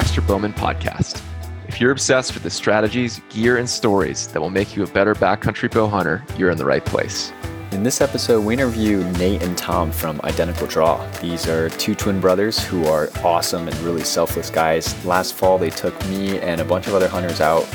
Baxter 0.00 0.22
Bowman 0.22 0.54
podcast. 0.54 1.22
If 1.68 1.78
you're 1.78 1.90
obsessed 1.90 2.32
with 2.32 2.42
the 2.42 2.48
strategies, 2.48 3.20
gear, 3.28 3.58
and 3.58 3.68
stories 3.68 4.28
that 4.28 4.40
will 4.40 4.48
make 4.48 4.74
you 4.74 4.82
a 4.82 4.86
better 4.86 5.14
backcountry 5.14 5.70
bow 5.70 5.88
hunter, 5.88 6.24
you're 6.38 6.48
in 6.48 6.56
the 6.56 6.64
right 6.64 6.82
place. 6.82 7.34
In 7.72 7.82
this 7.82 8.00
episode, 8.00 8.42
we 8.42 8.54
interview 8.54 9.04
Nate 9.18 9.42
and 9.42 9.58
Tom 9.58 9.92
from 9.92 10.18
Identical 10.24 10.66
Draw. 10.66 11.06
These 11.20 11.46
are 11.48 11.68
two 11.68 11.94
twin 11.94 12.18
brothers 12.18 12.64
who 12.64 12.86
are 12.86 13.10
awesome 13.22 13.68
and 13.68 13.76
really 13.80 14.02
selfless 14.02 14.48
guys. 14.48 15.04
Last 15.04 15.34
fall, 15.34 15.58
they 15.58 15.68
took 15.68 15.94
me 16.06 16.38
and 16.38 16.62
a 16.62 16.64
bunch 16.64 16.86
of 16.86 16.94
other 16.94 17.06
hunters 17.06 17.42
out 17.42 17.68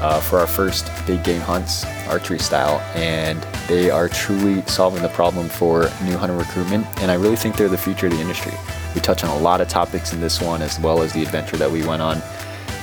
uh, 0.00 0.20
for 0.20 0.38
our 0.38 0.46
first 0.46 0.88
big 1.04 1.24
game 1.24 1.40
hunts, 1.40 1.84
archery 2.06 2.38
style, 2.38 2.78
and 2.94 3.42
they 3.66 3.90
are 3.90 4.08
truly 4.08 4.62
solving 4.66 5.02
the 5.02 5.08
problem 5.08 5.48
for 5.48 5.90
new 6.04 6.16
hunter 6.16 6.36
recruitment. 6.36 6.86
And 7.02 7.10
I 7.10 7.14
really 7.14 7.34
think 7.34 7.56
they're 7.56 7.68
the 7.68 7.76
future 7.76 8.06
of 8.06 8.12
the 8.12 8.20
industry. 8.20 8.52
We 8.94 9.00
touch 9.00 9.24
on 9.24 9.30
a 9.30 9.38
lot 9.38 9.60
of 9.60 9.68
topics 9.68 10.12
in 10.12 10.20
this 10.20 10.40
one, 10.40 10.62
as 10.62 10.78
well 10.80 11.02
as 11.02 11.12
the 11.12 11.22
adventure 11.22 11.56
that 11.56 11.70
we 11.70 11.86
went 11.86 12.02
on. 12.02 12.20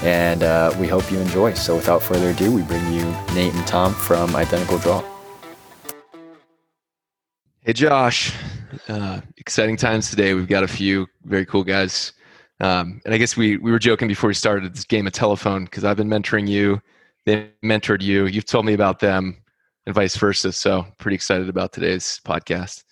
And 0.01 0.43
uh, 0.43 0.73
we 0.79 0.87
hope 0.87 1.11
you 1.11 1.19
enjoy. 1.19 1.53
So, 1.53 1.75
without 1.75 2.01
further 2.01 2.29
ado, 2.29 2.53
we 2.53 2.61
bring 2.63 2.93
you 2.93 3.03
Nate 3.33 3.53
and 3.53 3.67
Tom 3.67 3.93
from 3.93 4.35
Identical 4.35 4.77
Draw. 4.79 5.03
Hey, 7.61 7.73
Josh. 7.73 8.33
Uh, 8.87 9.21
exciting 9.37 9.75
times 9.75 10.09
today. 10.09 10.33
We've 10.33 10.47
got 10.47 10.63
a 10.63 10.67
few 10.67 11.07
very 11.23 11.45
cool 11.45 11.63
guys. 11.63 12.13
Um, 12.61 13.01
and 13.05 13.13
I 13.13 13.17
guess 13.17 13.37
we, 13.37 13.57
we 13.57 13.71
were 13.71 13.79
joking 13.79 14.07
before 14.07 14.29
we 14.29 14.33
started 14.33 14.73
this 14.73 14.85
game 14.85 15.05
of 15.07 15.13
telephone 15.13 15.65
because 15.65 15.83
I've 15.83 15.97
been 15.97 16.09
mentoring 16.09 16.47
you. 16.47 16.81
They 17.25 17.49
mentored 17.63 18.01
you. 18.01 18.25
You've 18.25 18.45
told 18.45 18.65
me 18.65 18.73
about 18.73 18.99
them 18.99 19.37
and 19.85 19.93
vice 19.93 20.15
versa. 20.15 20.51
So, 20.51 20.85
pretty 20.97 21.15
excited 21.15 21.49
about 21.49 21.73
today's 21.73 22.21
podcast. 22.25 22.83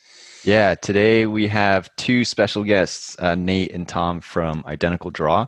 Yeah, 0.47 0.75
today 0.75 1.25
we 1.25 1.45
have 1.49 1.93
two 1.97 2.23
special 2.23 2.63
guests, 2.63 3.17
uh, 3.19 3.35
Nate 3.35 3.73
and 3.73 3.85
Tom 3.85 4.21
from 4.21 4.63
Identical 4.65 5.11
Draw. 5.11 5.45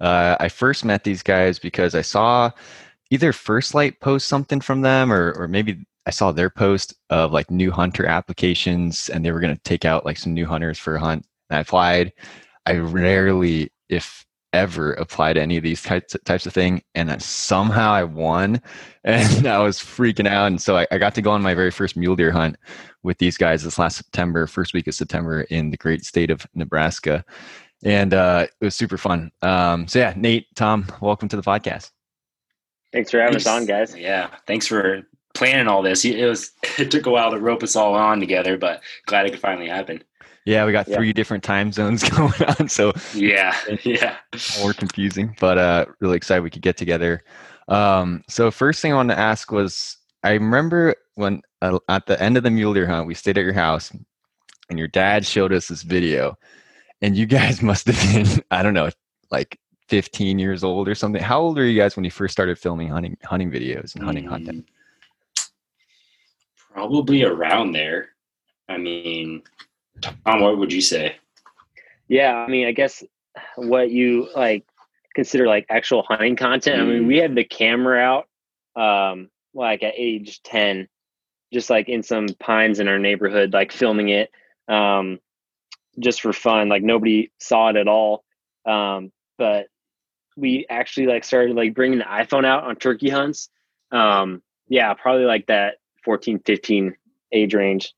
Uh, 0.00 0.36
I 0.40 0.48
first 0.48 0.86
met 0.86 1.04
these 1.04 1.22
guys 1.22 1.58
because 1.58 1.94
I 1.94 2.00
saw 2.00 2.50
either 3.10 3.34
First 3.34 3.74
Lite 3.74 4.00
post 4.00 4.26
something 4.26 4.62
from 4.62 4.80
them 4.80 5.12
or, 5.12 5.34
or 5.34 5.48
maybe 5.48 5.84
I 6.06 6.10
saw 6.12 6.32
their 6.32 6.48
post 6.48 6.94
of 7.10 7.30
like 7.30 7.50
new 7.50 7.70
hunter 7.70 8.06
applications 8.06 9.10
and 9.10 9.22
they 9.22 9.32
were 9.32 9.40
going 9.40 9.54
to 9.54 9.62
take 9.64 9.84
out 9.84 10.06
like 10.06 10.16
some 10.16 10.32
new 10.32 10.46
hunters 10.46 10.78
for 10.78 10.96
a 10.96 11.00
hunt. 11.00 11.26
And 11.50 11.58
I 11.58 11.60
applied. 11.60 12.14
I 12.64 12.76
rarely, 12.78 13.70
if 13.90 14.24
ever, 14.52 14.92
apply 14.94 15.32
to 15.32 15.40
any 15.40 15.56
of 15.56 15.62
these 15.62 15.82
types 15.82 16.14
of, 16.14 16.24
types 16.24 16.46
of 16.46 16.52
thing, 16.52 16.82
and 16.94 17.22
somehow 17.22 17.92
I 17.92 18.04
won, 18.04 18.60
and 19.04 19.46
I 19.46 19.58
was 19.58 19.78
freaking 19.78 20.26
out. 20.26 20.46
And 20.46 20.60
so 20.60 20.76
I, 20.76 20.86
I 20.90 20.98
got 20.98 21.14
to 21.16 21.22
go 21.22 21.30
on 21.30 21.42
my 21.42 21.54
very 21.54 21.70
first 21.70 21.96
mule 21.96 22.16
deer 22.16 22.32
hunt 22.32 22.56
with 23.02 23.18
these 23.18 23.36
guys 23.36 23.62
this 23.62 23.78
last 23.78 23.96
September, 23.96 24.46
first 24.46 24.74
week 24.74 24.86
of 24.86 24.94
September 24.94 25.42
in 25.42 25.70
the 25.70 25.76
great 25.76 26.04
state 26.04 26.30
of 26.30 26.46
Nebraska, 26.54 27.24
and 27.84 28.12
uh, 28.14 28.46
it 28.60 28.64
was 28.64 28.74
super 28.74 28.98
fun. 28.98 29.30
Um, 29.42 29.86
so 29.86 29.98
yeah, 29.98 30.12
Nate, 30.16 30.46
Tom, 30.56 30.86
welcome 31.00 31.28
to 31.28 31.36
the 31.36 31.42
podcast. 31.42 31.90
Thanks 32.92 33.10
for 33.10 33.18
having 33.18 33.34
thanks. 33.34 33.46
us 33.46 33.52
on, 33.52 33.66
guys. 33.66 33.96
Yeah, 33.96 34.30
thanks 34.46 34.66
for 34.66 35.02
planning 35.34 35.68
all 35.68 35.82
this. 35.82 36.04
It 36.04 36.26
was 36.26 36.52
it 36.78 36.90
took 36.90 37.06
a 37.06 37.10
while 37.10 37.30
to 37.30 37.38
rope 37.38 37.62
us 37.62 37.76
all 37.76 37.94
on 37.94 38.20
together, 38.20 38.56
but 38.56 38.82
glad 39.06 39.26
it 39.26 39.30
could 39.30 39.40
finally 39.40 39.68
happen. 39.68 40.02
Yeah, 40.44 40.64
we 40.64 40.72
got 40.72 40.86
three 40.86 41.08
yeah. 41.08 41.12
different 41.12 41.44
time 41.44 41.72
zones 41.72 42.08
going 42.10 42.42
on, 42.58 42.68
so 42.68 42.92
yeah, 43.14 43.54
yeah, 43.84 44.16
more 44.60 44.72
confusing. 44.72 45.36
But 45.38 45.58
uh, 45.58 45.86
really 46.00 46.16
excited 46.16 46.42
we 46.42 46.50
could 46.50 46.62
get 46.62 46.76
together. 46.76 47.22
Um, 47.68 48.24
so 48.28 48.50
first 48.50 48.80
thing 48.80 48.92
I 48.92 48.96
wanted 48.96 49.14
to 49.14 49.20
ask 49.20 49.52
was, 49.52 49.98
I 50.24 50.32
remember 50.32 50.94
when 51.16 51.42
uh, 51.60 51.78
at 51.88 52.06
the 52.06 52.20
end 52.22 52.36
of 52.36 52.42
the 52.42 52.50
mule 52.50 52.72
deer 52.72 52.86
hunt, 52.86 53.06
we 53.06 53.14
stayed 53.14 53.36
at 53.36 53.44
your 53.44 53.52
house, 53.52 53.92
and 54.70 54.78
your 54.78 54.88
dad 54.88 55.26
showed 55.26 55.52
us 55.52 55.68
this 55.68 55.82
video, 55.82 56.36
and 57.02 57.16
you 57.16 57.26
guys 57.38 57.62
must 57.62 57.86
have 57.86 58.14
been, 58.14 58.42
I 58.50 58.62
don't 58.62 58.74
know, 58.74 58.90
like 59.30 59.58
15 59.88 60.38
years 60.38 60.64
old 60.64 60.88
or 60.88 60.94
something. 60.94 61.22
How 61.22 61.40
old 61.40 61.56
were 61.56 61.64
you 61.64 61.78
guys 61.78 61.96
when 61.96 62.04
you 62.04 62.10
first 62.10 62.32
started 62.32 62.58
filming 62.58 62.88
hunting 62.88 63.16
hunting 63.24 63.50
videos 63.50 63.94
and 63.94 64.04
hunting 64.04 64.24
mm, 64.24 64.30
content? 64.30 64.68
Probably 66.72 67.24
around 67.24 67.72
there. 67.72 68.10
I 68.68 68.76
mean, 68.76 69.42
Tom, 70.00 70.40
what 70.40 70.58
would 70.58 70.72
you 70.72 70.80
say? 70.80 71.16
Yeah, 72.08 72.34
I 72.34 72.48
mean, 72.48 72.66
I 72.66 72.72
guess 72.72 73.02
what 73.56 73.90
you 73.90 74.28
like 74.34 74.64
consider 75.14 75.46
like 75.46 75.66
actual 75.68 76.02
hunting 76.02 76.36
content. 76.36 76.80
Mm. 76.80 76.82
I 76.82 76.86
mean, 76.86 77.06
we 77.06 77.18
had 77.18 77.34
the 77.34 77.44
camera 77.44 78.00
out 78.00 78.28
um 78.78 79.28
like 79.54 79.82
at 79.82 79.94
age 79.96 80.40
10 80.44 80.88
just 81.52 81.68
like 81.68 81.88
in 81.88 82.02
some 82.02 82.28
pines 82.38 82.78
in 82.78 82.88
our 82.88 82.98
neighborhood 82.98 83.52
like 83.52 83.72
filming 83.72 84.08
it 84.08 84.30
um 84.68 85.18
just 85.98 86.20
for 86.20 86.32
fun 86.32 86.68
like 86.68 86.82
nobody 86.82 87.30
saw 87.38 87.70
it 87.70 87.76
at 87.76 87.88
all 87.88 88.24
um 88.66 89.10
but 89.36 89.66
we 90.36 90.64
actually 90.70 91.06
like 91.06 91.24
started 91.24 91.56
like 91.56 91.74
bringing 91.74 91.98
the 91.98 92.04
iphone 92.04 92.44
out 92.44 92.64
on 92.64 92.76
turkey 92.76 93.08
hunts 93.08 93.48
um 93.90 94.42
yeah 94.68 94.94
probably 94.94 95.24
like 95.24 95.46
that 95.46 95.76
14 96.04 96.38
15 96.46 96.94
age 97.32 97.54
range 97.54 97.94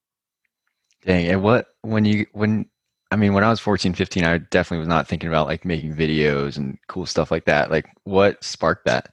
dang 1.04 1.26
and 1.28 1.42
what 1.42 1.66
when 1.82 2.04
you 2.04 2.26
when 2.32 2.66
i 3.10 3.16
mean 3.16 3.32
when 3.32 3.44
i 3.44 3.50
was 3.50 3.60
14 3.60 3.94
15 3.94 4.24
i 4.24 4.38
definitely 4.38 4.78
was 4.78 4.88
not 4.88 5.08
thinking 5.08 5.28
about 5.28 5.46
like 5.46 5.64
making 5.64 5.94
videos 5.94 6.56
and 6.56 6.78
cool 6.88 7.06
stuff 7.06 7.30
like 7.30 7.44
that 7.44 7.70
like 7.70 7.86
what 8.04 8.42
sparked 8.42 8.84
that 8.86 9.12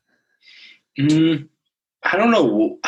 mm, 1.00 1.48
i 2.04 2.18
don't 2.18 2.32
know 2.32 2.80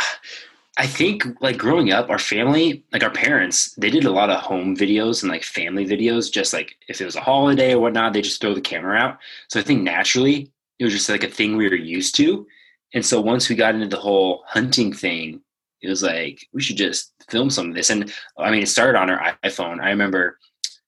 I 0.80 0.88
think 0.88 1.26
like 1.42 1.58
growing 1.58 1.92
up, 1.92 2.10
our 2.10 2.18
family, 2.18 2.86
like 2.94 3.04
our 3.04 3.10
parents, 3.10 3.76
they 3.76 3.90
did 3.90 4.06
a 4.06 4.12
lot 4.12 4.30
of 4.30 4.40
home 4.40 4.78
videos 4.78 5.22
and 5.22 5.30
like 5.30 5.44
family 5.44 5.86
videos, 5.86 6.32
just 6.32 6.54
like 6.54 6.78
if 6.88 7.02
it 7.02 7.06
was 7.06 7.18
a 7.18 7.22
holiday 7.22 7.74
or 7.74 7.82
whatnot, 7.82 8.14
they 8.14 8.22
just 8.22 8.40
throw 8.40 8.54
the 8.54 8.62
camera 8.62 8.98
out. 8.98 9.18
So 9.50 9.60
I 9.60 9.64
think 9.64 9.84
naturally 9.84 10.50
it 10.80 10.86
was 10.86 10.94
just 10.94 11.10
like 11.10 11.26
a 11.26 11.28
thing 11.28 11.58
we 11.58 11.68
were 11.68 11.76
used 11.76 12.16
to. 12.16 12.48
And 12.94 13.06
so 13.06 13.20
once 13.20 13.50
we 13.50 13.58
got 13.58 13.76
into 13.76 13.90
the 13.90 13.98
whole 13.98 14.46
hunting 14.48 14.94
thing, 14.94 15.42
it 15.82 15.90
was 15.90 16.04
like, 16.04 16.46
we 16.54 16.62
should 16.62 16.78
just 16.78 17.14
film 17.30 17.50
some 17.50 17.70
of 17.70 17.76
this. 17.76 17.90
And 17.90 18.14
I 18.38 18.52
mean, 18.52 18.64
it 18.64 18.68
started 18.68 18.98
on 18.98 19.10
our 19.10 19.38
iPhone. 19.44 19.82
I 19.82 19.90
remember 19.90 20.38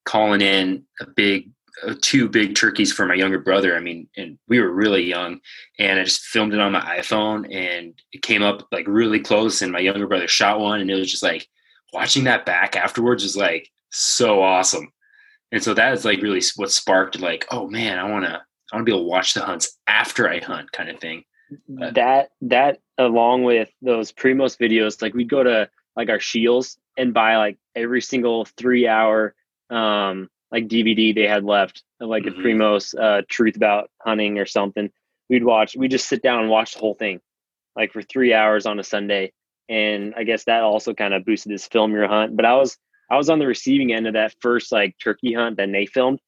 calling 0.05 0.41
in 0.41 0.83
a 0.99 1.05
big 1.05 1.49
uh, 1.85 1.95
two 2.01 2.27
big 2.27 2.53
turkeys 2.53 2.91
for 2.91 3.05
my 3.05 3.15
younger 3.15 3.39
brother. 3.39 3.75
I 3.75 3.79
mean, 3.79 4.07
and 4.17 4.37
we 4.47 4.59
were 4.59 4.71
really 4.71 5.03
young, 5.03 5.39
and 5.79 5.99
I 5.99 6.03
just 6.03 6.21
filmed 6.21 6.53
it 6.53 6.59
on 6.59 6.73
my 6.73 6.81
iPhone, 6.81 7.45
and 7.53 7.93
it 8.11 8.21
came 8.21 8.43
up 8.43 8.67
like 8.71 8.85
really 8.87 9.19
close, 9.19 9.61
and 9.61 9.71
my 9.71 9.79
younger 9.79 10.07
brother 10.07 10.27
shot 10.27 10.59
one, 10.59 10.81
and 10.81 10.91
it 10.91 10.95
was 10.95 11.09
just 11.09 11.23
like 11.23 11.47
watching 11.93 12.25
that 12.25 12.45
back 12.45 12.75
afterwards 12.75 13.23
was 13.23 13.37
like 13.37 13.69
so 13.89 14.43
awesome, 14.43 14.91
and 15.51 15.63
so 15.63 15.73
that 15.73 15.93
is 15.93 16.05
like 16.05 16.21
really 16.21 16.41
what 16.55 16.71
sparked 16.71 17.19
like, 17.19 17.47
oh 17.51 17.67
man, 17.67 17.97
I 17.97 18.09
want 18.09 18.25
to, 18.25 18.31
I 18.31 18.75
want 18.75 18.85
to 18.85 18.91
be 18.91 18.91
able 18.91 19.05
to 19.05 19.09
watch 19.09 19.33
the 19.33 19.41
hunts 19.41 19.77
after 19.87 20.29
I 20.29 20.39
hunt, 20.39 20.71
kind 20.71 20.89
of 20.89 20.99
thing. 20.99 21.23
But, 21.67 21.95
that 21.95 22.31
that 22.41 22.79
along 22.97 23.43
with 23.43 23.69
those 23.81 24.11
Primos 24.11 24.57
videos, 24.57 25.01
like 25.01 25.13
we'd 25.13 25.29
go 25.29 25.43
to 25.43 25.69
like 25.95 26.09
our 26.09 26.19
Scheels 26.19 26.77
and 26.97 27.13
buy 27.13 27.37
like 27.37 27.57
every 27.75 28.01
single 28.01 28.45
three 28.45 28.87
hour 28.87 29.35
um 29.69 30.29
like 30.51 30.67
DVD 30.67 31.15
they 31.15 31.27
had 31.27 31.43
left, 31.43 31.83
like 31.99 32.23
mm-hmm. 32.23 32.39
a 32.39 32.43
Primos 32.43 32.93
uh, 32.99 33.21
Truth 33.29 33.55
About 33.55 33.89
Hunting 34.01 34.37
or 34.37 34.45
something. 34.45 34.91
We'd 35.29 35.45
watch. 35.45 35.75
We 35.77 35.87
just 35.87 36.09
sit 36.09 36.21
down 36.21 36.41
and 36.41 36.49
watch 36.49 36.73
the 36.73 36.79
whole 36.79 36.95
thing, 36.95 37.21
like 37.75 37.93
for 37.93 38.01
three 38.01 38.33
hours 38.33 38.65
on 38.65 38.79
a 38.79 38.83
Sunday. 38.83 39.31
And 39.69 40.13
I 40.17 40.25
guess 40.25 40.43
that 40.45 40.63
also 40.63 40.93
kind 40.93 41.13
of 41.13 41.23
boosted 41.23 41.53
this 41.53 41.67
film 41.67 41.93
your 41.93 42.07
hunt. 42.07 42.35
But 42.35 42.45
I 42.45 42.55
was 42.55 42.77
I 43.09 43.15
was 43.17 43.29
on 43.29 43.39
the 43.39 43.47
receiving 43.47 43.93
end 43.93 44.07
of 44.07 44.13
that 44.13 44.35
first 44.41 44.71
like 44.71 44.97
turkey 45.01 45.33
hunt 45.33 45.57
that 45.57 45.69
Nate 45.69 45.89
filmed, 45.89 46.19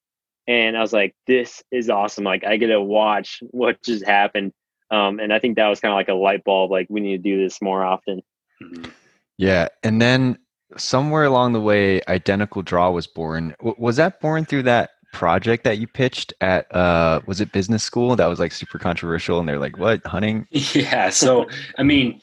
and 0.48 0.76
I 0.76 0.80
was 0.80 0.92
like, 0.92 1.14
this 1.26 1.62
is 1.70 1.90
awesome. 1.90 2.24
Like 2.24 2.44
I 2.44 2.56
get 2.56 2.68
to 2.68 2.80
watch 2.80 3.42
what 3.50 3.82
just 3.82 4.06
happened. 4.06 4.52
Um, 4.94 5.18
and 5.18 5.32
I 5.32 5.40
think 5.40 5.56
that 5.56 5.66
was 5.66 5.80
kind 5.80 5.92
of 5.92 5.96
like 5.96 6.08
a 6.08 6.14
light 6.14 6.44
bulb. 6.44 6.70
Like 6.70 6.86
we 6.88 7.00
need 7.00 7.16
to 7.16 7.22
do 7.22 7.42
this 7.42 7.60
more 7.60 7.82
often. 7.84 8.22
Mm-hmm. 8.62 8.90
Yeah, 9.36 9.68
and 9.82 10.00
then 10.00 10.38
somewhere 10.76 11.24
along 11.24 11.52
the 11.52 11.60
way, 11.60 12.00
Identical 12.06 12.62
Draw 12.62 12.90
was 12.90 13.06
born. 13.08 13.54
W- 13.58 13.74
was 13.76 13.96
that 13.96 14.20
born 14.20 14.44
through 14.44 14.62
that 14.64 14.90
project 15.12 15.62
that 15.62 15.78
you 15.78 15.86
pitched 15.86 16.34
at 16.40 16.66
uh 16.74 17.20
was 17.24 17.40
it 17.40 17.52
business 17.52 17.84
school 17.84 18.16
that 18.16 18.26
was 18.26 18.40
like 18.40 18.50
super 18.50 18.80
controversial 18.80 19.38
and 19.38 19.48
they're 19.48 19.60
like 19.60 19.78
what 19.78 20.04
hunting 20.04 20.44
yeah 20.50 21.08
so 21.08 21.46
i 21.78 21.84
mean 21.84 22.20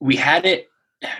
we 0.00 0.16
had 0.16 0.46
it 0.46 0.70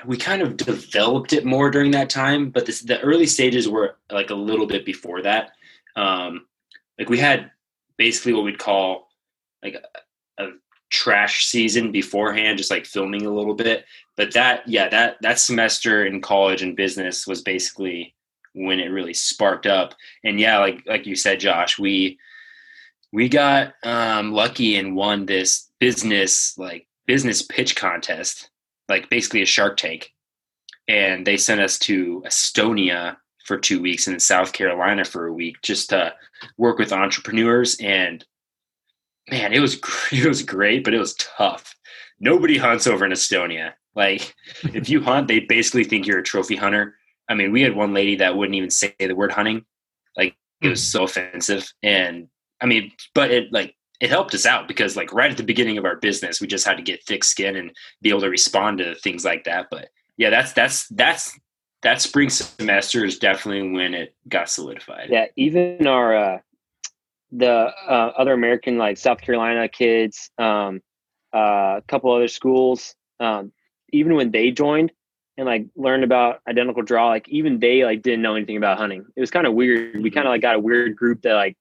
we 0.06 0.16
kind 0.16 0.40
of 0.40 0.56
developed 0.56 1.34
it 1.34 1.44
more 1.44 1.70
during 1.70 1.90
that 1.90 2.08
time 2.08 2.48
but 2.48 2.64
this, 2.64 2.80
the 2.80 2.98
early 3.02 3.26
stages 3.26 3.68
were 3.68 3.94
like 4.10 4.30
a 4.30 4.34
little 4.34 4.64
bit 4.64 4.86
before 4.86 5.20
that 5.20 5.50
um 5.96 6.46
like 6.98 7.10
we 7.10 7.18
had 7.18 7.50
basically 7.98 8.32
what 8.32 8.44
we'd 8.44 8.58
call 8.58 9.10
like 9.62 9.74
a, 9.74 9.82
a 9.98 10.00
trash 10.92 11.46
season 11.46 11.90
beforehand 11.90 12.58
just 12.58 12.70
like 12.70 12.84
filming 12.84 13.24
a 13.26 13.34
little 13.34 13.54
bit. 13.54 13.86
But 14.16 14.32
that 14.34 14.68
yeah 14.68 14.88
that 14.90 15.16
that 15.22 15.40
semester 15.40 16.04
in 16.04 16.20
college 16.20 16.62
and 16.62 16.76
business 16.76 17.26
was 17.26 17.40
basically 17.40 18.14
when 18.54 18.78
it 18.78 18.88
really 18.88 19.14
sparked 19.14 19.66
up. 19.66 19.94
And 20.22 20.38
yeah 20.38 20.58
like 20.58 20.82
like 20.86 21.06
you 21.06 21.16
said 21.16 21.40
josh 21.40 21.78
we 21.78 22.18
we 23.10 23.28
got 23.28 23.74
um, 23.82 24.32
lucky 24.32 24.76
and 24.76 24.94
won 24.94 25.26
this 25.26 25.70
business 25.80 26.56
like 26.58 26.86
business 27.06 27.42
pitch 27.42 27.74
contest 27.74 28.50
like 28.88 29.10
basically 29.10 29.42
a 29.42 29.46
shark 29.46 29.78
tank. 29.78 30.12
And 30.88 31.26
they 31.26 31.38
sent 31.38 31.60
us 31.60 31.78
to 31.80 32.22
estonia 32.26 33.16
for 33.46 33.56
two 33.56 33.80
weeks 33.80 34.06
and 34.06 34.20
south 34.20 34.52
carolina 34.52 35.06
for 35.06 35.26
a 35.26 35.32
week 35.32 35.56
just 35.62 35.88
to 35.88 36.12
work 36.58 36.78
with 36.78 36.92
entrepreneurs 36.92 37.76
and 37.80 38.24
man, 39.32 39.52
it 39.52 39.60
was 39.60 39.80
it 40.12 40.26
was 40.26 40.42
great, 40.42 40.84
but 40.84 40.94
it 40.94 40.98
was 40.98 41.14
tough. 41.14 41.74
Nobody 42.20 42.56
hunts 42.56 42.86
over 42.86 43.04
in 43.04 43.12
Estonia. 43.12 43.72
Like 43.96 44.34
if 44.74 44.88
you 44.88 45.02
hunt, 45.02 45.26
they 45.26 45.40
basically 45.40 45.84
think 45.84 46.06
you're 46.06 46.20
a 46.20 46.22
trophy 46.22 46.56
hunter. 46.56 46.94
I 47.28 47.34
mean, 47.34 47.50
we 47.50 47.62
had 47.62 47.74
one 47.74 47.94
lady 47.94 48.16
that 48.16 48.36
wouldn't 48.36 48.54
even 48.54 48.70
say 48.70 48.94
the 48.98 49.14
word 49.14 49.32
hunting. 49.32 49.64
Like 50.16 50.36
it 50.60 50.68
was 50.68 50.82
so 50.82 51.04
offensive. 51.04 51.72
And 51.82 52.28
I 52.60 52.66
mean, 52.66 52.92
but 53.14 53.30
it 53.30 53.52
like 53.52 53.74
it 54.00 54.10
helped 54.10 54.34
us 54.34 54.46
out 54.46 54.68
because 54.68 54.96
like 54.96 55.12
right 55.12 55.30
at 55.30 55.36
the 55.36 55.42
beginning 55.42 55.78
of 55.78 55.84
our 55.84 55.96
business, 55.96 56.40
we 56.40 56.46
just 56.46 56.66
had 56.66 56.76
to 56.76 56.82
get 56.82 57.04
thick 57.04 57.24
skin 57.24 57.56
and 57.56 57.72
be 58.02 58.10
able 58.10 58.20
to 58.20 58.30
respond 58.30 58.78
to 58.78 58.94
things 58.96 59.24
like 59.24 59.44
that. 59.44 59.68
But 59.70 59.88
yeah, 60.16 60.30
that's 60.30 60.52
that's 60.52 60.88
that's 60.88 61.38
that 61.82 62.00
spring 62.00 62.28
semester 62.28 63.04
is 63.04 63.18
definitely 63.18 63.70
when 63.70 63.94
it 63.94 64.14
got 64.28 64.48
solidified. 64.48 65.08
Yeah, 65.10 65.26
even 65.36 65.86
our 65.86 66.16
uh, 66.16 66.38
the 67.32 67.72
uh, 67.88 68.12
other 68.16 68.32
American 68.32 68.78
like 68.78 68.98
South 68.98 69.20
Carolina 69.20 69.68
kids, 69.68 70.30
um, 70.38 70.82
uh, 71.34 71.78
a 71.78 71.82
couple 71.88 72.12
other 72.12 72.28
schools, 72.28 72.94
um, 73.20 73.52
even 73.92 74.14
when 74.14 74.30
they 74.30 74.50
joined 74.50 74.92
and 75.38 75.46
like 75.46 75.66
learned 75.74 76.04
about 76.04 76.40
identical 76.46 76.82
draw, 76.82 77.08
like 77.08 77.28
even 77.28 77.58
they 77.58 77.84
like 77.84 78.02
didn't 78.02 78.22
know 78.22 78.34
anything 78.34 78.58
about 78.58 78.78
hunting. 78.78 79.04
It 79.16 79.20
was 79.20 79.30
kind 79.30 79.46
of 79.46 79.54
weird. 79.54 80.02
We 80.02 80.10
kind 80.10 80.26
of 80.26 80.30
like 80.30 80.42
got 80.42 80.56
a 80.56 80.60
weird 80.60 80.94
group 80.94 81.22
that 81.22 81.34
like 81.34 81.56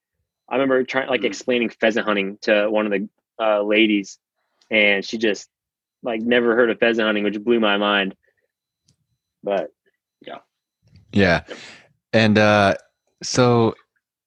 I 0.50 0.56
remember 0.56 0.84
trying 0.84 1.08
like 1.08 1.22
mm-hmm. 1.22 1.28
explaining 1.28 1.70
pheasant 1.70 2.06
hunting 2.06 2.38
to 2.42 2.70
one 2.70 2.86
of 2.86 2.92
the 2.92 3.10
uh, 3.40 3.62
ladies, 3.62 4.20
and 4.70 5.04
she 5.04 5.18
just 5.18 5.50
like 6.04 6.22
never 6.22 6.56
heard 6.56 6.70
of 6.70 6.80
pheasant 6.80 7.06
hunting, 7.06 7.24
which 7.24 7.42
blew 7.42 7.62
my 7.62 7.78
mind. 7.78 8.16
But 9.42 9.72
yeah, 10.22 10.40
yeah, 11.14 11.44
and 12.12 12.38
uh, 12.38 12.76
so 13.24 13.76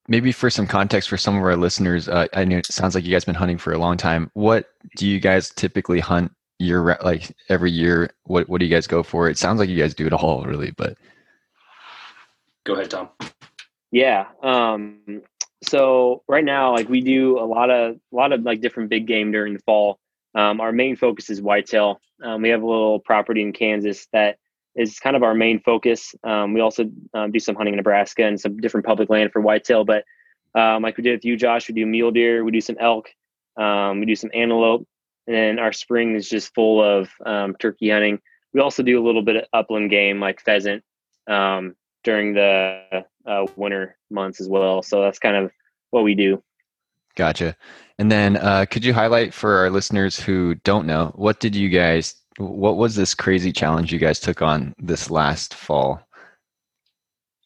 maybe 0.09 0.33
for 0.33 0.51
some 0.51 0.67
context 0.67 1.09
for 1.09 1.17
some 1.17 1.37
of 1.37 1.43
our 1.43 1.57
listeners, 1.57 2.09
uh, 2.09 2.27
I 2.33 2.45
know 2.45 2.59
it 2.59 2.67
sounds 2.67 2.95
like 2.95 3.05
you 3.05 3.11
guys 3.11 3.23
have 3.25 3.27
been 3.27 3.35
hunting 3.35 3.59
for 3.59 3.73
a 3.73 3.79
long 3.79 3.97
time. 3.97 4.31
What 4.35 4.71
do 4.97 5.07
you 5.07 5.21
guys 5.21 5.51
typically 5.51 6.01
hunt 6.01 6.33
year 6.59 6.99
like 7.03 7.35
every 7.49 7.71
year? 7.71 8.11
What 8.25 8.49
what 8.49 8.61
do 8.61 8.67
you 8.67 8.75
guys 8.75 8.87
go 8.87 9.03
for? 9.03 9.29
It 9.29 9.39
sounds 9.39 9.59
like 9.59 9.69
you 9.69 9.79
guys 9.79 9.95
do 9.95 10.07
it 10.07 10.13
all 10.13 10.45
really, 10.45 10.73
but 10.73 10.97
go 12.65 12.75
ahead, 12.75 12.91
Tom. 12.91 13.09
Yeah. 13.91 14.27
Um, 14.43 15.23
so 15.63 16.23
right 16.29 16.45
now, 16.45 16.73
like 16.73 16.89
we 16.89 17.01
do 17.01 17.39
a 17.39 17.47
lot 17.47 17.71
of 17.71 17.95
a 17.95 18.17
lot 18.17 18.33
of 18.33 18.43
like 18.43 18.61
different 18.61 18.91
big 18.91 19.07
game 19.07 19.33
during 19.33 19.55
the 19.55 19.61
fall. 19.61 19.99
Um, 20.35 20.61
our 20.61 20.73
main 20.73 20.97
focus 20.97 21.31
is 21.31 21.41
whitetail. 21.41 22.01
Um, 22.23 22.43
we 22.43 22.49
have 22.49 22.63
a 22.63 22.67
little 22.67 22.99
property 22.99 23.41
in 23.41 23.53
Kansas 23.53 24.07
that 24.13 24.39
is 24.77 24.99
kind 24.99 25.17
of 25.17 25.23
our 25.23 25.35
main 25.35 25.61
focus. 25.61 26.15
Um, 26.25 26.53
we 26.53 26.61
also 26.61 26.91
um, 27.15 27.31
do 27.31 27.39
some 27.39 27.55
hunting 27.55 27.75
in 27.75 27.77
Nebraska 27.77 28.25
and 28.25 28.41
some 28.41 28.57
different 28.57 28.87
public 28.87 29.09
land 29.09 29.33
for 29.33 29.41
whitetail. 29.41 29.85
But 29.85 30.05
um, 30.55 30.83
like 30.83 30.97
we 30.97 31.03
did 31.03 31.13
with 31.13 31.25
you, 31.25 31.37
Josh, 31.37 31.69
we 31.69 31.75
do 31.75 31.87
mule 31.87 32.11
deer, 32.11 32.45
we 32.45 32.53
do 32.53 32.61
some 32.61 32.77
elk, 32.81 33.09
um, 33.57 34.01
we 34.01 34.07
do 34.07 34.17
some 34.17 34.31
antelope, 34.35 34.87
and 35.27 35.37
then 35.37 35.59
our 35.59 35.73
spring 35.73 36.15
is 36.15 36.29
just 36.29 36.55
full 36.55 36.83
of 36.83 37.11
um, 37.25 37.57
turkey 37.59 37.91
hunting. 37.91 38.21
We 38.53 38.61
also 38.61 38.83
do 38.83 39.03
a 39.03 39.05
little 39.05 39.23
bit 39.23 39.37
of 39.37 39.45
upland 39.53 39.91
game 39.91 40.21
like 40.21 40.41
pheasant 40.41 40.85
um, 41.29 41.75
during 42.05 42.35
the 42.35 43.05
uh, 43.27 43.47
winter 43.57 43.97
months 44.11 44.41
as 44.41 44.49
well. 44.49 44.83
So 44.83 45.03
that's 45.03 45.19
kind 45.19 45.37
of 45.37 45.51
what 45.91 46.05
we 46.05 46.15
do. 46.15 46.43
Gotcha. 47.17 47.57
And 47.99 48.11
then, 48.11 48.37
uh, 48.37 48.67
could 48.69 48.85
you 48.85 48.93
highlight 48.93 49.33
for 49.33 49.59
our 49.59 49.71
listeners 49.71 50.19
who 50.19 50.57
don't 50.57 50.87
know 50.87 51.13
what 51.15 51.39
did 51.39 51.55
you 51.55 51.69
guys 51.69 52.17
what 52.39 52.77
was 52.77 52.97
this 52.97 53.15
crazy 53.15 53.53
challenge 53.53 53.93
you 53.93 53.99
guys 53.99 54.21
took 54.21 54.43
on 54.43 54.75
this 54.79 55.11
last 55.11 55.55
fall? 55.55 56.01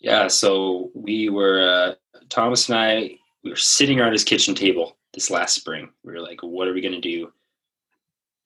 Yeah, 0.00 0.28
so 0.28 0.90
we 0.94 1.28
were 1.28 1.60
uh, 1.60 2.20
Thomas 2.28 2.68
and 2.68 2.78
I. 2.78 3.18
We 3.44 3.50
were 3.50 3.56
sitting 3.56 4.00
around 4.00 4.12
his 4.12 4.24
kitchen 4.24 4.54
table 4.54 4.96
this 5.12 5.30
last 5.30 5.54
spring. 5.54 5.90
We 6.04 6.12
were 6.12 6.20
like, 6.20 6.42
"What 6.42 6.68
are 6.68 6.72
we 6.72 6.80
going 6.80 6.94
to 6.94 7.00
do 7.00 7.32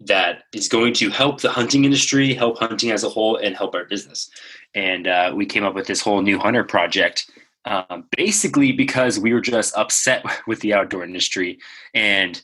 that 0.01 0.45
is 0.53 0.69
going 0.69 0.95
to 0.95 1.11
help 1.11 1.41
the 1.41 1.51
hunting 1.51 1.85
industry, 1.85 2.35
help 2.35 2.59
hunting 2.59 2.91
as 2.91 3.05
a 3.05 3.09
whole, 3.09 3.37
and 3.37 3.57
help 3.57 3.75
our 3.75 3.85
business?" 3.85 4.31
And 4.75 5.07
uh, 5.07 5.33
we 5.35 5.47
came 5.47 5.65
up 5.65 5.75
with 5.75 5.87
this 5.87 6.01
whole 6.01 6.23
new 6.23 6.39
hunter 6.39 6.65
project, 6.65 7.31
um, 7.67 8.09
basically 8.17 8.73
because 8.73 9.19
we 9.19 9.33
were 9.33 9.41
just 9.41 9.77
upset 9.77 10.25
with 10.47 10.61
the 10.61 10.75
outdoor 10.75 11.05
industry 11.05 11.59
and 11.95 12.43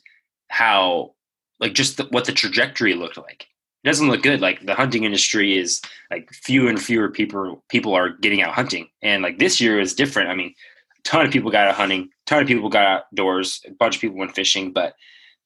how, 0.50 1.14
like, 1.60 1.74
just 1.74 1.96
the, 1.96 2.04
what 2.04 2.26
the 2.26 2.32
trajectory 2.32 2.94
looked 2.94 3.16
like 3.16 3.48
it 3.84 3.88
doesn't 3.88 4.08
look 4.08 4.22
good. 4.22 4.40
Like 4.40 4.64
the 4.66 4.74
hunting 4.74 5.04
industry 5.04 5.56
is 5.56 5.80
like 6.10 6.32
fewer 6.32 6.68
and 6.68 6.80
fewer 6.80 7.08
people 7.08 7.62
people 7.68 7.94
are 7.94 8.10
getting 8.10 8.42
out 8.42 8.54
hunting, 8.54 8.88
and 9.02 9.22
like 9.22 9.38
this 9.38 9.60
year 9.60 9.80
is 9.80 9.94
different. 9.94 10.30
I 10.30 10.34
mean, 10.34 10.54
a 10.98 11.02
ton 11.08 11.26
of 11.26 11.32
people 11.32 11.50
got 11.50 11.68
out 11.68 11.74
hunting, 11.74 12.02
a 12.02 12.08
ton 12.26 12.42
of 12.42 12.48
people 12.48 12.68
got 12.68 12.86
outdoors, 12.86 13.60
a 13.66 13.70
bunch 13.72 13.96
of 13.96 14.00
people 14.00 14.18
went 14.18 14.34
fishing, 14.34 14.72
but 14.72 14.94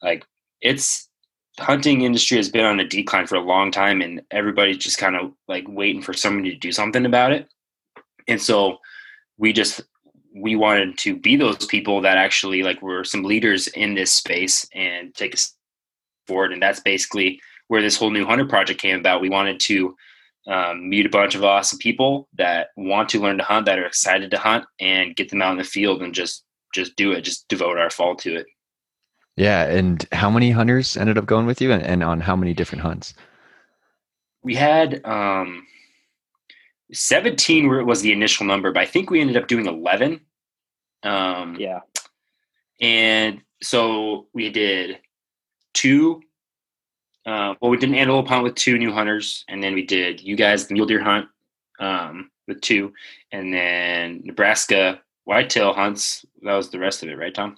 like 0.03 0.25
it's 0.61 1.09
the 1.59 1.65
hunting 1.65 2.03
industry 2.03 2.39
has 2.39 2.49
been 2.49 2.65
on 2.65 2.81
a 2.81 2.89
decline 2.89 3.27
for 3.27 3.35
a 3.35 3.41
long 3.41 3.71
time, 3.71 4.01
and 4.01 4.23
everybody's 4.31 4.79
just 4.79 4.99
kind 4.99 5.17
of 5.17 5.33
like 5.49 5.65
waiting 5.69 6.03
for 6.03 6.15
somebody 6.15 6.51
to 6.51 6.57
do 6.57 6.73
something 6.73 7.05
about 7.05 7.33
it. 7.33 7.49
And 8.29 8.41
so 8.41 8.79
we 9.37 9.53
just 9.53 9.83
we 10.35 10.57
wanted 10.57 10.97
to 10.97 11.15
be 11.15 11.37
those 11.37 11.67
people 11.67 12.01
that 12.01 12.17
actually 12.17 12.63
like 12.63 12.81
were 12.81 13.05
some 13.05 13.23
leaders 13.23 13.69
in 13.69 13.93
this 13.95 14.11
space 14.11 14.67
and 14.75 15.15
take 15.15 15.35
us 15.35 15.55
forward, 16.27 16.53
and 16.53 16.63
that's 16.63 16.81
basically 16.81 17.41
where 17.69 17.83
this 17.83 17.97
whole 17.97 18.11
new 18.11 18.25
hunter 18.25 18.45
project 18.45 18.81
came 18.81 18.99
about. 18.99 19.21
We 19.21 19.31
wanted 19.31 19.61
to 19.61 19.97
um, 20.47 20.89
meet 20.89 21.07
a 21.07 21.11
bunch 21.11 21.35
of 21.35 21.45
awesome 21.45 21.79
people 21.79 22.29
that 22.35 22.69
want 22.77 23.09
to 23.11 23.21
learn 23.21 23.39
to 23.39 23.45
hunt, 23.45 23.67
that 23.67 23.79
are 23.79 23.87
excited 23.87 24.31
to 24.33 24.39
hunt, 24.39 24.65
and 24.81 25.17
get 25.17 25.29
them 25.31 25.43
out 25.43 25.53
in 25.53 25.59
the 25.59 25.65
field 25.65 26.03
and 26.03 26.15
just 26.15 26.45
just 26.75 26.97
do 26.97 27.13
it, 27.13 27.21
just 27.21 27.47
devote 27.49 27.79
our 27.79 27.91
fall 27.91 28.17
to 28.17 28.37
it. 28.37 28.47
Yeah, 29.37 29.65
and 29.65 30.07
how 30.13 30.31
many 30.31 30.51
hunters 30.51 30.97
ended 30.97 31.17
up 31.17 31.27
going 31.27 31.47
with 31.47 31.61
you, 31.61 31.73
and, 31.73 31.83
and 31.83 32.03
on 32.03 32.21
how 32.21 32.37
many 32.37 32.55
different 32.55 32.83
hunts? 32.83 33.15
We 34.43 34.55
had 34.55 35.05
um, 35.07 35.67
seventeen 36.93 37.87
was 37.87 38.03
the 38.03 38.13
initial 38.13 38.45
number, 38.45 38.73
but 38.73 38.83
I 38.83 38.87
think 38.87 39.11
we 39.11 39.21
ended 39.21 39.37
up 39.37 39.49
doing 39.49 39.67
eleven. 39.67 40.21
Um, 41.03 41.57
yeah, 41.59 41.81
and 42.81 43.41
so 43.63 44.27
we 44.35 44.51
did 44.51 44.99
two 45.73 46.23
uh, 47.25 47.55
well, 47.61 47.71
we 47.71 47.77
did 47.77 47.89
an 47.89 47.95
antelope 47.95 48.27
hunt 48.27 48.43
with 48.43 48.55
two 48.55 48.79
new 48.79 48.93
hunters, 48.93 49.45
and 49.49 49.63
then 49.63 49.75
we 49.75 49.85
did 49.85 50.21
you 50.21 50.37
guys 50.37 50.67
the 50.67 50.75
mule 50.75 50.87
deer 50.87 51.03
hunt 51.03 51.29
um, 51.79 52.31
with 52.49 52.61
two, 52.61 52.93
and 53.31 53.53
then 53.53 54.23
Nebraska 54.25 55.01
whitetail 55.25 55.73
hunts. 55.73 56.25
That 56.43 56.55
was 56.55 56.71
the 56.71 56.81
rest 56.81 57.03
of 57.03 57.09
it, 57.09 57.17
right, 57.17 57.35
Tom? 57.35 57.57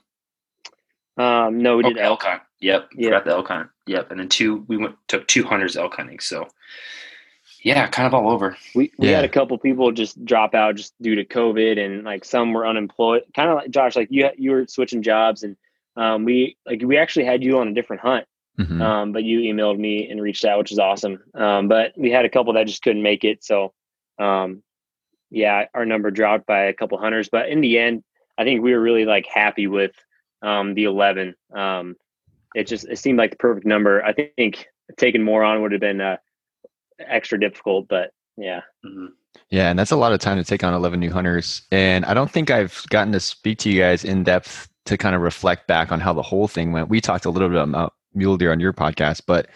Um, 1.17 1.59
no, 1.63 1.77
we 1.79 1.85
did 1.85 1.99
elk 1.99 2.25
hunt. 2.25 2.43
Yep, 2.61 2.91
yeah. 2.97 3.09
forgot 3.09 3.25
the 3.25 3.31
elk 3.31 3.49
hunt. 3.49 3.71
Yep, 3.87 4.11
and 4.11 4.21
then 4.21 4.29
two. 4.29 4.65
We 4.69 4.77
went 4.77 4.97
took 5.09 5.27
two 5.29 5.45
hunters 5.45 5.77
elk 5.77 5.95
hunting. 5.95 6.21
So, 6.21 6.47
yeah, 7.63 7.87
kind 7.87 8.07
of 8.07 8.13
all 8.13 8.31
over. 8.31 8.59
We 8.75 8.93
we 8.99 9.09
yeah. 9.09 9.17
had 9.17 9.25
a 9.25 9.31
couple 9.31 9.57
people 9.57 9.93
just 9.93 10.23
drop 10.27 10.55
out 10.55 10.75
just 10.75 10.93
due 11.01 11.15
to 11.15 11.25
COVID, 11.25 11.83
and 11.83 12.05
like 12.05 12.27
some 12.27 12.53
were 12.53 12.67
unemployed. 12.67 13.23
Kind 13.35 13.49
of 13.49 13.57
like 13.57 13.71
Josh, 13.71 13.97
like 13.97 14.09
you 14.11 14.29
you 14.37 14.51
were 14.51 14.67
switching 14.67 15.03
jobs, 15.03 15.43
and 15.43 15.57
um, 15.97 16.25
we 16.25 16.59
like 16.67 16.83
we 16.83 16.99
actually 16.99 17.25
had 17.25 17.43
you 17.43 17.59
on 17.61 17.69
a 17.69 17.73
different 17.73 18.03
hunt 18.03 18.27
Mm-hmm. 18.59 18.81
Um, 18.81 19.13
but 19.13 19.25
you 19.25 19.41
emailed 19.41 19.79
me 19.79 20.09
and 20.09 20.23
reached 20.23 20.45
out, 20.45 20.59
which 20.59 20.73
is 20.73 20.79
awesome. 20.79 21.19
Um, 21.35 21.69
but 21.69 21.93
we 21.97 22.11
had 22.11 22.25
a 22.25 22.31
couple 22.31 22.53
that 22.53 22.67
just 22.67 22.83
couldn't 22.83 23.03
make 23.03 23.25
it. 23.25 23.45
So, 23.45 23.73
um, 24.19 24.63
yeah, 25.31 25.65
our 25.75 25.85
number 25.85 26.11
dropped 26.11 26.47
by 26.47 26.65
a 26.65 26.73
couple 26.73 26.99
hunters. 26.99 27.29
But 27.29 27.49
in 27.49 27.61
the 27.61 27.79
end, 27.79 28.05
I 28.39 28.45
think 28.45 28.63
we 28.63 28.73
were 28.73 28.81
really 28.81 29.05
like 29.05 29.27
happy 29.27 29.67
with 29.67 29.93
um, 30.43 30.75
the 30.75 30.85
11. 30.85 31.35
Um, 31.55 31.97
it 32.55 32.69
just 32.69 32.89
it 32.89 32.99
seemed 32.99 33.19
like 33.19 33.33
the 33.33 33.37
perfect 33.37 33.67
number. 33.67 34.05
I 34.05 34.13
think 34.13 34.69
taking 34.97 35.23
more 35.23 35.43
on 35.43 35.63
would 35.63 35.73
have 35.73 35.81
been 35.81 36.01
uh, 36.01 36.19
extra 37.01 37.39
difficult, 37.39 37.89
but 37.89 38.13
yeah. 38.37 38.61
Mm-hmm. 38.85 39.07
Yeah, 39.51 39.71
and 39.71 39.79
that's 39.79 39.91
a 39.91 39.97
lot 39.97 40.13
of 40.13 40.21
time 40.21 40.37
to 40.37 40.45
take 40.45 40.63
on 40.63 40.75
11 40.75 41.01
new 41.01 41.11
hunters. 41.11 41.63
And 41.73 42.05
I 42.05 42.15
don't 42.15 42.31
think 42.31 42.51
I've 42.51 42.85
gotten 42.91 43.13
to 43.13 43.21
speak 43.21 43.59
to 43.61 43.71
you 43.71 43.81
guys 43.81 44.05
in 44.05 44.23
depth 44.23 44.69
to 44.87 44.97
kind 44.97 45.17
of 45.17 45.23
reflect 45.23 45.67
back 45.67 45.91
on 45.91 45.99
how 45.99 46.13
the 46.13 46.23
whole 46.23 46.47
thing 46.47 46.71
went. 46.71 46.89
We 46.89 47.01
talked 47.01 47.25
a 47.25 47.31
little 47.31 47.49
bit 47.49 47.61
about 47.61 47.95
mule 48.15 48.37
deer 48.37 48.53
on 48.53 48.61
your 48.61 48.73
podcast, 48.73 49.23
but 49.27 49.49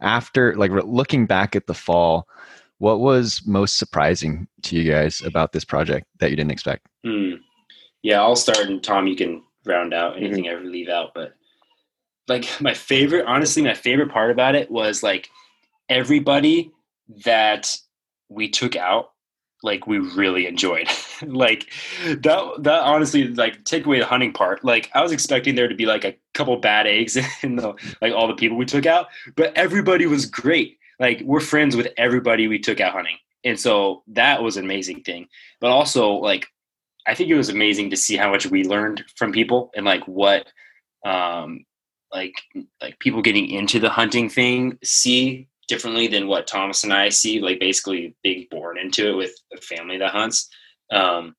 after 0.00 0.54
like 0.56 0.70
looking 0.72 1.26
back 1.26 1.54
at 1.56 1.66
the 1.66 1.74
fall, 1.74 2.26
what 2.78 3.00
was 3.00 3.42
most 3.46 3.78
surprising 3.78 4.48
to 4.62 4.76
you 4.76 4.90
guys 4.90 5.22
about 5.24 5.52
this 5.52 5.64
project 5.64 6.06
that 6.18 6.30
you 6.30 6.36
didn't 6.36 6.50
expect? 6.50 6.86
Hmm. 7.04 7.34
Yeah, 8.02 8.20
I'll 8.20 8.34
start, 8.34 8.66
and 8.66 8.82
Tom, 8.82 9.06
you 9.06 9.14
can 9.14 9.42
round 9.64 9.94
out 9.94 10.16
anything 10.16 10.44
mm-hmm. 10.44 10.54
I 10.56 10.58
ever 10.58 10.64
leave 10.64 10.88
out. 10.88 11.12
But 11.14 11.34
like 12.26 12.48
my 12.60 12.74
favorite, 12.74 13.26
honestly, 13.26 13.62
my 13.62 13.74
favorite 13.74 14.10
part 14.10 14.32
about 14.32 14.56
it 14.56 14.70
was 14.70 15.02
like 15.02 15.30
everybody 15.88 16.72
that 17.24 17.76
we 18.28 18.48
took 18.48 18.74
out 18.74 19.11
like 19.62 19.86
we 19.86 19.98
really 19.98 20.46
enjoyed. 20.46 20.88
like 21.26 21.70
that 22.04 22.54
that 22.58 22.80
honestly 22.82 23.28
like 23.28 23.64
take 23.64 23.86
away 23.86 23.98
the 23.98 24.06
hunting 24.06 24.32
part. 24.32 24.64
Like 24.64 24.90
I 24.94 25.02
was 25.02 25.12
expecting 25.12 25.54
there 25.54 25.68
to 25.68 25.74
be 25.74 25.86
like 25.86 26.04
a 26.04 26.16
couple 26.34 26.56
bad 26.56 26.86
eggs 26.86 27.16
in 27.42 27.56
the 27.56 27.74
like 28.00 28.12
all 28.12 28.28
the 28.28 28.34
people 28.34 28.56
we 28.56 28.66
took 28.66 28.86
out, 28.86 29.06
but 29.36 29.56
everybody 29.56 30.06
was 30.06 30.26
great. 30.26 30.78
Like 30.98 31.20
we're 31.24 31.40
friends 31.40 31.76
with 31.76 31.88
everybody 31.96 32.48
we 32.48 32.58
took 32.58 32.80
out 32.80 32.92
hunting. 32.92 33.16
And 33.44 33.58
so 33.58 34.02
that 34.08 34.42
was 34.42 34.56
an 34.56 34.64
amazing 34.64 35.02
thing. 35.02 35.28
But 35.60 35.70
also 35.70 36.12
like 36.12 36.46
I 37.06 37.14
think 37.14 37.30
it 37.30 37.36
was 37.36 37.48
amazing 37.48 37.90
to 37.90 37.96
see 37.96 38.16
how 38.16 38.30
much 38.30 38.46
we 38.46 38.64
learned 38.64 39.04
from 39.16 39.32
people 39.32 39.70
and 39.74 39.84
like 39.84 40.06
what 40.06 40.46
um 41.04 41.64
like 42.12 42.34
like 42.80 42.98
people 42.98 43.22
getting 43.22 43.48
into 43.48 43.80
the 43.80 43.88
hunting 43.88 44.28
thing 44.28 44.78
see 44.84 45.48
differently 45.72 46.06
than 46.06 46.28
what 46.28 46.46
Thomas 46.46 46.84
and 46.84 46.92
I 46.92 47.08
see, 47.08 47.40
like 47.40 47.58
basically 47.58 48.14
being 48.22 48.46
born 48.50 48.76
into 48.76 49.08
it 49.08 49.16
with 49.16 49.34
a 49.56 49.60
family 49.62 49.96
that 49.96 50.10
hunts. 50.10 50.50
Um, 50.90 51.34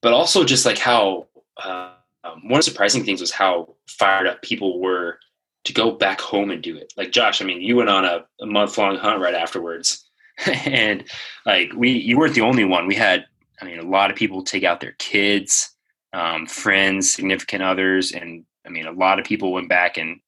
but 0.00 0.12
also 0.12 0.44
just 0.44 0.64
like 0.64 0.78
how 0.78 1.26
uh, 1.60 1.90
um, 2.22 2.42
one 2.44 2.60
of 2.60 2.64
the 2.64 2.70
surprising 2.70 3.04
things 3.04 3.20
was 3.20 3.32
how 3.32 3.74
fired 3.88 4.28
up 4.28 4.42
people 4.42 4.80
were 4.80 5.18
to 5.64 5.72
go 5.72 5.90
back 5.90 6.20
home 6.20 6.52
and 6.52 6.62
do 6.62 6.76
it. 6.76 6.92
Like 6.96 7.10
Josh, 7.10 7.42
I 7.42 7.44
mean, 7.44 7.60
you 7.60 7.74
went 7.74 7.90
on 7.90 8.04
a, 8.04 8.24
a 8.40 8.46
month 8.46 8.78
long 8.78 8.94
hunt 8.96 9.20
right 9.20 9.34
afterwards, 9.34 10.08
and 10.46 11.02
like 11.44 11.72
we, 11.74 11.90
you 11.90 12.16
weren't 12.16 12.34
the 12.34 12.42
only 12.42 12.64
one. 12.64 12.86
We 12.86 12.94
had, 12.94 13.26
I 13.60 13.64
mean, 13.64 13.80
a 13.80 13.90
lot 13.90 14.12
of 14.12 14.16
people 14.16 14.44
take 14.44 14.62
out 14.62 14.78
their 14.78 14.94
kids, 15.00 15.74
um, 16.12 16.46
friends, 16.46 17.12
significant 17.12 17.64
others, 17.64 18.12
and 18.12 18.44
I 18.64 18.68
mean, 18.68 18.86
a 18.86 18.92
lot 18.92 19.18
of 19.18 19.26
people 19.26 19.50
went 19.50 19.68
back 19.68 19.96
and 19.96 20.20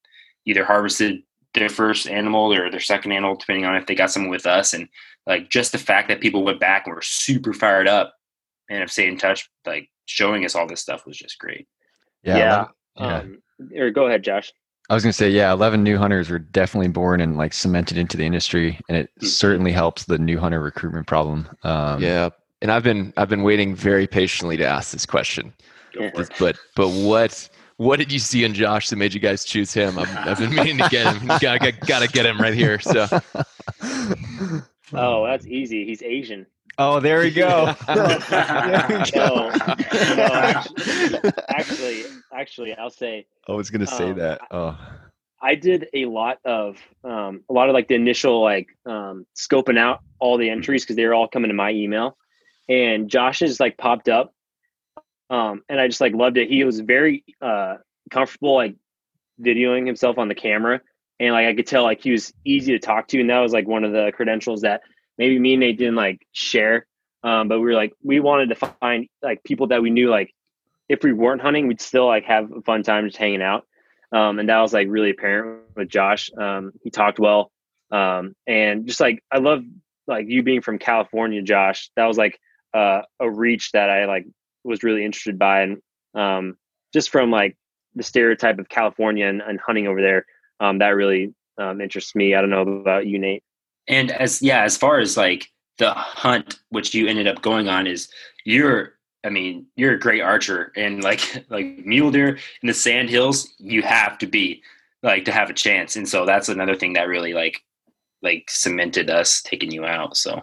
either 0.46 0.64
harvested 0.64 1.22
their 1.54 1.68
first 1.68 2.08
animal 2.08 2.52
or 2.52 2.70
their 2.70 2.80
second 2.80 3.12
animal, 3.12 3.36
depending 3.36 3.64
on 3.64 3.76
if 3.76 3.86
they 3.86 3.94
got 3.94 4.10
someone 4.10 4.30
with 4.30 4.46
us. 4.46 4.72
And 4.72 4.88
like 5.26 5.50
just 5.50 5.72
the 5.72 5.78
fact 5.78 6.08
that 6.08 6.20
people 6.20 6.44
went 6.44 6.60
back 6.60 6.86
and 6.86 6.94
were 6.94 7.02
super 7.02 7.52
fired 7.52 7.88
up 7.88 8.14
and 8.68 8.80
have 8.80 8.90
stayed 8.90 9.08
in 9.08 9.18
touch, 9.18 9.48
like 9.66 9.88
showing 10.06 10.44
us 10.44 10.54
all 10.54 10.66
this 10.66 10.80
stuff 10.80 11.06
was 11.06 11.18
just 11.18 11.38
great. 11.38 11.66
Yeah. 12.22 12.36
Yeah. 12.36 12.64
yeah. 12.96 13.18
Um, 13.18 13.42
or 13.76 13.90
go 13.90 14.06
ahead, 14.06 14.22
Josh. 14.22 14.52
I 14.88 14.94
was 14.94 15.04
going 15.04 15.12
to 15.12 15.16
say, 15.16 15.30
yeah, 15.30 15.52
11 15.52 15.84
new 15.84 15.98
hunters 15.98 16.30
were 16.30 16.40
definitely 16.40 16.88
born 16.88 17.20
and 17.20 17.36
like 17.36 17.52
cemented 17.52 17.96
into 17.96 18.16
the 18.16 18.24
industry. 18.24 18.80
And 18.88 18.98
it 18.98 19.06
mm-hmm. 19.06 19.26
certainly 19.26 19.70
helps 19.70 20.04
the 20.04 20.18
new 20.18 20.38
hunter 20.38 20.60
recruitment 20.60 21.06
problem. 21.06 21.48
Um, 21.62 22.02
yeah. 22.02 22.30
And 22.62 22.72
I've 22.72 22.82
been, 22.82 23.12
I've 23.16 23.28
been 23.28 23.42
waiting 23.42 23.74
very 23.74 24.06
patiently 24.06 24.56
to 24.56 24.66
ask 24.66 24.92
this 24.92 25.06
question, 25.06 25.54
but, 26.38 26.58
but 26.76 26.88
what, 26.88 27.48
what 27.80 27.98
did 27.98 28.12
you 28.12 28.18
see 28.18 28.44
in 28.44 28.52
Josh 28.52 28.90
that 28.90 28.96
made 28.96 29.14
you 29.14 29.20
guys 29.20 29.42
choose 29.42 29.72
him? 29.72 29.98
i 29.98 30.04
have 30.04 30.38
been 30.38 30.54
meaning 30.54 30.76
to 30.76 30.88
get 30.90 31.16
him. 31.16 31.26
Gotta, 31.40 31.72
gotta 31.72 32.08
get 32.08 32.26
him 32.26 32.38
right 32.38 32.52
here. 32.52 32.78
So. 32.78 33.08
Oh, 34.92 35.24
that's 35.24 35.46
easy. 35.46 35.86
He's 35.86 36.02
Asian. 36.02 36.44
Oh, 36.76 37.00
there 37.00 37.20
we 37.20 37.30
go. 37.30 37.74
there 37.86 37.96
no, 39.14 39.50
no, 39.54 41.30
actually, 41.48 42.02
actually, 42.34 42.74
I'll 42.74 42.90
say. 42.90 43.26
I 43.48 43.52
was 43.52 43.70
gonna 43.70 43.86
say 43.86 44.10
um, 44.10 44.18
that. 44.18 44.40
Oh. 44.50 44.78
I 45.40 45.54
did 45.54 45.88
a 45.94 46.04
lot 46.04 46.38
of 46.44 46.76
um, 47.02 47.44
a 47.48 47.52
lot 47.54 47.70
of 47.70 47.74
like 47.74 47.88
the 47.88 47.94
initial 47.94 48.42
like 48.42 48.68
um, 48.84 49.26
scoping 49.34 49.78
out 49.78 50.00
all 50.18 50.36
the 50.36 50.50
entries 50.50 50.82
because 50.82 50.96
they 50.96 51.06
were 51.06 51.14
all 51.14 51.28
coming 51.28 51.48
to 51.48 51.54
my 51.54 51.70
email, 51.70 52.18
and 52.68 53.08
Josh's 53.08 53.58
like 53.58 53.78
popped 53.78 54.10
up 54.10 54.34
um, 55.30 55.62
and 55.68 55.80
I 55.80 55.86
just 55.86 56.00
like 56.00 56.12
loved 56.12 56.36
it. 56.36 56.50
He 56.50 56.64
was 56.64 56.80
very 56.80 57.24
uh, 57.40 57.76
comfortable 58.10 58.54
like 58.54 58.76
videoing 59.40 59.86
himself 59.86 60.18
on 60.18 60.28
the 60.28 60.34
camera, 60.34 60.80
and 61.20 61.32
like 61.32 61.46
I 61.46 61.54
could 61.54 61.66
tell 61.66 61.84
like 61.84 62.02
he 62.02 62.10
was 62.10 62.32
easy 62.44 62.72
to 62.72 62.78
talk 62.78 63.08
to, 63.08 63.20
and 63.20 63.30
that 63.30 63.38
was 63.38 63.52
like 63.52 63.68
one 63.68 63.84
of 63.84 63.92
the 63.92 64.12
credentials 64.14 64.62
that 64.62 64.82
maybe 65.16 65.38
me 65.38 65.54
and 65.54 65.60
Nate 65.60 65.78
didn't 65.78 65.94
like 65.94 66.26
share. 66.32 66.86
Um, 67.22 67.48
but 67.48 67.60
we 67.60 67.66
were 67.66 67.74
like 67.74 67.92
we 68.02 68.18
wanted 68.18 68.48
to 68.48 68.54
find 68.56 69.06
like 69.22 69.44
people 69.44 69.68
that 69.68 69.82
we 69.82 69.90
knew 69.90 70.10
like 70.10 70.34
if 70.88 71.04
we 71.04 71.12
weren't 71.12 71.40
hunting, 71.40 71.68
we'd 71.68 71.80
still 71.80 72.06
like 72.06 72.24
have 72.24 72.50
a 72.50 72.62
fun 72.62 72.82
time 72.82 73.06
just 73.06 73.16
hanging 73.16 73.42
out. 73.42 73.64
Um, 74.12 74.40
and 74.40 74.48
that 74.48 74.60
was 74.60 74.72
like 74.72 74.88
really 74.90 75.10
apparent 75.10 75.60
with 75.76 75.88
Josh. 75.88 76.30
Um, 76.36 76.72
he 76.82 76.90
talked 76.90 77.20
well, 77.20 77.52
um, 77.92 78.34
and 78.48 78.86
just 78.86 78.98
like 78.98 79.22
I 79.30 79.38
love 79.38 79.62
like 80.08 80.26
you 80.28 80.42
being 80.42 80.62
from 80.62 80.80
California, 80.80 81.42
Josh. 81.42 81.90
That 81.94 82.06
was 82.06 82.18
like 82.18 82.40
uh, 82.74 83.02
a 83.20 83.30
reach 83.30 83.70
that 83.72 83.88
I 83.88 84.06
like 84.06 84.26
was 84.64 84.82
really 84.82 85.04
interested 85.04 85.38
by, 85.38 85.62
and 85.62 85.82
um, 86.14 86.56
just 86.92 87.10
from 87.10 87.30
like 87.30 87.56
the 87.94 88.02
stereotype 88.02 88.58
of 88.58 88.68
California 88.68 89.26
and, 89.26 89.42
and 89.42 89.60
hunting 89.60 89.86
over 89.86 90.00
there, 90.00 90.26
um, 90.60 90.78
that 90.78 90.90
really 90.90 91.34
um, 91.58 91.80
interests 91.80 92.14
me. 92.14 92.34
I 92.34 92.40
don't 92.40 92.50
know 92.50 92.62
about 92.62 93.06
you, 93.06 93.18
Nate. 93.18 93.42
And 93.88 94.10
as 94.10 94.40
yeah, 94.42 94.62
as 94.62 94.76
far 94.76 94.98
as 94.98 95.16
like 95.16 95.48
the 95.78 95.92
hunt, 95.92 96.60
which 96.70 96.94
you 96.94 97.06
ended 97.06 97.26
up 97.26 97.42
going 97.42 97.68
on, 97.68 97.86
is 97.86 98.08
you're 98.44 98.94
I 99.24 99.28
mean, 99.28 99.66
you're 99.76 99.94
a 99.94 99.98
great 99.98 100.22
archer, 100.22 100.72
and 100.76 101.02
like 101.02 101.44
like 101.50 101.84
mule 101.84 102.10
deer 102.10 102.38
in 102.62 102.66
the 102.66 102.74
sand 102.74 103.10
hills, 103.10 103.52
you 103.58 103.82
have 103.82 104.18
to 104.18 104.26
be 104.26 104.62
like 105.02 105.24
to 105.24 105.32
have 105.32 105.50
a 105.50 105.54
chance. 105.54 105.96
And 105.96 106.08
so 106.08 106.26
that's 106.26 106.48
another 106.48 106.74
thing 106.74 106.94
that 106.94 107.08
really 107.08 107.32
like 107.32 107.62
like 108.22 108.50
cemented 108.50 109.10
us 109.10 109.42
taking 109.42 109.70
you 109.70 109.84
out. 109.84 110.16
So 110.16 110.42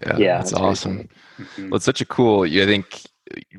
yeah, 0.00 0.16
yeah 0.16 0.38
that's, 0.38 0.50
that's 0.50 0.62
awesome. 0.62 1.08
Mm-hmm. 1.38 1.70
Well, 1.70 1.76
it's 1.76 1.84
such 1.84 2.00
a 2.00 2.06
cool. 2.06 2.44
I 2.44 2.66
think 2.66 3.02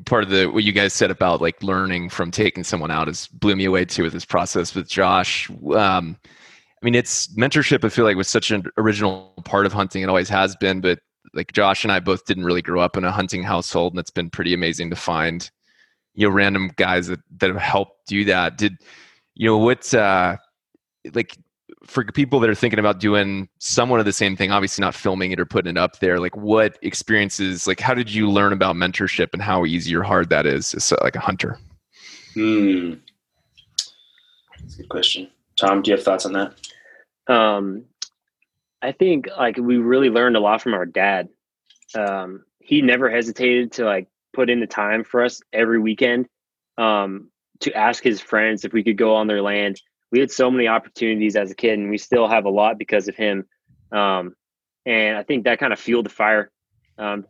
part 0.04 0.24
of 0.24 0.30
the 0.30 0.46
what 0.46 0.64
you 0.64 0.72
guys 0.72 0.92
said 0.92 1.10
about 1.10 1.40
like 1.40 1.62
learning 1.62 2.08
from 2.08 2.30
taking 2.30 2.64
someone 2.64 2.90
out 2.90 3.08
is 3.08 3.26
blew 3.28 3.56
me 3.56 3.64
away 3.64 3.84
too 3.84 4.02
with 4.02 4.12
this 4.12 4.24
process 4.24 4.74
with 4.74 4.88
Josh. 4.88 5.50
Um, 5.74 6.16
I 6.24 6.84
mean, 6.84 6.94
it's 6.94 7.28
mentorship. 7.36 7.84
I 7.84 7.88
feel 7.88 8.04
like 8.04 8.16
was 8.16 8.28
such 8.28 8.50
an 8.50 8.64
original 8.76 9.32
part 9.44 9.66
of 9.66 9.72
hunting. 9.72 10.02
It 10.02 10.08
always 10.08 10.28
has 10.28 10.56
been, 10.56 10.80
but 10.80 10.98
like 11.34 11.52
Josh 11.52 11.84
and 11.84 11.92
I 11.92 12.00
both 12.00 12.24
didn't 12.24 12.44
really 12.44 12.62
grow 12.62 12.80
up 12.80 12.96
in 12.96 13.04
a 13.04 13.12
hunting 13.12 13.42
household, 13.42 13.92
and 13.92 14.00
it's 14.00 14.10
been 14.10 14.30
pretty 14.30 14.52
amazing 14.52 14.90
to 14.90 14.96
find 14.96 15.50
you 16.14 16.28
know 16.28 16.34
random 16.34 16.70
guys 16.76 17.06
that 17.06 17.20
that 17.38 17.50
have 17.50 17.60
helped 17.60 18.06
do 18.06 18.24
that. 18.24 18.58
Did 18.58 18.78
you 19.34 19.48
know 19.48 19.58
what? 19.58 19.92
Uh, 19.94 20.36
like 21.14 21.36
for 21.84 22.04
people 22.04 22.40
that 22.40 22.50
are 22.50 22.54
thinking 22.54 22.78
about 22.78 23.00
doing 23.00 23.48
somewhat 23.58 24.00
of 24.00 24.06
the 24.06 24.12
same 24.12 24.36
thing, 24.36 24.50
obviously 24.50 24.82
not 24.82 24.94
filming 24.94 25.32
it 25.32 25.40
or 25.40 25.44
putting 25.44 25.70
it 25.70 25.78
up 25.78 25.98
there, 25.98 26.18
like 26.18 26.36
what 26.36 26.78
experiences, 26.82 27.66
like 27.66 27.80
how 27.80 27.94
did 27.94 28.12
you 28.12 28.30
learn 28.30 28.52
about 28.52 28.76
mentorship 28.76 29.28
and 29.32 29.42
how 29.42 29.64
easy 29.64 29.94
or 29.94 30.02
hard 30.02 30.28
that 30.30 30.46
is 30.46 30.74
as 30.74 30.92
like 31.02 31.16
a 31.16 31.20
hunter? 31.20 31.58
Hmm. 32.34 32.94
That's 34.60 34.74
a 34.74 34.78
good 34.78 34.88
question. 34.88 35.28
Tom, 35.56 35.82
do 35.82 35.90
you 35.90 35.96
have 35.96 36.04
thoughts 36.04 36.26
on 36.26 36.32
that? 36.32 36.54
Um, 37.32 37.84
I 38.80 38.92
think 38.92 39.28
like 39.36 39.56
we 39.56 39.78
really 39.78 40.10
learned 40.10 40.36
a 40.36 40.40
lot 40.40 40.62
from 40.62 40.74
our 40.74 40.86
dad. 40.86 41.28
Um, 41.94 42.44
he 42.60 42.80
never 42.80 43.10
hesitated 43.10 43.72
to 43.72 43.84
like 43.84 44.08
put 44.32 44.50
in 44.50 44.60
the 44.60 44.66
time 44.66 45.04
for 45.04 45.22
us 45.22 45.40
every 45.52 45.78
weekend 45.78 46.26
um, 46.78 47.30
to 47.60 47.72
ask 47.74 48.02
his 48.02 48.20
friends 48.20 48.64
if 48.64 48.72
we 48.72 48.82
could 48.82 48.96
go 48.96 49.14
on 49.14 49.26
their 49.26 49.42
land 49.42 49.80
we 50.12 50.20
had 50.20 50.30
so 50.30 50.50
many 50.50 50.68
opportunities 50.68 51.34
as 51.34 51.50
a 51.50 51.54
kid, 51.54 51.78
and 51.78 51.90
we 51.90 51.98
still 51.98 52.28
have 52.28 52.44
a 52.44 52.50
lot 52.50 52.78
because 52.78 53.08
of 53.08 53.16
him. 53.16 53.46
Um, 53.90 54.36
and 54.84 55.16
I 55.16 55.22
think 55.22 55.44
that 55.44 55.58
kind 55.58 55.72
of 55.72 55.80
fueled 55.80 56.04
the 56.04 56.10
fire. 56.10 56.50
Um, 56.98 57.24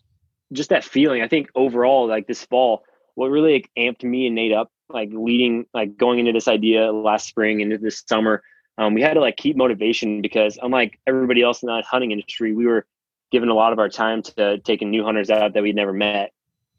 just 0.53 0.71
that 0.71 0.85
feeling. 0.85 1.23
I 1.23 1.29
think 1.29 1.49
overall, 1.55 2.09
like 2.09 2.27
this 2.27 2.45
fall, 2.45 2.85
what 3.15 3.29
really 3.29 3.55
like, 3.55 3.71
amped 3.79 4.03
me 4.03 4.27
and 4.27 4.35
Nate 4.35 4.53
up, 4.53 4.71
like 4.89 5.11
leading, 5.13 5.65
like 5.73 5.97
going 5.97 6.19
into 6.19 6.33
this 6.33 6.49
idea 6.49 6.93
last 6.93 7.29
spring 7.29 7.61
into 7.61 7.79
this 7.79 8.03
summer. 8.07 8.43
Um, 8.79 8.95
we 8.95 9.01
had 9.01 9.15
to 9.15 9.21
like 9.21 9.37
keep 9.37 9.57
motivation 9.57 10.21
because 10.21 10.59
unlike 10.61 10.99
everybody 11.07 11.41
else 11.41 11.63
in 11.63 11.69
the 11.69 11.83
hunting 11.89 12.11
industry, 12.11 12.53
we 12.53 12.67
were 12.67 12.87
given 13.31 13.49
a 13.49 13.55
lot 13.55 13.73
of 13.73 13.79
our 13.79 13.89
time 13.89 14.23
to 14.23 14.59
taking 14.59 14.91
new 14.91 15.05
hunters 15.05 15.31
out 15.31 15.55
that 15.55 15.63
we'd 15.63 15.77
never 15.77 15.93
met. 15.93 16.33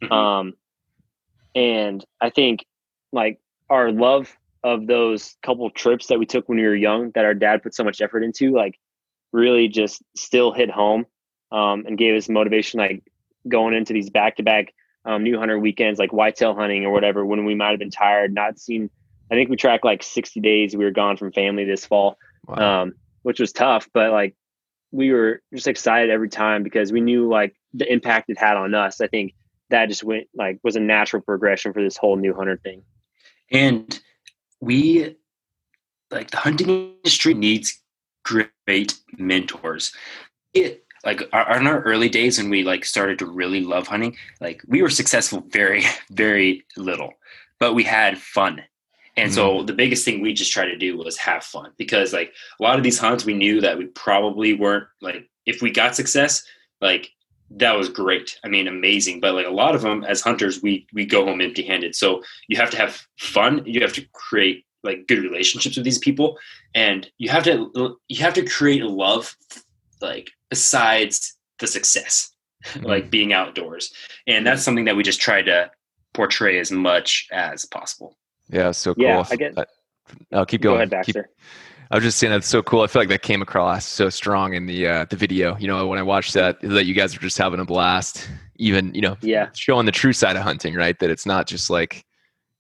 Mm-hmm. 0.04 0.14
Um, 0.14 0.54
and 1.56 2.04
I 2.20 2.30
think 2.30 2.66
like 3.12 3.40
our 3.70 3.92
love 3.92 4.36
of 4.64 4.88
those 4.88 5.36
couple 5.44 5.70
trips 5.70 6.08
that 6.08 6.20
we 6.20 6.26
took 6.26 6.48
when 6.48 6.58
we 6.58 6.66
were 6.66 6.76
young 6.76 7.12
that 7.16 7.26
our 7.26 7.34
dad 7.34 7.64
put 7.64 7.76
so 7.76 7.84
much 7.84 8.02
effort 8.02 8.24
into, 8.24 8.52
like 8.52 8.80
really 9.32 9.68
just 9.68 10.02
still 10.16 10.52
hit 10.52 10.70
home 10.70 11.06
um, 11.52 11.86
and 11.86 11.98
gave 11.98 12.16
us 12.16 12.30
motivation, 12.30 12.80
like 12.80 13.04
going 13.48 13.74
into 13.74 13.94
these 13.94 14.10
back 14.10 14.38
to 14.38 14.44
back 14.44 14.74
new 15.20 15.38
hunter 15.38 15.60
weekends, 15.60 16.00
like 16.00 16.14
whitetail 16.14 16.56
hunting 16.56 16.86
or 16.86 16.92
whatever, 16.92 17.26
when 17.26 17.46
we 17.46 17.56
might 17.56 17.72
have 17.72 17.80
been 17.80 17.92
tired, 17.92 18.34
not 18.34 18.60
seen. 18.60 18.90
I 19.32 19.36
think 19.36 19.50
we 19.50 19.56
tracked 19.56 19.86
like 19.86 20.04
60 20.04 20.40
days 20.40 20.76
we 20.76 20.86
were 20.86 20.92
gone 20.92 21.18
from 21.18 21.32
family 21.32 21.66
this 21.66 21.86
fall, 21.86 22.18
wow. 22.48 22.84
um, 22.84 22.94
which 23.24 23.40
was 23.40 23.52
tough, 23.52 23.90
but 23.94 24.12
like 24.12 24.36
we 24.92 25.12
were 25.12 25.42
just 25.54 25.68
excited 25.68 26.10
every 26.10 26.30
time 26.30 26.64
because 26.64 26.92
we 26.92 27.02
knew 27.02 27.28
like 27.28 27.56
the 27.74 27.92
impact 27.92 28.30
it 28.30 28.38
had 28.38 28.58
on 28.58 28.76
us. 28.76 29.02
I 29.02 29.08
think 29.08 29.34
that 29.70 29.88
just 29.90 30.04
went 30.04 30.28
like 30.36 30.60
was 30.64 30.76
a 30.76 30.80
natural 30.80 31.22
progression 31.22 31.74
for 31.74 31.82
this 31.82 31.98
whole 31.98 32.16
new 32.16 32.34
hunter 32.34 32.58
thing. 32.58 32.84
And 33.52 34.00
we 34.64 35.16
like 36.10 36.32
the 36.32 36.38
hunting 36.38 36.70
industry 36.70 37.34
needs 37.34 37.80
great 38.24 38.98
mentors. 39.18 39.92
It 40.54 40.86
like 41.04 41.22
our, 41.34 41.58
in 41.58 41.68
our 41.68 41.82
early 41.82 42.08
days 42.08 42.38
when 42.38 42.50
we 42.50 42.64
like 42.64 42.86
started 42.86 43.20
to 43.20 43.26
really 43.26 43.62
love 43.62 43.88
hunting, 43.88 44.16
like 44.40 44.62
we 44.68 44.82
were 44.82 44.90
successful 44.90 45.44
very 45.50 45.84
very 46.12 46.66
little, 46.78 47.14
but 47.60 47.74
we 47.74 47.84
had 47.84 48.18
fun. 48.18 48.62
And 49.16 49.30
mm-hmm. 49.30 49.36
so 49.36 49.64
the 49.64 49.74
biggest 49.74 50.06
thing 50.06 50.22
we 50.22 50.34
just 50.34 50.54
tried 50.54 50.68
to 50.68 50.78
do 50.78 50.98
was 50.98 51.18
have 51.18 51.44
fun 51.44 51.72
because 51.78 52.14
like 52.14 52.34
a 52.60 52.64
lot 52.64 52.78
of 52.78 52.84
these 52.84 52.98
hunts 52.98 53.26
we 53.26 53.34
knew 53.34 53.62
that 53.62 53.78
we 53.78 53.88
probably 53.88 54.54
weren't 54.54 54.88
like 55.02 55.30
if 55.46 55.62
we 55.62 55.72
got 55.72 55.96
success 55.96 56.42
like 56.82 57.12
that 57.58 57.78
was 57.78 57.90
great. 57.90 58.40
I 58.44 58.48
mean, 58.48 58.68
amazing. 58.68 59.20
But 59.20 59.36
like 59.36 59.46
a 59.46 59.52
lot 59.52 59.76
of 59.76 59.82
them 59.82 60.04
as 60.04 60.22
hunters, 60.22 60.62
we 60.62 60.88
we 60.94 61.06
go 61.06 61.26
home 61.26 61.42
empty 61.42 61.64
handed. 61.64 61.96
So 61.96 62.24
you 62.48 62.58
have 62.58 62.70
to 62.72 62.78
have 62.78 63.06
fun. 63.18 63.64
You 63.66 63.82
have 63.82 63.94
to 63.94 64.06
create 64.14 64.66
like 64.84 65.08
good 65.08 65.20
relationships 65.20 65.76
with 65.76 65.86
these 65.86 66.00
people, 66.00 66.38
and 66.74 67.10
you 67.18 67.30
have 67.30 67.44
to 67.44 67.98
you 68.08 68.24
have 68.24 68.34
to 68.34 68.46
create 68.46 68.82
a 68.82 68.90
love 68.90 69.36
like 70.02 70.32
besides 70.50 71.36
the 71.60 71.68
success, 71.68 72.32
mm-hmm. 72.66 72.86
like 72.86 73.10
being 73.10 73.34
outdoors. 73.34 73.94
And 74.28 74.46
that's 74.46 74.64
something 74.64 74.86
that 74.86 74.96
we 74.96 75.04
just 75.04 75.22
try 75.22 75.42
to 75.42 75.72
portray 76.14 76.60
as 76.60 76.72
much 76.72 77.28
as 77.32 77.66
possible. 77.66 78.18
Yeah, 78.50 78.72
so 78.72 78.94
cool. 78.94 79.04
Yeah, 79.04 79.24
I 79.30 79.36
get. 79.36 79.56
Oh, 80.32 80.46
keep 80.46 80.62
going. 80.62 80.90
Go 80.90 80.96
ahead, 80.96 81.06
Keep- 81.06 81.16
Baxter. 81.16 81.30
I 81.92 81.96
was 81.96 82.04
just 82.04 82.18
saying 82.18 82.32
that's 82.32 82.48
so 82.48 82.62
cool. 82.64 82.82
I 82.82 82.88
feel 82.88 83.02
like 83.02 83.10
that 83.10 83.22
came 83.22 83.42
across 83.42 83.86
so 83.86 84.10
strong 84.10 84.54
in 84.54 84.66
the 84.66 84.88
uh, 84.88 85.06
the 85.10 85.16
video. 85.16 85.58
You 85.58 85.68
know, 85.68 85.88
when 85.88 86.00
I 86.00 86.04
watched 86.04 86.34
that, 86.34 86.60
that 86.62 86.86
you 86.86 86.94
guys 86.94 87.16
were 87.16 87.22
just 87.22 87.38
having 87.38 87.60
a 87.60 87.66
blast. 87.66 88.30
Even 88.58 88.94
you 88.94 89.02
know, 89.02 89.18
Yeah. 89.22 89.50
showing 89.56 89.86
the 89.86 89.92
true 89.92 90.14
side 90.14 90.36
of 90.36 90.44
hunting, 90.44 90.76
right? 90.76 90.98
That 91.00 91.10
it's 91.10 91.26
not 91.26 91.48
just 91.48 91.70
like 91.70 92.06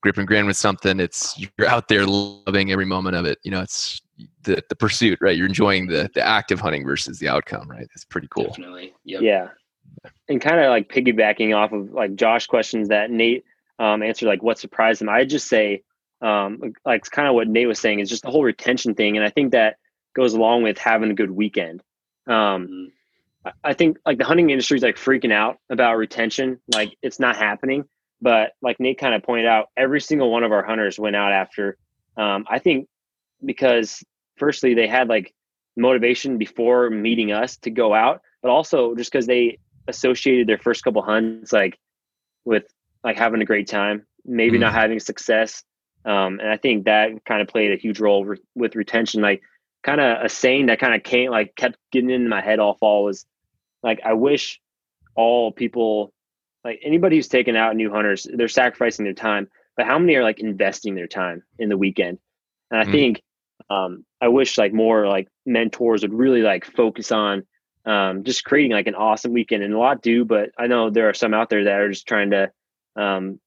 grip 0.01 0.17
and 0.17 0.27
grin 0.27 0.45
with 0.45 0.57
something. 0.57 0.99
It's 0.99 1.37
you're 1.39 1.67
out 1.67 1.87
there 1.87 2.05
loving 2.05 2.71
every 2.71 2.85
moment 2.85 3.15
of 3.15 3.25
it. 3.25 3.37
You 3.43 3.51
know, 3.51 3.61
it's 3.61 4.01
the 4.43 4.61
the 4.69 4.75
pursuit, 4.75 5.19
right? 5.21 5.37
You're 5.37 5.47
enjoying 5.47 5.87
the 5.87 6.09
the 6.13 6.21
act 6.25 6.51
of 6.51 6.59
hunting 6.59 6.85
versus 6.85 7.19
the 7.19 7.27
outcome, 7.29 7.69
right? 7.69 7.87
It's 7.95 8.05
pretty 8.05 8.27
cool. 8.29 8.45
Definitely. 8.45 8.93
Yep. 9.05 9.21
Yeah. 9.21 9.47
And 10.27 10.41
kind 10.41 10.59
of 10.59 10.69
like 10.69 10.89
piggybacking 10.89 11.55
off 11.55 11.71
of 11.71 11.91
like 11.93 12.15
Josh 12.15 12.47
questions 12.47 12.89
that 12.89 13.11
Nate 13.11 13.45
um, 13.79 14.01
answered, 14.03 14.27
like 14.27 14.43
what 14.43 14.57
surprised 14.59 15.01
him. 15.01 15.09
I'd 15.09 15.29
just 15.29 15.47
say, 15.47 15.83
um, 16.23 16.73
like 16.85 17.03
kind 17.11 17.27
of 17.27 17.35
what 17.35 17.47
Nate 17.47 17.67
was 17.67 17.79
saying 17.79 17.99
is 17.99 18.09
just 18.09 18.23
the 18.23 18.31
whole 18.31 18.43
retention 18.43 18.95
thing. 18.95 19.17
And 19.17 19.25
I 19.25 19.29
think 19.29 19.51
that 19.51 19.75
goes 20.15 20.33
along 20.33 20.63
with 20.63 20.77
having 20.77 21.11
a 21.11 21.13
good 21.13 21.31
weekend. 21.31 21.83
Um, 22.27 22.67
Mhm. 22.67 22.91
I- 23.63 23.73
think 23.73 23.97
like 24.05 24.17
the 24.17 24.23
hunting 24.23 24.49
industry 24.49 24.77
is 24.77 24.83
like 24.83 24.95
freaking 24.95 25.33
out 25.33 25.57
about 25.69 25.97
retention. 25.97 26.61
Like 26.73 26.95
it's 27.01 27.19
not 27.19 27.35
happening. 27.35 27.83
But 28.21 28.53
like 28.61 28.79
Nate 28.79 28.97
kind 28.97 29.13
of 29.13 29.21
pointed 29.21 29.47
out, 29.47 29.67
every 29.75 29.99
single 29.99 30.31
one 30.31 30.45
of 30.45 30.53
our 30.53 30.63
hunters 30.63 30.97
went 30.97 31.17
out 31.17 31.33
after. 31.33 31.77
Um, 32.15 32.45
I 32.49 32.59
think 32.59 32.87
because 33.43 34.01
firstly 34.37 34.73
they 34.75 34.87
had 34.87 35.09
like 35.09 35.33
motivation 35.75 36.37
before 36.37 36.89
meeting 36.89 37.33
us 37.33 37.57
to 37.57 37.69
go 37.69 37.93
out, 37.93 38.21
but 38.41 38.49
also 38.49 38.95
just 38.95 39.11
because 39.11 39.27
they 39.27 39.57
associated 39.89 40.47
their 40.47 40.57
first 40.57 40.85
couple 40.85 41.01
hunts 41.01 41.51
like 41.51 41.77
with 42.45 42.63
like 43.03 43.17
having 43.17 43.41
a 43.41 43.45
great 43.45 43.67
time, 43.67 44.05
maybe 44.23 44.57
not 44.57 44.71
having 44.71 44.99
success. 45.01 45.63
Um, 46.05 46.39
and 46.39 46.49
I 46.49 46.57
think 46.57 46.85
that 46.85 47.23
kind 47.25 47.41
of 47.41 47.47
played 47.47 47.71
a 47.71 47.77
huge 47.77 47.99
role 47.99 48.25
re- 48.25 48.37
with 48.55 48.75
retention. 48.75 49.21
Like 49.21 49.41
kind 49.83 50.01
of 50.01 50.25
a 50.25 50.29
saying 50.29 50.67
that 50.67 50.79
kind 50.79 50.95
of 50.95 51.03
came 51.03 51.31
like 51.31 51.55
kept 51.55 51.77
getting 51.91 52.09
into 52.09 52.29
my 52.29 52.41
head 52.41 52.59
all 52.59 52.75
fall 52.75 53.03
was 53.03 53.25
like 53.83 54.01
I 54.05 54.13
wish 54.13 54.59
all 55.15 55.51
people 55.51 56.13
like 56.63 56.79
anybody 56.83 57.17
who's 57.17 57.27
taking 57.27 57.57
out 57.57 57.75
new 57.75 57.91
hunters, 57.91 58.27
they're 58.33 58.47
sacrificing 58.47 59.03
their 59.05 59.13
time, 59.13 59.49
but 59.75 59.85
how 59.85 59.99
many 59.99 60.15
are 60.15 60.23
like 60.23 60.39
investing 60.39 60.95
their 60.95 61.07
time 61.07 61.43
in 61.59 61.69
the 61.69 61.77
weekend? 61.77 62.19
And 62.71 62.79
I 62.79 62.85
Mm. 62.85 62.91
think 62.91 63.21
um, 63.69 64.05
I 64.21 64.27
wish 64.29 64.57
like 64.57 64.73
more 64.73 65.07
like 65.07 65.27
mentors 65.45 66.01
would 66.01 66.13
really 66.13 66.41
like 66.41 66.65
focus 66.65 67.11
on 67.11 67.45
um, 67.85 68.23
just 68.23 68.45
creating 68.45 68.71
like 68.71 68.87
an 68.87 68.95
awesome 68.95 69.33
weekend. 69.33 69.63
And 69.63 69.73
a 69.73 69.77
lot 69.77 70.01
do, 70.01 70.25
but 70.25 70.51
I 70.57 70.67
know 70.67 70.89
there 70.89 71.09
are 71.09 71.13
some 71.13 71.33
out 71.33 71.49
there 71.49 71.65
that 71.65 71.79
are 71.79 71.89
just 71.89 72.07
trying 72.07 72.31
to 72.31 72.51
um, 72.95 73.39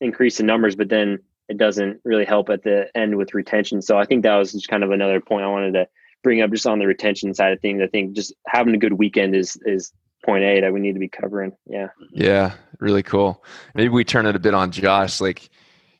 increase 0.00 0.38
the 0.38 0.42
numbers, 0.42 0.74
but 0.76 0.88
then 0.88 1.20
it 1.48 1.58
doesn't 1.58 2.00
really 2.04 2.24
help 2.24 2.48
at 2.48 2.62
the 2.62 2.88
end 2.94 3.16
with 3.16 3.34
retention. 3.34 3.82
So 3.82 3.98
I 3.98 4.04
think 4.04 4.22
that 4.22 4.36
was 4.36 4.52
just 4.52 4.68
kind 4.68 4.82
of 4.82 4.90
another 4.90 5.20
point 5.20 5.44
I 5.44 5.48
wanted 5.48 5.72
to 5.74 5.88
bring 6.22 6.40
up 6.40 6.50
just 6.50 6.66
on 6.66 6.78
the 6.78 6.86
retention 6.86 7.34
side 7.34 7.52
of 7.52 7.60
things. 7.60 7.82
I 7.82 7.86
think 7.86 8.14
just 8.14 8.34
having 8.46 8.74
a 8.74 8.78
good 8.78 8.94
weekend 8.94 9.36
is 9.36 9.58
is 9.64 9.92
point 10.24 10.44
A 10.44 10.60
that 10.62 10.72
we 10.72 10.80
need 10.80 10.94
to 10.94 10.98
be 10.98 11.08
covering. 11.08 11.52
Yeah. 11.66 11.88
Yeah, 12.12 12.54
really 12.80 13.02
cool. 13.02 13.44
Maybe 13.74 13.90
we 13.90 14.04
turn 14.04 14.26
it 14.26 14.34
a 14.34 14.38
bit 14.38 14.54
on 14.54 14.70
Josh. 14.70 15.20
Like 15.20 15.50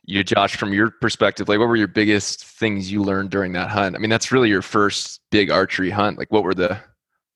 you, 0.04 0.24
Josh, 0.24 0.56
from 0.56 0.72
your 0.72 0.90
perspective, 0.90 1.48
like 1.48 1.58
what 1.58 1.68
were 1.68 1.76
your 1.76 1.88
biggest 1.88 2.44
things 2.44 2.90
you 2.90 3.02
learned 3.02 3.30
during 3.30 3.52
that 3.52 3.70
hunt? 3.70 3.94
I 3.94 3.98
mean, 3.98 4.10
that's 4.10 4.32
really 4.32 4.48
your 4.48 4.62
first 4.62 5.20
big 5.30 5.50
archery 5.50 5.90
hunt. 5.90 6.18
Like, 6.18 6.32
what 6.32 6.42
were 6.42 6.54
the 6.54 6.78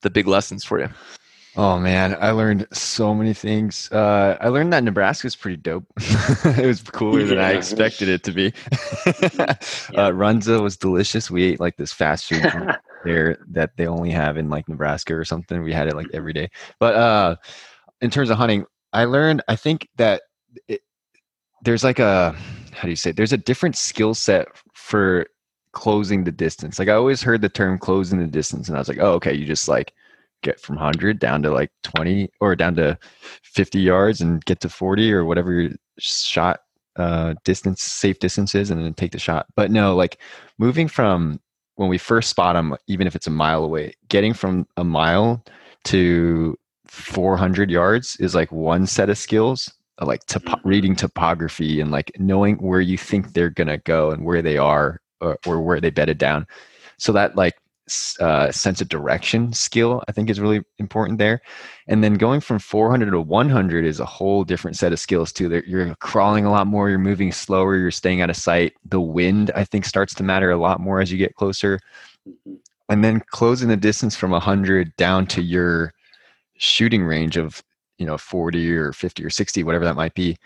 the 0.03 0.11
big 0.11 0.27
lessons 0.27 0.65
for 0.65 0.81
you? 0.81 0.89
Oh 1.57 1.79
man, 1.79 2.17
I 2.21 2.31
learned 2.31 2.69
so 2.73 3.15
many 3.15 3.33
things. 3.33 3.91
Uh, 3.91 4.37
I 4.41 4.49
learned 4.49 4.73
that 4.73 4.85
Nebraska's 4.85 5.35
pretty 5.35 5.57
dope. 5.57 5.85
it 5.99 6.67
was 6.67 6.83
cooler 6.83 7.25
than 7.25 7.39
I 7.39 7.53
expected 7.53 8.09
it 8.09 8.23
to 8.25 8.33
be. 8.33 8.53
Yeah. 9.91 10.03
uh, 10.03 10.11
Runza 10.11 10.63
was 10.63 10.77
delicious. 10.77 11.31
We 11.31 11.45
ate 11.45 11.61
like 11.61 11.77
this 11.77 11.93
fast 11.93 12.27
food 12.27 12.43
there 13.05 13.39
that 13.49 13.77
they 13.77 13.87
only 13.87 14.11
have 14.11 14.37
in 14.37 14.51
like 14.51 14.69
Nebraska 14.69 15.15
or 15.17 15.25
something. 15.25 15.63
We 15.63 15.73
had 15.73 15.89
it 15.89 15.97
like 15.97 16.09
every 16.13 16.33
day. 16.33 16.51
But 16.79 16.95
uh, 16.95 17.37
in 18.01 18.11
terms 18.11 18.29
of 18.31 18.37
hunting, 18.37 18.67
I 18.93 19.05
learned. 19.05 19.43
I 19.49 19.57
think 19.57 19.89
that 19.97 20.23
it, 20.69 20.83
there's 21.63 21.85
like 21.85 21.99
a 21.99 22.37
how 22.73 22.83
do 22.83 22.91
you 22.91 22.97
say? 22.97 23.11
It? 23.11 23.17
There's 23.17 23.33
a 23.33 23.39
different 23.39 23.77
skill 23.77 24.15
set 24.15 24.47
for 24.75 25.27
closing 25.73 26.25
the 26.25 26.33
distance. 26.33 26.79
Like 26.79 26.89
I 26.89 26.95
always 26.95 27.23
heard 27.23 27.41
the 27.43 27.49
term 27.49 27.79
closing 27.79 28.19
the 28.21 28.27
distance, 28.27 28.69
and 28.69 28.77
I 28.77 28.81
was 28.81 28.89
like, 28.89 28.99
oh, 29.01 29.13
okay, 29.15 29.35
you 29.35 29.47
just 29.47 29.69
like 29.69 29.93
get 30.43 30.61
from 30.61 30.77
100 30.77 31.19
down 31.19 31.43
to 31.43 31.51
like 31.51 31.71
20 31.83 32.31
or 32.41 32.55
down 32.55 32.75
to 32.77 32.99
50 33.43 33.81
yards 33.81 34.21
and 34.21 34.45
get 34.45 34.61
to 34.61 34.69
40 34.69 35.13
or 35.13 35.25
whatever 35.25 35.53
your 35.53 35.71
shot 35.99 36.61
uh, 36.97 37.35
distance, 37.45 37.83
safe 37.83 38.19
distance 38.19 38.55
is, 38.55 38.71
and 38.71 38.85
then 38.85 38.95
take 38.95 39.13
the 39.13 39.19
shot. 39.19 39.47
But 39.57 39.71
no, 39.71 39.95
like 39.95 40.19
moving 40.59 40.89
from 40.89 41.41
when 41.77 41.89
we 41.89 41.99
first 41.99 42.29
spot 42.31 42.57
them, 42.57 42.77
even 42.89 43.07
if 43.07 43.15
it's 43.15 43.29
a 43.29 43.31
mile 43.31 43.63
away, 43.65 43.95
getting 44.09 44.35
from 44.35 44.67
a 44.77 44.85
mile 44.85 45.45
to 45.85 46.59
400 46.87 47.71
yards 47.71 48.17
is 48.17 48.35
like 48.35 48.51
one 48.51 48.87
set 48.87 49.11
of 49.11 49.19
skills. 49.19 49.73
uh, 50.01 50.07
Like 50.07 50.25
topo- 50.27 50.57
Mhm. 50.57 50.61
reading 50.65 50.97
topography 50.97 51.81
and 51.81 51.91
like 51.91 52.11
knowing 52.19 52.57
where 52.59 52.81
you 52.81 52.97
think 52.97 53.33
they're 53.33 53.51
gonna 53.51 53.79
go 53.79 54.11
and 54.13 54.25
where 54.25 54.43
they 54.43 54.57
are 54.57 55.01
or, 55.21 55.39
or 55.47 55.61
where 55.61 55.81
they 55.81 55.91
bedded 55.91 56.19
down. 56.19 56.47
So 56.99 57.13
that 57.13 57.35
like 57.37 57.57
uh, 58.21 58.51
sense 58.53 58.81
of 58.81 58.89
direction 58.89 59.53
skill 59.53 60.03
I 60.09 60.13
think 60.13 60.31
is 60.31 60.41
really 60.41 60.63
important 60.79 61.19
there. 61.19 61.41
And 61.87 62.03
then 62.05 62.15
going 62.15 62.41
from 62.41 62.59
400 62.59 63.11
to 63.11 63.21
100 63.21 63.85
is 63.85 64.01
a 64.01 64.05
whole 64.05 64.45
different 64.45 64.77
set 64.77 64.93
of 64.93 65.01
skills 65.01 65.33
too. 65.33 65.49
There- 65.49 65.65
You're 65.67 65.95
crawling 65.97 66.45
a 66.45 66.51
lot 66.51 66.67
more. 66.67 66.89
You're 66.91 66.99
moving 66.99 67.33
slower. 67.33 67.77
You're 67.77 67.91
staying 67.91 68.21
out 68.21 68.31
of 68.31 68.37
sight. 68.37 68.75
The 68.85 69.01
wind 69.01 69.51
I 69.55 69.65
think 69.65 69.85
starts 69.85 70.15
to 70.15 70.23
matter 70.23 70.51
a 70.51 70.57
lot 70.57 70.81
more 70.81 71.01
as 71.01 71.11
you 71.13 71.19
get 71.19 71.35
closer. 71.35 71.81
Mhm. 72.29 72.59
And 72.91 73.05
then 73.05 73.23
closing 73.31 73.69
the 73.69 73.77
distance 73.77 74.17
from 74.17 74.33
100 74.33 74.97
down 74.97 75.27
to 75.29 75.43
your 75.43 75.93
shooting 76.57 77.05
range 77.05 77.37
of 77.37 77.63
you 77.99 78.07
know 78.07 78.19
40 78.19 78.71
or 78.77 78.93
50 78.93 79.25
or 79.25 79.31
60 79.31 79.65
whatever 79.65 79.85
that 79.85 79.97
might 79.97 80.15
be 80.15 80.37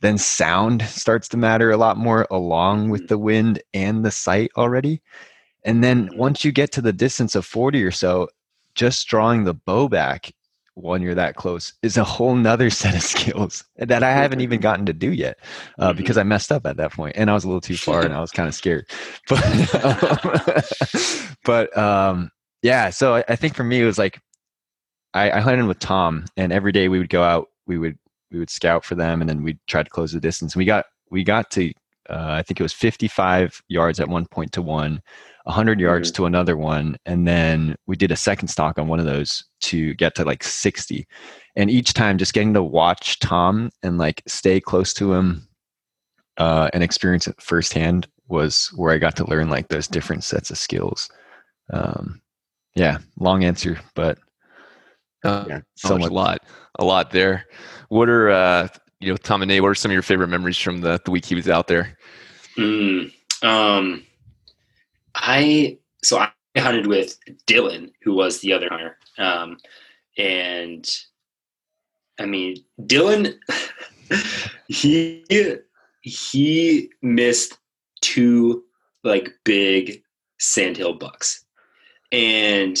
then 0.00 0.16
sound 0.18 0.82
starts 0.82 1.28
to 1.28 1.36
matter 1.36 1.70
a 1.70 1.76
lot 1.76 1.96
more 1.96 2.26
along 2.30 2.88
with 2.90 3.08
the 3.08 3.18
wind 3.18 3.60
and 3.74 4.04
the 4.04 4.10
sight 4.10 4.50
already 4.56 5.00
and 5.64 5.82
then 5.82 6.08
Mhm. 6.08 6.16
once 6.16 6.44
you 6.44 6.52
get 6.52 6.72
to 6.72 6.80
the 6.80 6.92
distance 6.92 7.34
of 7.34 7.44
40 7.46 7.82
or 7.82 7.90
so 7.90 8.28
just 8.74 9.06
drawing 9.08 9.44
the 9.44 9.54
bow 9.54 9.88
back 9.88 10.32
when 10.74 11.02
you're 11.02 11.14
that 11.16 11.34
close 11.34 11.72
is 11.82 11.96
a 11.96 12.04
whole 12.04 12.36
nother 12.36 12.70
set 12.82 12.94
of 12.94 13.02
skills 13.02 13.64
that 13.76 14.02
i 14.04 14.12
haven't 14.12 14.40
even 14.40 14.60
gotten 14.68 14.86
to 14.86 14.92
do 14.92 15.12
yet 15.12 15.38
uh, 15.80 15.92
Mhm. 15.92 15.96
because 15.96 16.16
i 16.16 16.22
messed 16.22 16.52
up 16.52 16.64
at 16.66 16.76
that 16.76 16.92
point 16.92 17.16
and 17.16 17.28
i 17.30 17.34
was 17.34 17.42
a 17.44 17.48
little 17.48 17.60
too 17.60 17.76
far 17.76 18.02
and 18.02 18.14
i 18.14 18.20
was 18.20 18.30
kind 18.30 18.48
of 18.48 18.54
scared 18.54 18.86
but 19.28 19.74
um, 19.84 20.62
but 21.44 21.76
um 21.76 22.30
yeah 22.62 22.90
so 22.90 23.16
I, 23.16 23.24
I 23.28 23.36
think 23.36 23.54
for 23.54 23.64
me 23.64 23.80
it 23.80 23.84
was 23.86 23.98
like 23.98 24.20
I, 25.14 25.30
I 25.32 25.40
hunted 25.40 25.66
with 25.66 25.78
tom 25.80 26.26
and 26.36 26.52
every 26.52 26.72
day 26.72 26.88
we 26.88 26.98
would 26.98 27.08
go 27.10 27.22
out 27.22 27.48
we 27.66 27.78
would 27.78 27.98
we 28.30 28.38
would 28.38 28.50
scout 28.50 28.84
for 28.84 28.94
them 28.94 29.20
and 29.20 29.28
then 29.28 29.42
we'd 29.42 29.58
try 29.66 29.82
to 29.82 29.90
close 29.90 30.12
the 30.12 30.20
distance 30.20 30.54
we 30.54 30.64
got 30.64 30.84
we 31.10 31.24
got 31.24 31.50
to 31.52 31.72
uh, 32.10 32.32
i 32.38 32.42
think 32.42 32.60
it 32.60 32.62
was 32.62 32.72
55 32.72 33.62
yards 33.68 33.98
at 34.00 34.08
one 34.08 34.26
point 34.26 34.52
to 34.52 34.62
one 34.62 35.00
100 35.48 35.80
yards 35.80 36.10
to 36.12 36.26
another 36.26 36.56
one 36.56 36.96
and 37.06 37.26
then 37.26 37.74
we 37.86 37.96
did 37.96 38.12
a 38.12 38.16
second 38.16 38.48
stock 38.48 38.78
on 38.78 38.86
one 38.86 39.00
of 39.00 39.06
those 39.06 39.44
to 39.60 39.94
get 39.94 40.14
to 40.14 40.24
like 40.24 40.44
60 40.44 41.06
and 41.56 41.70
each 41.70 41.94
time 41.94 42.18
just 42.18 42.34
getting 42.34 42.52
to 42.52 42.62
watch 42.62 43.18
tom 43.18 43.70
and 43.82 43.96
like 43.96 44.22
stay 44.26 44.60
close 44.60 44.92
to 44.92 45.14
him 45.14 45.48
uh, 46.36 46.68
and 46.74 46.82
experience 46.82 47.26
it 47.26 47.40
firsthand 47.40 48.06
was 48.28 48.70
where 48.76 48.92
i 48.92 48.98
got 48.98 49.16
to 49.16 49.28
learn 49.30 49.48
like 49.48 49.68
those 49.68 49.88
different 49.88 50.22
sets 50.22 50.50
of 50.50 50.58
skills 50.58 51.08
um, 51.72 52.20
yeah 52.74 52.98
long 53.18 53.42
answer 53.44 53.78
but 53.94 54.18
Uh, 55.24 55.44
yeah 55.48 55.60
so 55.76 55.96
much, 55.98 56.10
a 56.10 56.14
lot, 56.14 56.38
a 56.78 56.84
lot 56.84 57.10
there. 57.10 57.44
What 57.88 58.08
are 58.08 58.30
uh, 58.30 58.68
you 59.00 59.10
know, 59.10 59.16
Tom 59.16 59.42
and 59.42 59.48
Nate? 59.48 59.62
What 59.62 59.68
are 59.68 59.74
some 59.74 59.90
of 59.90 59.94
your 59.94 60.02
favorite 60.02 60.28
memories 60.28 60.58
from 60.58 60.80
the 60.80 61.00
the 61.04 61.10
week 61.10 61.24
he 61.24 61.34
was 61.34 61.48
out 61.48 61.66
there? 61.66 61.96
Mm, 62.56 63.12
um, 63.42 64.04
I 65.18 65.78
so 66.02 66.18
I 66.18 66.30
hunted 66.56 66.86
with 66.86 67.18
Dylan, 67.46 67.92
who 68.02 68.14
was 68.14 68.40
the 68.40 68.52
other 68.52 68.68
hunter, 68.70 68.96
um, 69.18 69.58
and 70.16 70.88
I 72.18 72.26
mean 72.26 72.64
Dylan, 72.80 73.36
he 74.68 75.24
he 76.02 76.90
missed 77.02 77.58
two 78.00 78.64
like 79.04 79.32
big 79.44 80.02
sandhill 80.38 80.94
bucks, 80.94 81.44
and 82.12 82.78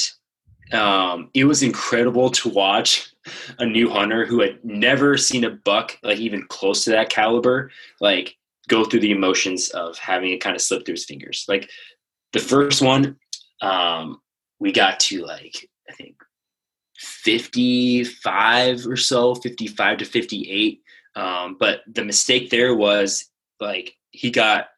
um, 0.72 1.30
it 1.34 1.44
was 1.44 1.62
incredible 1.62 2.30
to 2.30 2.48
watch 2.48 3.12
a 3.58 3.66
new 3.66 3.90
hunter 3.90 4.24
who 4.24 4.40
had 4.40 4.64
never 4.64 5.16
seen 5.16 5.44
a 5.44 5.50
buck 5.50 5.98
like 6.02 6.18
even 6.18 6.46
close 6.48 6.84
to 6.84 6.90
that 6.90 7.10
caliber 7.10 7.70
like 8.00 8.38
go 8.68 8.84
through 8.84 9.00
the 9.00 9.10
emotions 9.10 9.70
of 9.70 9.98
having 9.98 10.30
it 10.30 10.40
kind 10.40 10.54
of 10.54 10.62
slip 10.62 10.84
through 10.84 10.94
his 10.94 11.04
fingers. 11.04 11.44
Like 11.48 11.70
the 12.32 12.38
first 12.38 12.82
one, 12.82 13.16
um, 13.60 14.20
we 14.58 14.72
got 14.72 15.00
to 15.00 15.24
like 15.24 15.68
I 15.88 15.92
think 15.92 16.16
55 16.98 18.86
or 18.86 18.96
so, 18.96 19.34
55 19.34 19.98
to 19.98 20.04
58. 20.04 20.82
Um, 21.14 21.56
but 21.58 21.80
the 21.92 22.04
mistake 22.04 22.50
there 22.50 22.74
was 22.74 23.26
like 23.60 23.94
he 24.10 24.30
got 24.30 24.68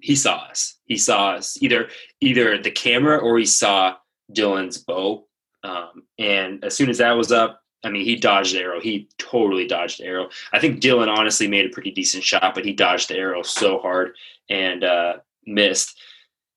he 0.00 0.14
saw 0.14 0.36
us. 0.36 0.76
He 0.84 0.96
saw 0.96 1.30
us 1.32 1.60
either 1.62 1.88
either 2.20 2.58
the 2.58 2.70
camera 2.70 3.18
or 3.18 3.38
he 3.38 3.46
saw 3.46 3.96
Dylan's 4.32 4.78
bow. 4.78 5.26
Um, 5.64 6.04
and 6.18 6.64
as 6.64 6.76
soon 6.76 6.88
as 6.88 6.98
that 6.98 7.16
was 7.16 7.32
up, 7.32 7.60
I 7.84 7.90
mean, 7.90 8.04
he 8.04 8.16
dodged 8.16 8.54
the 8.54 8.60
arrow. 8.60 8.80
He 8.80 9.08
totally 9.18 9.66
dodged 9.66 10.00
the 10.00 10.06
arrow. 10.06 10.28
I 10.52 10.58
think 10.58 10.80
Dylan 10.80 11.08
honestly 11.08 11.46
made 11.46 11.66
a 11.66 11.70
pretty 11.70 11.90
decent 11.90 12.24
shot, 12.24 12.54
but 12.54 12.64
he 12.64 12.72
dodged 12.72 13.08
the 13.08 13.16
arrow 13.16 13.42
so 13.42 13.78
hard 13.78 14.16
and 14.48 14.82
uh, 14.82 15.14
missed. 15.46 15.98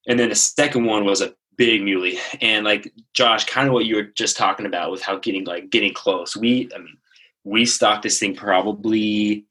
And 0.07 0.19
then 0.19 0.29
the 0.29 0.35
second 0.35 0.85
one 0.85 1.05
was 1.05 1.21
a 1.21 1.33
big 1.57 1.83
muley, 1.83 2.17
and 2.41 2.65
like 2.65 2.91
Josh, 3.13 3.45
kind 3.45 3.67
of 3.67 3.73
what 3.73 3.85
you 3.85 3.95
were 3.97 4.03
just 4.15 4.35
talking 4.37 4.65
about 4.65 4.91
with 4.91 5.01
how 5.03 5.17
getting 5.17 5.43
like 5.45 5.69
getting 5.69 5.93
close. 5.93 6.35
We, 6.35 6.69
I 6.75 6.79
mean, 6.79 6.97
we 7.43 7.65
stalked 7.65 8.03
this 8.03 8.19
thing 8.19 8.35
probably 8.35 9.45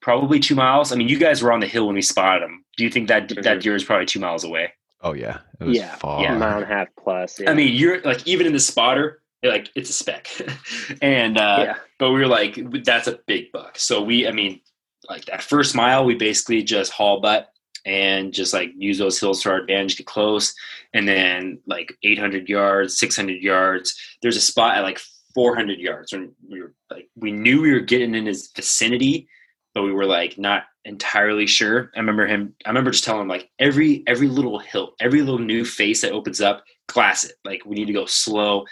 probably 0.00 0.38
two 0.40 0.54
miles. 0.54 0.92
I 0.92 0.96
mean, 0.96 1.08
you 1.08 1.18
guys 1.18 1.42
were 1.42 1.52
on 1.52 1.60
the 1.60 1.66
hill 1.66 1.86
when 1.86 1.94
we 1.94 2.02
spotted 2.02 2.42
him. 2.44 2.64
Do 2.76 2.84
you 2.84 2.90
think 2.90 3.08
that 3.08 3.28
that 3.28 3.58
Mhm. 3.58 3.62
deer 3.62 3.74
is 3.74 3.84
probably 3.84 4.06
two 4.06 4.20
miles 4.20 4.44
away? 4.44 4.72
Oh 5.00 5.12
yeah, 5.12 5.38
it 5.60 5.64
was 5.64 5.76
Yeah, 5.76 5.94
far. 5.96 6.22
yeah, 6.22 6.36
mile 6.36 6.56
and 6.56 6.64
a 6.64 6.66
half 6.66 6.88
plus. 6.98 7.38
Yeah. 7.40 7.50
I 7.50 7.54
mean, 7.54 7.74
you're 7.74 8.00
like 8.02 8.26
even 8.26 8.46
in 8.46 8.52
the 8.52 8.60
spotter, 8.60 9.22
like 9.42 9.70
it's 9.74 9.90
a 9.90 9.92
speck, 9.92 10.28
and 11.02 11.38
uh, 11.38 11.56
yeah, 11.60 11.74
but 11.98 12.10
we 12.10 12.18
were 12.20 12.26
like, 12.26 12.58
that's 12.84 13.06
a 13.06 13.18
big 13.26 13.52
buck. 13.52 13.78
So 13.78 14.02
we, 14.02 14.26
I 14.26 14.32
mean, 14.32 14.60
like 15.08 15.26
that 15.26 15.42
first 15.42 15.74
mile, 15.74 16.04
we 16.04 16.14
basically 16.16 16.62
just 16.62 16.90
haul 16.92 17.20
butt 17.20 17.50
and 17.84 18.32
just 18.32 18.52
like 18.52 18.70
use 18.76 18.98
those 18.98 19.20
hills 19.20 19.42
to 19.42 19.50
our 19.50 19.58
advantage, 19.58 19.96
get 19.96 20.06
close, 20.06 20.54
and 20.92 21.06
then 21.06 21.58
like 21.66 21.92
800 22.02 22.48
yards, 22.48 22.98
600 22.98 23.42
yards. 23.42 23.94
There's 24.22 24.36
a 24.36 24.40
spot 24.40 24.76
at 24.76 24.82
like 24.82 25.00
400 25.34 25.78
yards 25.78 26.12
when 26.12 26.32
we 26.48 26.62
were 26.62 26.74
like, 26.90 27.08
we 27.16 27.32
knew 27.32 27.60
we 27.60 27.72
were 27.72 27.80
getting 27.80 28.14
in 28.14 28.26
his 28.26 28.50
vicinity, 28.54 29.28
but 29.74 29.82
we 29.82 29.92
were 29.92 30.06
like 30.06 30.38
not 30.38 30.64
entirely 30.84 31.46
sure. 31.46 31.90
I 31.94 32.00
remember 32.00 32.26
him. 32.26 32.54
I 32.64 32.70
remember 32.70 32.90
just 32.90 33.04
telling 33.04 33.22
him 33.22 33.28
like 33.28 33.50
every 33.58 34.04
every 34.06 34.28
little 34.28 34.58
hill, 34.58 34.94
every 35.00 35.22
little 35.22 35.40
new 35.40 35.64
face 35.64 36.02
that 36.02 36.12
opens 36.12 36.40
up, 36.40 36.64
glass 36.88 37.24
it. 37.24 37.34
Like 37.44 37.64
we 37.66 37.74
need 37.74 37.86
to 37.86 37.92
go 37.92 38.06
slow. 38.06 38.64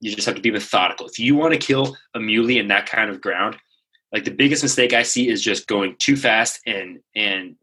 You 0.00 0.14
just 0.14 0.26
have 0.26 0.36
to 0.36 0.42
be 0.42 0.50
methodical. 0.50 1.06
If 1.06 1.18
you 1.18 1.36
want 1.36 1.52
to 1.52 1.58
kill 1.58 1.96
a 2.14 2.20
muley 2.20 2.58
in 2.58 2.68
that 2.68 2.86
kind 2.86 3.10
of 3.10 3.20
ground, 3.20 3.56
like 4.12 4.24
the 4.24 4.30
biggest 4.30 4.62
mistake 4.62 4.92
I 4.92 5.02
see 5.02 5.28
is 5.28 5.42
just 5.42 5.66
going 5.66 5.96
too 5.98 6.16
fast 6.16 6.60
and 6.66 7.00
and 7.14 7.56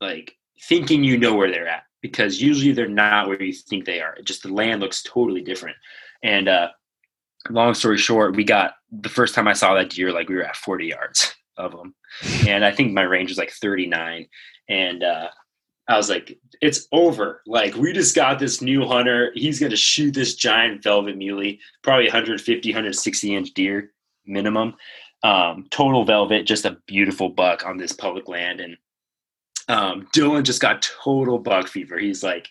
like 0.00 0.35
thinking 0.62 1.04
you 1.04 1.16
know 1.16 1.34
where 1.34 1.50
they're 1.50 1.68
at 1.68 1.84
because 2.02 2.40
usually 2.40 2.72
they're 2.72 2.88
not 2.88 3.28
where 3.28 3.42
you 3.42 3.52
think 3.52 3.84
they 3.84 4.00
are. 4.00 4.16
Just 4.24 4.42
the 4.42 4.52
land 4.52 4.80
looks 4.80 5.02
totally 5.02 5.42
different. 5.42 5.76
And 6.22 6.48
uh 6.48 6.68
long 7.50 7.74
story 7.74 7.98
short, 7.98 8.36
we 8.36 8.44
got 8.44 8.74
the 8.90 9.08
first 9.08 9.34
time 9.34 9.48
I 9.48 9.52
saw 9.52 9.74
that 9.74 9.90
deer, 9.90 10.12
like 10.12 10.28
we 10.28 10.36
were 10.36 10.44
at 10.44 10.56
40 10.56 10.86
yards 10.86 11.34
of 11.56 11.72
them. 11.72 11.94
And 12.46 12.64
I 12.64 12.72
think 12.72 12.92
my 12.92 13.02
range 13.02 13.30
was 13.30 13.38
like 13.38 13.50
39. 13.50 14.26
And 14.68 15.02
uh 15.02 15.28
I 15.88 15.96
was 15.96 16.10
like, 16.10 16.38
it's 16.60 16.88
over. 16.90 17.42
Like, 17.46 17.76
we 17.76 17.92
just 17.92 18.16
got 18.16 18.38
this 18.38 18.60
new 18.60 18.86
hunter. 18.86 19.30
He's 19.34 19.60
going 19.60 19.70
to 19.70 19.76
shoot 19.76 20.12
this 20.12 20.34
giant 20.34 20.82
velvet 20.82 21.16
muley, 21.16 21.60
probably 21.82 22.06
150, 22.06 22.70
160 22.70 23.36
inch 23.36 23.54
deer 23.54 23.92
minimum. 24.26 24.74
Um, 25.22 25.66
total 25.70 26.04
velvet, 26.04 26.44
just 26.44 26.64
a 26.64 26.78
beautiful 26.86 27.28
buck 27.28 27.64
on 27.64 27.76
this 27.76 27.92
public 27.92 28.28
land. 28.28 28.60
And 28.60 28.76
um, 29.68 30.06
Dylan 30.14 30.44
just 30.44 30.60
got 30.60 30.88
total 31.04 31.38
buck 31.38 31.68
fever. 31.68 31.98
He's 31.98 32.22
like, 32.22 32.48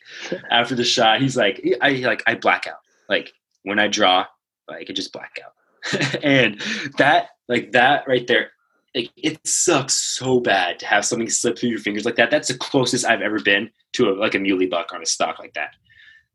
after 0.52 0.76
the 0.76 0.84
shot, 0.84 1.22
he's 1.22 1.38
like, 1.38 1.66
I 1.82 1.92
like, 1.92 2.24
I 2.28 2.36
black 2.36 2.68
out. 2.68 2.80
Like, 3.08 3.34
when 3.64 3.80
I 3.80 3.88
draw, 3.88 4.26
like, 4.68 4.90
I 4.90 4.94
just 4.94 5.14
black 5.14 5.40
out. 5.44 6.24
and 6.24 6.62
that, 6.98 7.30
like, 7.48 7.72
that 7.72 8.08
right 8.08 8.28
there, 8.28 8.52
like 8.96 9.12
it 9.18 9.46
sucks 9.46 9.94
so 9.94 10.40
bad 10.40 10.80
to 10.80 10.86
have 10.86 11.06
something 11.06 11.30
slip 11.30 11.60
through 11.60 11.70
your 11.70 11.80
fingers 11.80 12.06
like 12.06 12.16
that. 12.16 12.32
That's 12.32 12.48
the 12.48 12.58
closest 12.58 13.06
I've 13.06 13.22
ever 13.22 13.40
been 13.40 13.70
to 13.94 14.10
a, 14.10 14.14
like 14.14 14.36
a 14.36 14.40
muley 14.40 14.68
buck 14.68 14.94
on 14.94 15.02
a 15.02 15.06
stock 15.06 15.38
like 15.38 15.54
that. 15.54 15.76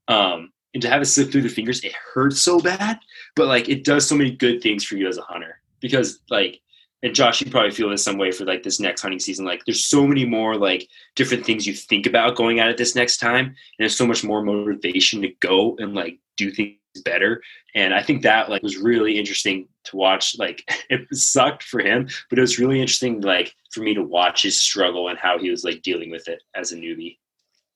Um, 0.09 0.53
and 0.75 0.83
to 0.83 0.89
have 0.89 1.01
it 1.01 1.07
slip 1.07 1.33
through 1.33 1.43
the 1.43 1.49
fingers, 1.49 1.83
it 1.83 1.93
hurts 1.93 2.43
so 2.43 2.61
bad, 2.61 2.99
but 3.35 3.49
like 3.49 3.69
it 3.69 3.83
does 3.83 4.07
so 4.07 4.15
many 4.15 4.31
good 4.31 4.63
things 4.63 4.85
for 4.85 4.97
you 4.97 5.09
as 5.09 5.17
a 5.17 5.23
hunter 5.23 5.61
because 5.81 6.21
like, 6.29 6.61
and 7.03 7.15
Josh, 7.15 7.41
you 7.41 7.51
probably 7.51 7.71
feel 7.71 7.89
the 7.89 7.99
some 7.99 8.19
way 8.19 8.31
for 8.31 8.45
like 8.45 8.63
this 8.63 8.79
next 8.81 9.03
hunting 9.03 9.21
season. 9.21 9.45
Like 9.45 9.63
there's 9.65 9.85
so 9.85 10.07
many 10.07 10.25
more 10.25 10.57
like 10.57 10.89
different 11.17 11.47
things 11.47 11.67
you 11.67 11.73
think 11.73 12.07
about 12.07 12.37
going 12.37 12.61
at 12.61 12.69
it 12.69 12.77
this 12.77 12.95
next 12.95 13.19
time. 13.19 13.47
And 13.47 13.57
there's 13.79 13.97
so 13.97 14.07
much 14.07 14.23
more 14.23 14.43
motivation 14.43 15.23
to 15.23 15.29
go 15.41 15.77
and 15.79 15.95
like 15.95 16.19
do 16.37 16.51
things 16.51 16.77
better 17.05 17.41
and 17.77 17.95
i 17.95 18.03
think 18.03 18.21
that 18.21 18.51
like 18.51 18.65
was 18.65 18.77
really 18.77 19.17
interesting 19.17 19.69
to 19.85 19.97
watch 19.97 20.35
like 20.41 20.69
it 20.91 21.07
sucked 21.13 21.63
for 21.63 21.79
him 21.81 22.09
but 22.29 22.37
it 22.37 22.41
was 22.41 22.59
really 22.59 22.81
interesting 22.81 23.21
like 23.21 23.55
for 23.71 23.81
me 23.81 23.95
to 23.95 24.03
watch 24.03 24.43
his 24.43 24.61
struggle 24.61 25.09
and 25.09 25.17
how 25.17 25.39
he 25.39 25.51
was 25.51 25.63
like 25.63 25.83
dealing 25.83 26.11
with 26.11 26.27
it 26.27 26.43
as 26.57 26.73
a 26.73 26.77
newbie 26.77 27.17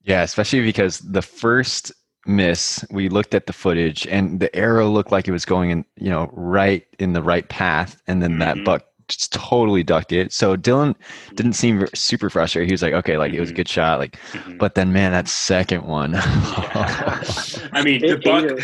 Yeah, 0.03 0.23
especially 0.23 0.63
because 0.63 0.99
the 0.99 1.23
first 1.23 1.93
miss, 2.27 2.85
we 2.91 3.09
looked 3.09 3.35
at 3.35 3.47
the 3.47 3.53
footage 3.53 4.07
and 4.07 4.41
the 4.41 4.55
arrow 4.55 4.91
looked 4.91 5.13
like 5.13 5.29
it 5.29 5.33
was 5.33 5.45
going 5.45 5.71
in, 5.71 5.85
you 5.97 6.11
know, 6.11 6.29
right 6.33 6.87
in 6.99 7.13
the 7.13 7.23
right 7.23 7.49
path. 7.49 8.01
And 8.07 8.23
then 8.23 8.33
Mhm. 8.33 8.39
that 8.41 8.65
buck 8.65 8.87
just 9.09 9.33
totally 9.33 9.83
ducked 9.83 10.13
it. 10.13 10.33
So 10.33 10.57
Dylan 10.57 10.95
didn't 11.35 11.55
seem 11.55 11.87
super 11.95 12.31
frustrated. 12.31 12.69
He 12.69 12.73
was 12.75 12.83
like, 12.83 12.93
okay, 12.95 13.17
like 13.19 13.33
it 13.33 13.41
was 13.41 13.51
a 13.51 13.53
Mhm. 13.53 13.57
good 13.57 13.69
shot. 13.69 13.99
Like, 13.99 14.17
Mhm. 14.33 14.59
but 14.59 14.75
then 14.75 14.93
man, 14.93 15.13
that 15.13 15.29
second 15.29 15.83
one. 15.85 16.13
Yeah. 16.13 16.21
i 17.73 17.83
mean 17.83 18.01
the 18.01 18.07
It- 18.09 18.13
it 18.13 18.25
buck 18.25 18.59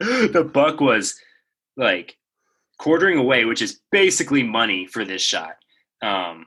the 0.32 0.44
buck 0.44 0.80
was 0.80 1.14
like 1.76 2.16
quartering 2.78 3.18
away 3.18 3.44
which 3.44 3.62
is 3.62 3.80
basically 3.92 4.42
money 4.42 4.86
for 4.86 5.04
this 5.04 5.22
shot 5.22 5.56
um 6.02 6.46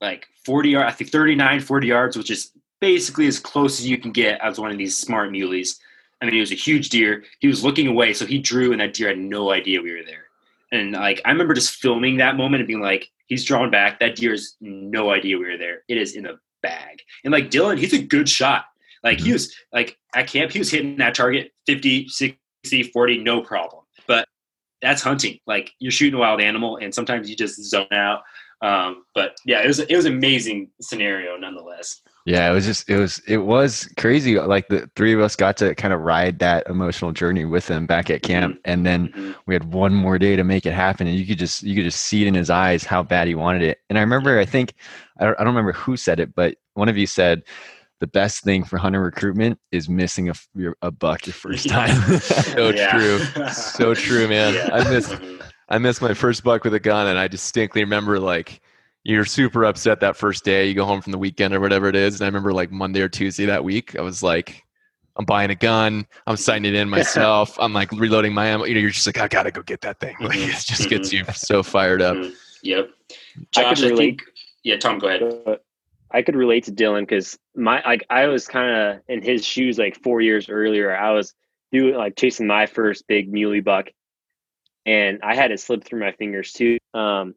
like 0.00 0.26
40 0.44 0.70
yard 0.70 0.86
i 0.86 0.90
think 0.90 1.10
39 1.10 1.60
40 1.60 1.86
yards 1.86 2.16
which 2.16 2.30
is 2.30 2.50
basically 2.80 3.26
as 3.28 3.38
close 3.38 3.78
as 3.78 3.86
you 3.88 3.96
can 3.98 4.10
get 4.12 4.40
as 4.40 4.58
one 4.58 4.70
of 4.72 4.78
these 4.78 4.96
smart 4.96 5.30
muleys 5.30 5.78
i 6.20 6.24
mean 6.24 6.34
he 6.34 6.40
was 6.40 6.50
a 6.52 6.56
huge 6.56 6.88
deer 6.90 7.22
he 7.40 7.46
was 7.48 7.62
looking 7.64 7.86
away 7.86 8.12
so 8.12 8.26
he 8.26 8.38
drew 8.38 8.72
and 8.72 8.80
that 8.80 8.92
deer 8.94 9.08
had 9.08 9.18
no 9.18 9.50
idea 9.52 9.80
we 9.80 9.92
were 9.92 10.04
there 10.04 10.21
and 10.72 10.92
like 10.92 11.20
i 11.24 11.30
remember 11.30 11.54
just 11.54 11.76
filming 11.76 12.16
that 12.16 12.36
moment 12.36 12.60
and 12.60 12.66
being 12.66 12.80
like 12.80 13.08
he's 13.32 13.44
drawn 13.44 13.70
back. 13.70 13.98
That 14.00 14.14
deer 14.14 14.32
has 14.32 14.56
no 14.60 15.10
idea 15.10 15.38
we 15.38 15.46
were 15.46 15.56
there. 15.56 15.84
It 15.88 15.96
is 15.96 16.14
in 16.14 16.24
the 16.24 16.38
bag. 16.62 17.00
And 17.24 17.32
like 17.32 17.50
dylan 17.50 17.78
he's 17.78 17.94
a 17.94 18.02
good 18.02 18.28
shot. 18.28 18.66
Like 19.02 19.18
he 19.18 19.32
was 19.32 19.54
like 19.72 19.96
at 20.14 20.28
camp 20.28 20.52
he 20.52 20.58
was 20.58 20.70
hitting 20.70 20.98
that 20.98 21.14
target 21.14 21.50
50 21.66 22.08
60 22.08 22.82
40 22.92 23.18
no 23.18 23.40
problem. 23.40 23.84
But 24.06 24.28
that's 24.82 25.02
hunting. 25.02 25.38
Like 25.46 25.72
you're 25.78 25.92
shooting 25.92 26.14
a 26.14 26.18
wild 26.18 26.40
animal 26.40 26.76
and 26.76 26.94
sometimes 26.94 27.28
you 27.30 27.36
just 27.36 27.62
zone 27.64 27.86
out. 27.92 28.22
Um, 28.60 29.04
but 29.14 29.36
yeah 29.44 29.62
it 29.62 29.66
was 29.66 29.80
it 29.80 29.96
was 29.96 30.04
an 30.04 30.12
amazing 30.12 30.70
scenario 30.80 31.36
nonetheless 31.36 32.00
yeah, 32.24 32.48
it 32.50 32.54
was 32.54 32.64
just 32.66 32.88
it 32.88 32.96
was 32.98 33.20
it 33.26 33.38
was 33.38 33.88
crazy. 33.98 34.38
Like 34.38 34.68
the 34.68 34.88
three 34.96 35.12
of 35.12 35.20
us 35.20 35.34
got 35.36 35.56
to 35.58 35.74
kind 35.74 35.92
of 35.92 36.00
ride 36.00 36.38
that 36.38 36.66
emotional 36.68 37.12
journey 37.12 37.44
with 37.44 37.68
him 37.68 37.86
back 37.86 38.10
at 38.10 38.22
camp. 38.22 38.58
And 38.64 38.86
then 38.86 39.08
Mhm. 39.08 39.34
we 39.46 39.54
had 39.54 39.72
one 39.72 39.92
more 39.94 40.18
day 40.18 40.36
to 40.36 40.44
make 40.44 40.64
it 40.66 40.72
happen 40.72 41.06
and 41.06 41.16
you 41.16 41.26
could 41.26 41.38
just 41.38 41.62
you 41.62 41.74
could 41.74 41.84
just 41.84 42.00
see 42.00 42.22
it 42.22 42.28
in 42.28 42.34
his 42.34 42.50
eyes 42.50 42.84
how 42.84 43.02
bad 43.02 43.26
he 43.28 43.34
wanted 43.34 43.62
it 43.62 43.78
and 43.90 43.98
i 43.98 44.00
remember 44.00 44.38
i 44.38 44.44
think 44.44 44.74
i 45.18 45.24
don't, 45.24 45.34
I 45.34 45.44
don't 45.44 45.54
remember 45.54 45.72
who 45.72 45.96
said 45.96 46.20
it 46.20 46.34
but 46.34 46.56
one 46.74 46.88
of 46.88 46.96
you 46.96 47.06
said 47.06 47.42
the 48.00 48.06
best 48.06 48.42
thing 48.44 48.64
for 48.64 48.78
hunter 48.78 49.00
recruitment 49.00 49.58
is 49.72 49.88
missing 49.88 50.28
a, 50.28 50.32
f- 50.32 50.48
your- 50.54 50.76
a 50.82 50.90
buck 50.90 51.26
your 51.26 51.34
first 51.46 51.68
time 51.68 51.96
So 52.20 52.70
Yeah. 52.70 52.88
true. 52.90 53.18
So 53.52 53.94
true, 54.06 54.28
man. 54.28 54.54
Yeah. 54.54 54.68
I 54.72 54.90
missed. 54.90 55.14
I 55.68 55.78
missed 55.78 56.02
my 56.02 56.12
first 56.14 56.44
buck 56.44 56.64
with 56.64 56.74
a 56.74 56.80
gun, 56.80 57.06
and 57.06 57.18
I 57.18 57.28
distinctly 57.28 57.82
remember 57.82 58.18
like 58.20 58.60
you're 59.04 59.24
super 59.24 59.64
upset 59.64 60.00
that 60.00 60.16
first 60.16 60.44
day. 60.44 60.66
You 60.66 60.74
go 60.74 60.84
home 60.84 61.00
from 61.00 61.12
the 61.12 61.18
weekend 61.18 61.54
or 61.54 61.60
whatever 61.60 61.88
it 61.88 61.96
is, 61.96 62.20
and 62.20 62.22
I 62.24 62.28
remember 62.28 62.52
like 62.52 62.70
Monday 62.70 63.00
or 63.00 63.08
Tuesday 63.08 63.46
that 63.46 63.64
week, 63.64 63.96
I 63.98 64.02
was 64.02 64.22
like, 64.22 64.64
I'm 65.16 65.24
buying 65.24 65.50
a 65.50 65.54
gun. 65.54 66.06
I'm 66.26 66.36
signing 66.36 66.74
it 66.74 66.78
in 66.78 66.88
myself. 66.98 67.56
I'm 67.60 67.72
like 67.72 67.90
reloading 67.92 68.32
my 68.32 68.46
ammo. 68.46 68.64
You 68.64 68.74
know, 68.74 68.80
you're 68.80 68.90
just 68.90 69.06
like, 69.06 69.18
I 69.18 69.28
gotta 69.28 69.50
go 69.50 69.62
get 69.62 69.80
that 69.82 70.00
thing. 70.00 70.16
Like 70.20 70.38
it 70.38 70.64
just 70.64 70.88
gets 70.88 71.12
you 71.12 71.24
so 71.34 71.62
fired 71.62 72.00
up. 72.02 72.16
Mhm. 72.16 72.34
yep 72.62 72.90
I 73.10 73.14
could 73.34 73.52
josh 73.52 73.82
I, 73.82 73.86
relate. 73.88 73.96
think 73.98 74.22
yeah 74.62 74.76
tom 74.78 74.98
go 75.00 75.08
ahead 75.08 75.58
I 76.12 76.22
could 76.22 76.36
relate 76.36 76.64
to 76.64 76.72
Dylan 76.72 77.00
because 77.00 77.38
my 77.56 77.82
like 77.84 78.04
I 78.10 78.26
was 78.26 78.46
kind 78.46 78.70
of 78.70 79.00
in 79.08 79.22
his 79.22 79.44
shoes 79.44 79.78
like 79.78 79.96
four 80.02 80.20
years 80.20 80.48
earlier. 80.48 80.94
I 80.94 81.10
was 81.10 81.34
doing 81.72 81.94
like 81.94 82.16
chasing 82.16 82.46
my 82.46 82.66
first 82.66 83.06
big 83.08 83.32
muley 83.32 83.60
buck, 83.60 83.88
and 84.84 85.20
I 85.22 85.34
had 85.34 85.50
it 85.52 85.58
slip 85.60 85.84
through 85.84 86.00
my 86.00 86.12
fingers 86.12 86.52
too. 86.52 86.78
Um, 86.92 87.34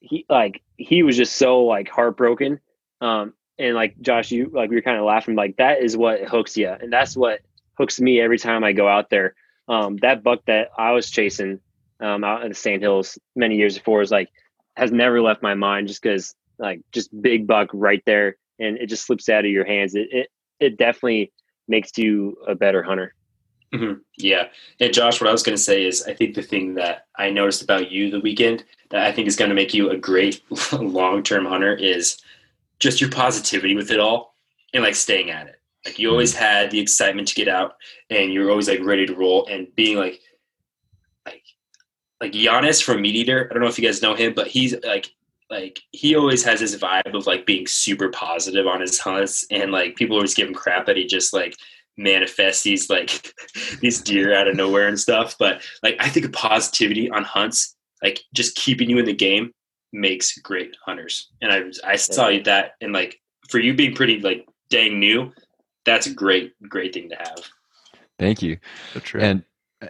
he 0.00 0.24
like 0.28 0.62
he 0.76 1.02
was 1.02 1.16
just 1.16 1.36
so 1.36 1.64
like 1.64 1.88
heartbroken. 1.88 2.60
Um, 3.00 3.34
and 3.58 3.74
like 3.74 4.00
Josh, 4.00 4.30
you 4.30 4.50
like 4.52 4.70
we 4.70 4.76
were 4.76 4.82
kind 4.82 4.98
of 4.98 5.04
laughing 5.04 5.34
like 5.34 5.56
that 5.56 5.82
is 5.82 5.96
what 5.96 6.22
hooks 6.22 6.56
you, 6.56 6.68
and 6.68 6.92
that's 6.92 7.16
what 7.16 7.40
hooks 7.74 8.00
me 8.00 8.20
every 8.20 8.38
time 8.38 8.64
I 8.64 8.72
go 8.72 8.88
out 8.88 9.10
there. 9.10 9.34
Um, 9.68 9.96
that 9.98 10.22
buck 10.22 10.40
that 10.46 10.70
I 10.76 10.92
was 10.92 11.10
chasing 11.10 11.60
um, 12.00 12.24
out 12.24 12.42
in 12.42 12.48
the 12.48 12.54
Sand 12.54 12.82
Hills 12.82 13.18
many 13.36 13.56
years 13.56 13.76
before 13.76 14.02
is 14.02 14.10
like 14.10 14.30
has 14.76 14.92
never 14.92 15.20
left 15.20 15.42
my 15.42 15.54
mind 15.54 15.88
just 15.88 16.02
because 16.02 16.34
like 16.58 16.80
just 16.92 17.10
big 17.20 17.46
buck 17.46 17.68
right 17.72 18.02
there 18.06 18.36
and 18.58 18.76
it 18.78 18.86
just 18.86 19.06
slips 19.06 19.28
out 19.28 19.44
of 19.44 19.50
your 19.50 19.64
hands 19.64 19.94
it 19.94 20.08
it, 20.10 20.28
it 20.60 20.78
definitely 20.78 21.32
makes 21.66 21.96
you 21.98 22.36
a 22.46 22.54
better 22.54 22.82
hunter 22.82 23.14
Mhm. 23.74 24.00
Yeah. 24.16 24.48
And 24.80 24.92
Josh, 24.92 25.20
what 25.20 25.28
I 25.28 25.32
was 25.32 25.42
going 25.42 25.56
to 25.56 25.62
say 25.62 25.84
is 25.84 26.02
I 26.04 26.14
think 26.14 26.34
the 26.34 26.42
thing 26.42 26.74
that 26.74 27.06
I 27.16 27.30
noticed 27.30 27.62
about 27.62 27.90
you 27.90 28.10
the 28.10 28.20
weekend 28.20 28.64
that 28.90 29.02
I 29.04 29.12
think 29.12 29.28
is 29.28 29.36
going 29.36 29.50
to 29.50 29.54
make 29.54 29.74
you 29.74 29.90
a 29.90 29.96
great 29.96 30.42
long 30.72 31.22
term 31.22 31.44
hunter 31.44 31.74
is 31.74 32.18
just 32.80 33.00
your 33.00 33.10
positivity 33.10 33.74
with 33.74 33.90
it 33.90 34.00
all 34.00 34.34
and 34.72 34.82
like 34.82 34.94
staying 34.94 35.30
at 35.30 35.48
it. 35.48 35.60
Like 35.84 35.98
you 35.98 36.10
always 36.10 36.34
had 36.34 36.70
the 36.70 36.80
excitement 36.80 37.28
to 37.28 37.34
get 37.34 37.48
out 37.48 37.76
and 38.10 38.32
you're 38.32 38.50
always 38.50 38.68
like 38.68 38.82
ready 38.82 39.06
to 39.06 39.14
roll 39.14 39.46
and 39.46 39.74
being 39.74 39.98
like 39.98 40.20
like 41.26 41.42
like 42.20 42.32
Janis 42.32 42.80
from 42.80 43.02
Meat 43.02 43.16
Eater. 43.16 43.48
I 43.50 43.52
don't 43.52 43.62
know 43.62 43.68
if 43.68 43.78
you 43.78 43.86
guys 43.86 44.02
know 44.02 44.14
him, 44.14 44.32
but 44.34 44.46
he's 44.48 44.74
like 44.82 45.10
like 45.50 45.80
he 45.92 46.14
always 46.14 46.42
has 46.44 46.60
this 46.60 46.76
vibe 46.76 47.14
of 47.14 47.26
like 47.26 47.46
being 47.46 47.66
super 47.66 48.08
positive 48.10 48.66
on 48.66 48.80
his 48.80 48.98
hunts 48.98 49.46
and 49.50 49.72
like 49.72 49.96
people 49.96 50.16
always 50.16 50.34
give 50.34 50.48
him 50.48 50.54
crap 50.54 50.86
that 50.86 50.96
he 50.96 51.06
just 51.06 51.32
like 51.32 51.54
manifests 51.98 52.62
these 52.62 52.88
like 52.88 53.32
these 53.80 54.00
deer 54.00 54.34
out 54.34 54.48
of 54.48 54.56
nowhere 54.56 54.88
and 54.88 54.98
stuff. 54.98 55.36
But 55.38 55.62
like 55.82 55.96
I 56.00 56.08
think 56.08 56.32
positivity 56.32 57.10
on 57.10 57.24
hunts, 57.24 57.76
like 58.02 58.22
just 58.32 58.56
keeping 58.56 58.88
you 58.88 58.98
in 58.98 59.04
the 59.04 59.12
game 59.12 59.52
makes 59.92 60.38
great 60.38 60.74
hunters. 60.86 61.30
And 61.42 61.52
I 61.52 61.92
I 61.92 61.96
saw 61.96 62.30
that 62.44 62.72
and 62.80 62.92
like 62.92 63.20
for 63.50 63.58
you 63.58 63.74
being 63.74 63.94
pretty 63.94 64.20
like 64.20 64.46
dang 64.70 64.98
new, 64.98 65.32
that's 65.84 66.06
a 66.06 66.14
great 66.14 66.52
great 66.68 66.94
thing 66.94 67.10
to 67.10 67.16
have. 67.16 67.38
Thank 68.18 68.42
you. 68.42 68.58
That's 68.94 69.12
right. 69.14 69.24
And 69.24 69.44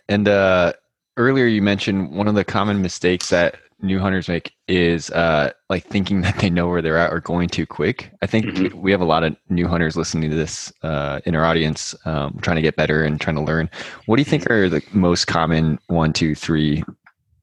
and 0.08 0.28
uh, 0.28 0.72
earlier 1.16 1.46
you 1.46 1.62
mentioned 1.62 2.12
one 2.12 2.28
of 2.28 2.34
the 2.34 2.44
common 2.44 2.82
mistakes 2.82 3.30
that 3.30 3.56
new 3.80 3.98
hunters 3.98 4.28
make 4.28 4.52
is 4.66 5.10
uh, 5.10 5.50
like 5.70 5.84
thinking 5.86 6.20
that 6.22 6.38
they 6.38 6.50
know 6.50 6.68
where 6.68 6.82
they're 6.82 6.98
at 6.98 7.12
or 7.12 7.20
going 7.20 7.48
too 7.48 7.66
quick. 7.66 8.10
I 8.22 8.26
think 8.26 8.46
Mhm. 8.46 8.74
we 8.74 8.90
have 8.90 9.00
a 9.00 9.04
lot 9.04 9.22
of 9.24 9.36
new 9.48 9.68
hunters 9.68 9.96
listening 9.96 10.30
to 10.30 10.36
this 10.36 10.72
uh, 10.82 11.20
in 11.24 11.34
our 11.36 11.44
audience, 11.44 11.94
um, 12.04 12.38
trying 12.42 12.56
to 12.56 12.62
get 12.62 12.76
better 12.76 13.04
and 13.04 13.20
trying 13.20 13.36
to 13.36 13.42
learn. 13.42 13.70
What 14.06 14.16
do 14.16 14.20
you 14.20 14.24
think 14.24 14.50
are 14.50 14.68
the 14.68 14.82
most 14.92 15.26
common 15.26 15.78
one, 15.86 16.12
two, 16.12 16.34
three 16.34 16.82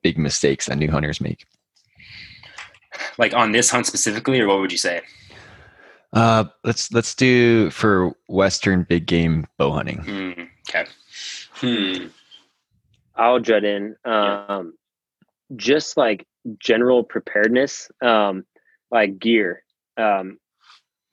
big 0.03 0.17
mistakes 0.17 0.65
that 0.67 0.77
new 0.77 0.91
hunters 0.91 1.21
make? 1.21 1.45
Like 3.17 3.33
on 3.33 3.51
this 3.51 3.69
hunt 3.69 3.85
specifically, 3.85 4.39
or 4.39 4.47
what 4.47 4.59
would 4.59 4.71
you 4.71 4.77
say? 4.77 5.01
Uh, 6.13 6.45
let's 6.63 6.91
let's 6.93 7.13
do 7.13 7.69
for 7.71 8.13
western 8.27 8.83
big 8.83 9.05
game 9.05 9.45
bow 9.57 9.71
hunting. 9.71 9.97
Hmm. 9.99 10.41
okay. 10.69 10.85
Hmm. 11.51 12.07
I'll 13.17 13.39
jut 13.39 13.63
in. 13.65 13.95
Um, 14.05 14.73
just 15.55 15.97
like 15.97 16.25
general 16.59 17.03
preparedness, 17.03 17.89
um, 18.01 18.45
like 18.91 19.19
gear. 19.19 19.63
Um, 19.97 20.37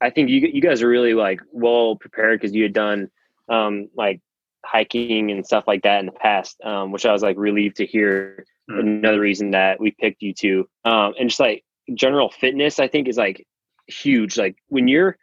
I 0.00 0.10
think 0.10 0.30
you 0.30 0.48
you 0.52 0.60
guys 0.60 0.82
are 0.82 0.88
really 0.88 1.14
like 1.14 1.40
well 1.52 1.96
prepared 1.96 2.40
because 2.40 2.54
you 2.54 2.64
had 2.64 2.72
done 2.72 3.10
um, 3.48 3.88
like 3.96 4.20
hiking 4.64 5.30
and 5.30 5.46
stuff 5.46 5.64
like 5.66 5.82
that 5.82 6.00
in 6.00 6.06
the 6.06 6.12
past, 6.12 6.60
um, 6.64 6.92
which 6.92 7.06
I 7.06 7.12
was 7.12 7.22
like 7.22 7.36
relieved 7.36 7.76
to 7.76 7.86
hear. 7.86 8.44
Mm. 8.70 8.80
Another 8.80 9.20
reason 9.20 9.50
that 9.52 9.80
we 9.80 9.90
picked 9.90 10.22
you 10.22 10.32
two, 10.32 10.68
um, 10.84 11.14
and 11.18 11.28
just 11.28 11.40
like 11.40 11.64
general 11.94 12.30
fitness, 12.30 12.78
I 12.78 12.88
think 12.88 13.08
is 13.08 13.16
like 13.16 13.46
huge. 13.88 14.38
Like 14.38 14.56
when 14.68 14.88
you're, 14.88 15.16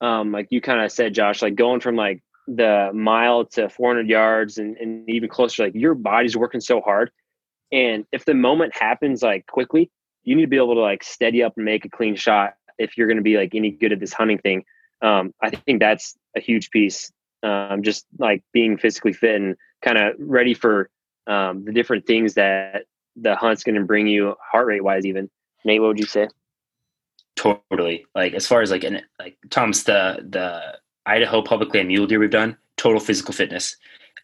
um, 0.00 0.32
like 0.32 0.48
you 0.50 0.60
kind 0.60 0.80
of 0.80 0.92
said, 0.92 1.14
Josh, 1.14 1.40
like 1.40 1.54
going 1.54 1.80
from 1.80 1.96
like 1.96 2.22
the 2.46 2.90
mile 2.92 3.46
to 3.46 3.70
400 3.70 4.08
yards 4.08 4.58
and, 4.58 4.76
and 4.76 5.08
even 5.08 5.30
closer, 5.30 5.64
like 5.64 5.74
your 5.74 5.94
body's 5.94 6.36
working 6.36 6.60
so 6.60 6.80
hard. 6.80 7.10
And 7.74 8.06
if 8.12 8.24
the 8.24 8.34
moment 8.34 8.72
happens 8.74 9.20
like 9.20 9.48
quickly, 9.48 9.90
you 10.22 10.36
need 10.36 10.42
to 10.42 10.48
be 10.48 10.56
able 10.56 10.74
to 10.74 10.80
like 10.80 11.02
steady 11.02 11.42
up 11.42 11.54
and 11.56 11.64
make 11.64 11.84
a 11.84 11.88
clean 11.88 12.14
shot 12.14 12.54
if 12.78 12.96
you're 12.96 13.08
going 13.08 13.16
to 13.16 13.22
be 13.22 13.36
like 13.36 13.54
any 13.54 13.72
good 13.72 13.92
at 13.92 13.98
this 13.98 14.12
hunting 14.12 14.38
thing. 14.38 14.64
Um, 15.02 15.34
I 15.42 15.50
think 15.50 15.80
that's 15.80 16.16
a 16.36 16.40
huge 16.40 16.70
piece. 16.70 17.10
Um, 17.42 17.82
just 17.82 18.06
like 18.18 18.42
being 18.52 18.78
physically 18.78 19.12
fit 19.12 19.34
and 19.34 19.56
kind 19.82 19.98
of 19.98 20.14
ready 20.18 20.54
for 20.54 20.88
um, 21.26 21.64
the 21.64 21.72
different 21.72 22.06
things 22.06 22.34
that 22.34 22.84
the 23.16 23.34
hunt's 23.34 23.64
going 23.64 23.74
to 23.74 23.84
bring 23.84 24.06
you 24.06 24.36
heart 24.40 24.66
rate 24.66 24.84
wise, 24.84 25.04
even. 25.04 25.28
Nate, 25.64 25.80
what 25.80 25.88
would 25.88 25.98
you 25.98 26.06
say? 26.06 26.28
Totally. 27.36 28.06
Like 28.14 28.34
as 28.34 28.46
far 28.46 28.62
as 28.62 28.70
like 28.70 28.84
an 28.84 29.02
like 29.18 29.36
Tom's 29.50 29.82
the 29.82 30.24
the 30.28 30.78
Idaho 31.06 31.42
public 31.42 31.74
land 31.74 31.88
mule 31.88 32.06
deer 32.06 32.20
we've 32.20 32.30
done, 32.30 32.56
total 32.76 33.00
physical 33.00 33.34
fitness. 33.34 33.76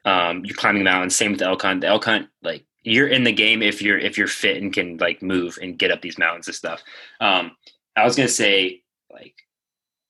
Um, 0.04 0.44
you're 0.44 0.56
climbing 0.56 0.84
mountains. 0.84 1.16
Same 1.16 1.32
with 1.32 1.40
the 1.40 1.46
elk 1.46 1.62
hunt. 1.62 1.80
The 1.80 1.88
elk 1.88 2.04
hunt, 2.04 2.28
like 2.42 2.64
you're 2.82 3.08
in 3.08 3.24
the 3.24 3.32
game 3.32 3.62
if 3.62 3.82
you're 3.82 3.98
if 3.98 4.16
you're 4.16 4.26
fit 4.26 4.62
and 4.62 4.72
can 4.72 4.96
like 4.98 5.22
move 5.22 5.58
and 5.60 5.78
get 5.78 5.90
up 5.90 6.02
these 6.02 6.18
mountains 6.18 6.48
and 6.48 6.54
stuff. 6.54 6.82
Um, 7.20 7.52
I 7.96 8.04
was 8.04 8.16
gonna 8.16 8.28
say 8.28 8.82
like 9.10 9.34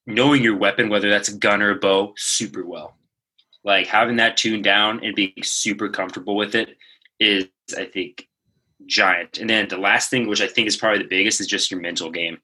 knowing 0.05 0.43
your 0.43 0.57
weapon, 0.57 0.89
whether 0.89 1.09
that's 1.09 1.29
a 1.29 1.37
gun 1.37 1.61
or 1.61 1.71
a 1.71 1.75
bow, 1.75 2.13
super 2.17 2.65
well. 2.65 2.97
Like 3.63 3.87
having 3.87 4.15
that 4.17 4.37
tuned 4.37 4.63
down 4.63 5.03
and 5.03 5.15
being 5.15 5.33
super 5.43 5.89
comfortable 5.89 6.35
with 6.35 6.55
it 6.55 6.77
is, 7.19 7.45
I 7.77 7.85
think, 7.85 8.27
giant. 8.87 9.37
And 9.37 9.49
then 9.49 9.67
the 9.67 9.77
last 9.77 10.09
thing, 10.09 10.27
which 10.27 10.41
I 10.41 10.47
think 10.47 10.67
is 10.67 10.77
probably 10.77 11.03
the 11.03 11.09
biggest, 11.09 11.39
is 11.39 11.47
just 11.47 11.69
your 11.69 11.79
mental 11.79 12.09
game 12.09 12.39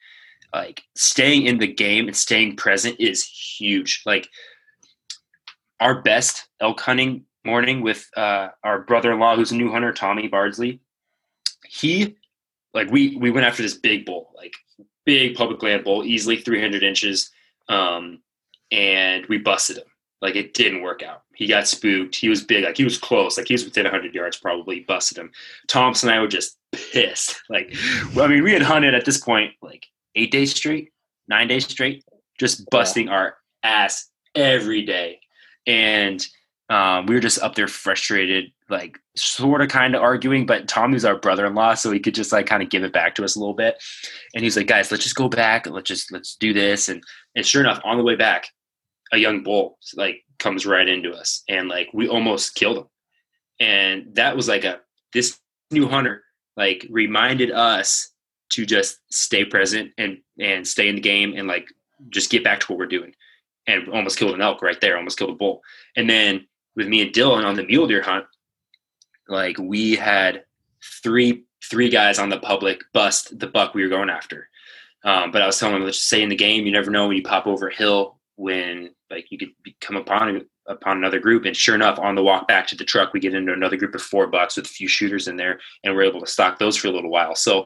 like 0.54 0.84
staying 0.96 1.46
in 1.46 1.58
the 1.58 1.68
game 1.68 2.08
and 2.08 2.16
staying 2.16 2.56
present 2.56 2.98
is 3.00 3.24
huge. 3.24 4.04
Like 4.06 4.30
our 5.80 6.02
best 6.02 6.48
elk 6.60 6.80
hunting 6.80 7.26
morning 7.48 7.82
with 7.82 8.08
uh, 8.16 8.50
our 8.64 8.82
brother-in-law, 8.82 9.38
who's 9.38 9.52
a 9.52 9.56
new 9.56 9.72
hunter, 9.72 9.94
Tommy 9.94 10.28
Bardsley. 10.28 10.82
He, 11.68 12.18
like, 12.74 12.92
we 12.92 13.16
we 13.16 13.32
went 13.32 13.48
after 13.48 13.64
this 13.64 13.74
big 13.74 14.06
bull, 14.06 14.30
like 14.36 14.54
big 15.06 15.36
public 15.36 15.64
land 15.64 15.84
bull, 15.84 16.04
easily 16.04 16.38
300 16.38 16.84
inches, 16.84 17.32
um, 17.70 18.20
and 18.72 19.26
we 19.28 19.38
busted 19.38 19.78
him. 19.78 19.88
Like 20.22 20.36
it 20.36 20.54
didn't 20.54 20.82
work 20.82 21.04
out. 21.04 21.24
He 21.36 21.48
got 21.48 21.68
spooked. 21.68 22.16
He 22.16 22.28
was 22.28 22.44
big, 22.44 22.64
like 22.66 22.78
he 22.78 22.84
was 22.84 22.98
close, 22.98 23.38
like 23.38 23.48
he 23.48 23.54
was 23.54 23.64
within 23.64 23.84
100 23.86 24.14
yards, 24.14 24.38
probably 24.38 24.82
busted 24.82 25.18
him. 25.18 25.32
Thomas 25.68 26.04
and 26.04 26.12
I 26.12 26.20
were 26.20 26.28
just 26.28 26.58
pissed. 26.72 27.42
Like, 27.50 27.74
I 28.18 28.28
mean, 28.28 28.44
we 28.44 28.52
had 28.52 28.62
hunted 28.62 28.94
at 28.94 29.06
this 29.06 29.20
point 29.20 29.54
like 29.62 29.86
eight 30.16 30.32
days 30.32 30.54
straight, 30.54 30.92
nine 31.28 31.48
days 31.48 31.66
straight, 31.66 32.04
just 32.40 32.70
busting 32.70 33.10
our 33.10 33.38
ass 33.64 34.10
every 34.36 34.82
day. 34.84 35.22
And 35.66 36.26
um, 36.70 37.06
we 37.06 37.16
were 37.16 37.22
just 37.22 37.42
up 37.42 37.56
there 37.56 37.68
frustrated, 37.68 38.52
like 38.70 39.00
sort 39.16 39.62
of 39.62 39.70
kind 39.70 39.96
of 39.96 40.02
arguing, 40.02 40.46
but 40.46 40.68
Tommy's 40.68 41.06
our 41.06 41.18
brother-in-law, 41.18 41.76
so 41.76 41.92
he 41.92 42.00
could 42.00 42.16
just 42.16 42.32
like 42.32 42.46
kind 42.46 42.62
of 42.62 42.70
give 42.70 42.84
it 42.84 42.92
back 42.92 43.16
to 43.16 43.24
us 43.24 43.36
a 43.36 43.40
little 43.40 43.54
bit. 43.54 43.82
And 44.36 44.44
he's 44.44 44.58
like, 44.58 44.68
guys, 44.68 44.92
let's 44.92 45.04
just 45.04 45.16
go 45.16 45.30
back 45.30 45.66
and 45.66 45.74
let's 45.74 45.88
just 45.88 46.12
let's 46.12 46.36
do 46.36 46.54
this. 46.54 46.90
And 46.90 47.02
and 47.36 47.46
sure 47.46 47.62
enough, 47.62 47.80
on 47.86 47.98
the 47.98 48.04
way 48.04 48.16
back, 48.16 48.50
a 49.14 49.18
young 49.18 49.44
bull 49.44 49.78
like 49.96 50.24
comes 50.40 50.66
right 50.66 50.88
into 50.88 51.14
us 51.14 51.44
and 51.50 51.68
like 51.70 51.90
we 51.94 52.08
almost 52.08 52.56
killed 52.56 52.78
him. 52.78 52.88
And 53.60 54.16
that 54.16 54.36
was 54.36 54.48
like 54.48 54.66
a 54.66 54.82
this 55.14 55.40
new 55.72 55.88
hunter 55.88 56.24
like 56.58 56.86
reminded 56.90 57.52
us 57.52 58.12
to 58.50 58.66
just 58.66 59.00
stay 59.12 59.46
present 59.46 59.92
and 59.98 60.18
and 60.40 60.68
stay 60.68 60.88
in 60.90 60.96
the 60.96 61.02
game 61.02 61.34
and 61.36 61.48
like 61.48 61.68
just 62.10 62.30
get 62.30 62.44
back 62.44 62.60
to 62.60 62.68
what 62.68 62.80
we're 62.80 62.86
doing 62.86 63.14
and 63.68 63.90
almost 63.90 64.18
killed 64.18 64.36
an 64.36 64.42
elk 64.42 64.62
right 64.62 64.80
there 64.80 64.98
almost 64.98 65.18
killed 65.18 65.32
a 65.32 65.36
bull 65.36 65.62
and 65.96 66.10
then 66.10 66.46
with 66.78 66.88
me 66.88 67.02
and 67.02 67.12
dylan 67.12 67.44
on 67.44 67.56
the 67.56 67.64
mule 67.64 67.88
deer 67.88 68.02
hunt 68.02 68.26
like 69.28 69.58
we 69.60 69.96
had 69.96 70.44
three 71.04 71.44
three 71.70 71.90
guys 71.90 72.20
on 72.20 72.30
the 72.30 72.40
public 72.40 72.82
bust 72.94 73.38
the 73.40 73.48
buck 73.48 73.74
we 73.74 73.84
were 73.84 73.90
going 73.90 74.10
after. 74.10 74.50
Um, 75.04 75.32
but 75.32 75.42
i 75.42 75.46
was 75.46 75.60
telling 75.60 75.76
them 75.76 75.84
let's 75.84 76.02
stay 76.02 76.22
in 76.22 76.30
the 76.30 76.36
game. 76.36 76.66
You 76.66 76.72
never 76.72 76.92
know 76.92 77.08
when 77.08 77.18
you 77.18 77.24
pop 77.24 77.48
over 77.48 77.68
a 77.68 77.76
hill 77.76 78.18
when 78.36 78.94
like 79.10 79.32
you 79.32 79.38
could 79.38 79.52
come 79.80 79.96
upon 79.96 80.46
upon 80.68 80.98
another 80.98 81.20
group. 81.20 81.46
And 81.46 81.56
sure 81.56 81.76
enough 81.76 81.98
on 82.00 82.16
the 82.16 82.24
walk 82.24 82.48
back 82.48 82.68
to 82.68 82.76
the 82.76 82.84
truck 82.84 83.14
we 83.14 83.20
get 83.20 83.34
into 83.34 83.54
another 83.54 83.78
group 83.78 83.96
of 83.96 84.02
four 84.02 84.28
bucks 84.28 84.58
with 84.58 84.66
a 84.66 84.70
few 84.70 84.88
shooters 84.88 85.28
in 85.28 85.38
there 85.38 85.60
and 85.84 85.96
we're 85.96 86.04
able 86.04 86.20
to 86.20 86.28
stock 86.28 86.60
those 86.60 86.76
for 86.76 86.88
a 86.88 86.92
little 86.92 87.12
while. 87.12 87.36
So 87.36 87.66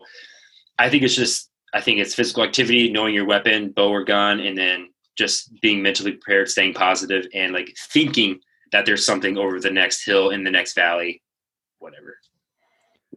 I 0.78 0.90
think 0.90 1.04
it's 1.04 1.16
just 1.16 1.50
I 1.74 1.82
think 1.82 2.00
it's 2.00 2.16
physical 2.16 2.44
activity, 2.44 2.92
knowing 2.92 3.16
your 3.16 3.26
weapon, 3.26 3.72
bow 3.72 3.90
or 3.90 4.04
gun, 4.04 4.42
and 4.42 4.58
then 4.58 4.90
just 5.18 5.52
being 5.62 5.82
mentally 5.82 6.12
prepared, 6.12 6.50
staying 6.50 6.74
positive, 6.74 7.28
and 7.34 7.54
like 7.54 7.74
thinking 7.92 8.40
that 8.72 8.86
there's 8.86 9.06
something 9.06 9.38
over 9.38 9.60
the 9.60 9.72
next 9.72 10.06
hill 10.06 10.30
in 10.30 10.44
the 10.44 10.52
next 10.52 10.74
valley, 10.74 11.22
whatever. 11.80 12.18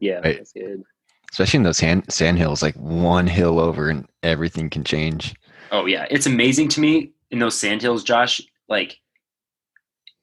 Yeah, 0.00 0.18
Right. 0.20 0.36
that's 0.38 0.52
good. 0.52 0.82
Especially 1.30 1.58
in 1.58 1.62
those 1.64 1.78
sand, 1.78 2.12
sand 2.12 2.38
hills, 2.38 2.62
like 2.62 2.74
one 2.76 3.26
hill 3.26 3.58
over 3.58 3.90
and 3.90 4.06
everything 4.22 4.70
can 4.70 4.84
change. 4.84 5.34
Oh 5.72 5.86
yeah, 5.86 6.06
it's 6.10 6.26
amazing 6.26 6.68
to 6.70 6.80
me 6.80 7.12
in 7.30 7.38
those 7.38 7.58
sandhills, 7.58 8.04
Josh. 8.04 8.40
Like 8.68 8.98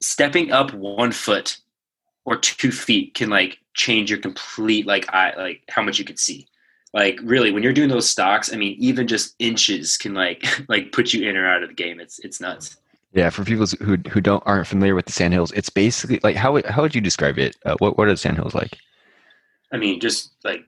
stepping 0.01 0.51
up 0.51 0.73
one 0.73 1.11
foot 1.11 1.57
or 2.25 2.37
two 2.37 2.71
feet 2.71 3.13
can 3.13 3.29
like 3.29 3.57
change 3.73 4.09
your 4.09 4.19
complete 4.19 4.85
like 4.85 5.11
eye 5.13 5.33
like 5.37 5.63
how 5.69 5.81
much 5.81 5.99
you 5.99 6.05
can 6.05 6.17
see. 6.17 6.47
Like 6.93 7.19
really, 7.23 7.51
when 7.51 7.63
you're 7.63 7.73
doing 7.73 7.89
those 7.89 8.09
stocks, 8.09 8.51
I 8.53 8.57
mean, 8.57 8.75
even 8.79 9.07
just 9.07 9.35
inches 9.39 9.97
can 9.97 10.13
like 10.13 10.45
like 10.69 10.91
put 10.91 11.13
you 11.13 11.27
in 11.29 11.35
or 11.37 11.47
out 11.47 11.63
of 11.63 11.69
the 11.69 11.75
game. 11.75 11.99
It's 11.99 12.19
it's 12.19 12.39
nuts. 12.41 12.77
Yeah, 13.13 13.29
for 13.29 13.43
people 13.43 13.65
who 13.81 13.97
who 14.09 14.21
don't 14.21 14.41
aren't 14.45 14.67
familiar 14.67 14.95
with 14.95 15.05
the 15.05 15.11
sand 15.11 15.33
hills, 15.33 15.51
it's 15.51 15.69
basically 15.69 16.19
like 16.23 16.35
how 16.35 16.53
would- 16.53 16.65
how 16.65 16.81
would 16.81 16.95
you 16.95 17.01
describe 17.01 17.37
it? 17.37 17.55
Uh, 17.65 17.75
what 17.79 17.97
what 17.97 18.07
are 18.07 18.11
the 18.11 18.17
sand 18.17 18.37
hills 18.37 18.55
like? 18.55 18.77
I 19.73 19.77
mean, 19.77 19.99
just 19.99 20.31
like 20.43 20.61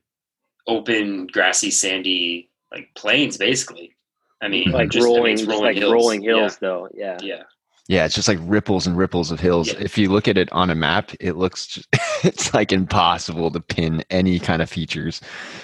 open, 0.68 1.28
grassy, 1.28 1.72
sandy, 1.72 2.50
like 2.72 2.90
plains, 2.96 3.38
basically. 3.38 3.96
I 4.42 4.48
mean, 4.50 4.72
Like 4.72 4.90
just, 4.90 5.06
I 5.06 5.08
mean, 5.08 5.16
rolling, 5.16 5.34
it's 5.34 5.42
just 5.44 5.62
like 5.62 5.82
rolling 5.82 6.22
hills, 6.22 6.58
though. 6.58 6.90
Yeah. 6.94 7.18
Yeah. 7.22 7.36
yeah. 7.36 7.44
Yeah, 7.90 8.06
it's 8.06 8.16
just 8.16 8.30
like 8.30 8.40
ripples 8.42 8.88
and 8.88 8.98
ripples 8.98 9.30
of 9.32 9.42
hills. 9.42 9.68
Yeah. 9.68 9.80
If 9.80 9.98
you 9.98 10.10
look 10.10 10.30
at 10.30 10.38
it 10.38 10.50
on 10.54 10.70
a 10.70 10.76
map, 10.76 11.12
it 11.20 11.34
looks 11.36 11.68
just, 11.68 11.88
it's 12.24 12.54
like 12.54 12.72
impossible 12.72 13.52
to 13.52 13.60
pin 13.60 14.04
any 14.10 14.40
kind 14.40 14.62
of 14.62 14.70
features 14.70 15.20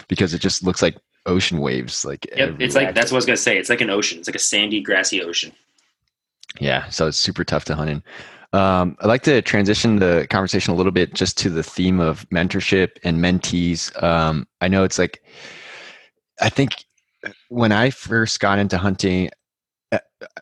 because 0.10 0.34
it 0.34 0.40
just 0.40 0.62
looks 0.64 0.82
like 0.82 0.98
ocean 1.26 1.60
waves. 1.60 2.04
Like 2.04 2.28
Yep, 2.36 2.58
it's 2.60 2.76
like 2.76 2.94
that's 2.94 3.12
what 3.12 3.16
I 3.16 3.20
was 3.20 3.26
gonna 3.26 3.38
say. 3.38 3.58
It's 3.58 3.70
like 3.70 3.80
an 3.82 3.90
ocean. 3.90 4.20
It's 4.20 4.28
like 4.28 4.36
a 4.36 4.40
sandy, 4.40 4.82
grassy 4.82 5.22
ocean. 5.24 5.54
Yeah, 6.60 6.90
so 6.90 7.08
it's 7.08 7.18
super 7.18 7.44
tough 7.44 7.66
to 7.66 7.76
hunt 7.76 7.90
in. 7.90 8.04
Um, 8.52 8.98
I'd 9.00 9.08
like 9.08 9.22
to 9.24 9.42
transition 9.42 9.98
the 9.98 10.26
conversation 10.30 10.74
a 10.74 10.76
little 10.76 10.92
bit 10.92 11.14
just 11.14 11.38
to 11.40 11.50
the 11.50 11.62
theme 11.62 12.00
of 12.00 12.28
mentorship 12.30 12.98
and 13.04 13.24
mentees. 13.24 14.02
Um, 14.02 14.48
I 14.62 14.68
know 14.68 14.84
it's 14.84 14.98
like, 14.98 15.24
I 16.42 16.50
think 16.50 16.86
when 17.50 17.72
I 17.72 17.92
first 17.92 18.40
got 18.40 18.58
into 18.58 18.78
hunting, 18.78 19.30
uh, 19.92 20.00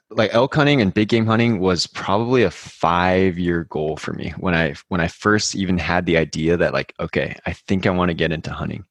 like 0.09 0.33
elk 0.33 0.55
hunting 0.55 0.81
and 0.81 0.93
big 0.93 1.09
game 1.09 1.25
hunting 1.25 1.59
was 1.59 1.85
probably 1.85 2.43
a 2.43 2.51
five 2.51 3.37
year 3.37 3.65
goal 3.65 3.97
for 3.97 4.13
me 4.13 4.33
when 4.37 4.53
I 4.53 4.75
when 4.87 5.01
I 5.01 5.07
first 5.07 5.55
even 5.55 5.77
had 5.77 6.05
the 6.05 6.17
idea 6.17 6.55
that 6.57 6.73
like, 6.73 6.93
okay, 6.99 7.35
I 7.45 7.53
think 7.53 7.85
I 7.85 7.89
want 7.91 8.09
to 8.09 8.15
get 8.15 8.31
into 8.31 8.51
hunting. 8.51 8.85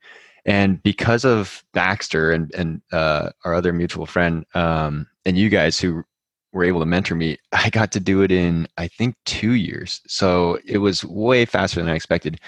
And 0.44 0.82
because 0.82 1.24
of 1.24 1.64
Baxter 1.72 2.32
and 2.32 2.54
and 2.54 2.82
uh, 2.92 3.30
our 3.44 3.54
other 3.54 3.72
mutual 3.72 4.06
friend 4.06 4.44
um, 4.54 5.06
and 5.24 5.36
you 5.38 5.48
guys 5.48 5.80
who 5.80 6.04
were 6.52 6.64
able 6.64 6.80
to 6.80 6.86
mentor 6.86 7.14
me, 7.14 7.38
I 7.52 7.70
got 7.70 7.92
to 7.92 8.00
do 8.00 8.22
it 8.22 8.32
in 8.32 8.66
I 8.76 8.88
think 8.88 9.14
two 9.24 9.52
years. 9.52 10.00
So 10.06 10.58
it 10.64 10.78
was 10.78 11.04
way 11.04 11.44
faster 11.44 11.80
than 11.80 11.88
I 11.88 11.94
expected. 11.94 12.40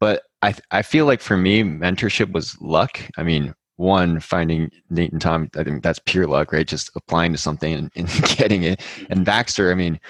But 0.00 0.22
I 0.42 0.54
I 0.70 0.82
feel 0.82 1.06
like 1.06 1.20
for 1.20 1.36
me, 1.36 1.62
mentorship 1.62 2.32
was 2.32 2.60
luck. 2.60 3.00
I 3.16 3.22
mean, 3.22 3.54
one 3.76 4.20
finding 4.20 4.70
Nate 4.90 5.12
and 5.12 5.20
Tom, 5.20 5.48
I 5.56 5.64
think 5.64 5.82
that's 5.82 6.00
pure 6.04 6.26
luck, 6.26 6.52
right? 6.52 6.66
Just 6.66 6.90
applying 6.96 7.32
to 7.32 7.38
something 7.38 7.72
and, 7.72 7.90
and 7.96 8.08
getting 8.36 8.64
it. 8.64 8.82
And 9.08 9.24
Baxter, 9.24 9.70
I 9.70 9.74
mean, 9.74 10.00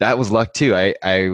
that 0.00 0.18
was 0.18 0.30
luck 0.30 0.52
too. 0.54 0.74
I 0.74 0.94
I 1.02 1.30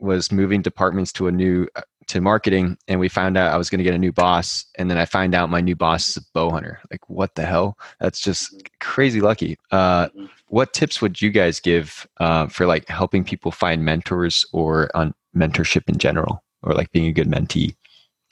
was 0.00 0.32
moving 0.32 0.62
departments 0.62 1.12
to 1.12 1.28
a 1.28 1.32
new 1.32 1.68
uh, 1.76 1.82
to 2.08 2.20
marketing 2.20 2.76
and 2.88 2.98
we 3.00 3.08
found 3.08 3.36
out 3.36 3.52
I 3.52 3.56
was 3.56 3.70
going 3.70 3.78
to 3.78 3.84
get 3.84 3.94
a 3.94 3.98
new 3.98 4.12
boss 4.12 4.64
and 4.78 4.90
then 4.90 4.98
I 4.98 5.04
find 5.04 5.34
out 5.34 5.50
my 5.50 5.60
new 5.60 5.76
boss 5.76 6.08
is 6.08 6.16
a 6.18 6.20
bow 6.34 6.50
hunter. 6.50 6.80
Like 6.90 7.08
what 7.08 7.34
the 7.34 7.44
hell? 7.44 7.76
That's 8.00 8.20
just 8.20 8.62
crazy 8.80 9.20
lucky. 9.20 9.56
Uh, 9.70 10.08
Mhm. 10.08 10.28
what 10.48 10.72
tips 10.72 11.00
would 11.00 11.20
you 11.22 11.30
guys 11.30 11.60
give 11.60 12.06
uh, 12.20 12.46
for 12.48 12.66
like 12.66 12.88
helping 12.88 13.24
people 13.24 13.50
find 13.50 13.84
mentors 13.84 14.44
or 14.52 14.90
on 14.94 15.14
mentorship 15.36 15.88
in 15.88 15.98
general 15.98 16.42
or 16.62 16.74
like 16.74 16.90
being 16.92 17.06
a 17.06 17.12
good 17.12 17.28
mentee? 17.28 17.74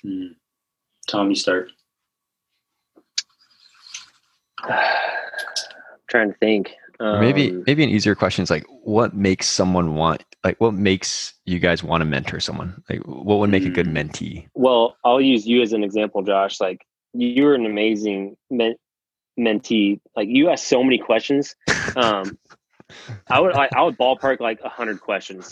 Mm. 0.05 0.35
Tom, 1.09 1.29
you 1.31 1.37
start. 1.37 1.71
I'm 4.63 4.79
trying 6.09 6.33
to 6.33 6.39
think. 6.39 6.73
Or 7.01 7.19
maybe 7.19 7.51
Um, 7.51 7.65
maybe 7.67 7.83
an 7.83 7.89
easier 7.91 8.15
question 8.15 8.43
is 8.43 8.51
like 8.51 8.65
what 8.83 9.15
makes 9.15 9.49
someone 9.49 9.95
want 9.95 10.23
like 10.45 10.61
what 10.61 10.75
makes 10.75 11.35
you 11.47 11.59
guys 11.59 11.83
want 11.83 12.03
to 12.03 12.05
mentor 12.05 12.41
someone? 12.41 12.83
Like 12.91 13.01
what 13.07 13.39
would 13.39 13.51
make 13.51 13.65
a 13.65 13.71
good 13.71 13.87
Hmm. 13.87 13.97
mentee? 13.97 14.47
Well, 14.55 14.97
I'll 15.05 15.21
use 15.21 15.47
you 15.47 15.63
as 15.63 15.73
an 15.73 15.83
example, 15.83 16.23
Josh. 16.23 16.61
Like 16.61 16.85
you 17.15 17.45
were 17.45 17.55
an 17.55 17.65
amazing 17.67 18.37
men- 18.51 18.77
mentee. 19.39 19.99
Like 20.15 20.29
you 20.29 20.51
asked 20.51 20.67
so 20.69 20.85
many 20.85 20.99
questions. 20.99 21.57
Um, 21.97 22.39
I 23.29 23.41
would 23.41 23.55
I, 23.55 23.69
I 23.75 23.83
would 23.83 23.97
ballpark 23.97 24.41
like 24.41 24.61
a 24.63 24.69
hundred 24.69 25.01
questions. 25.01 25.51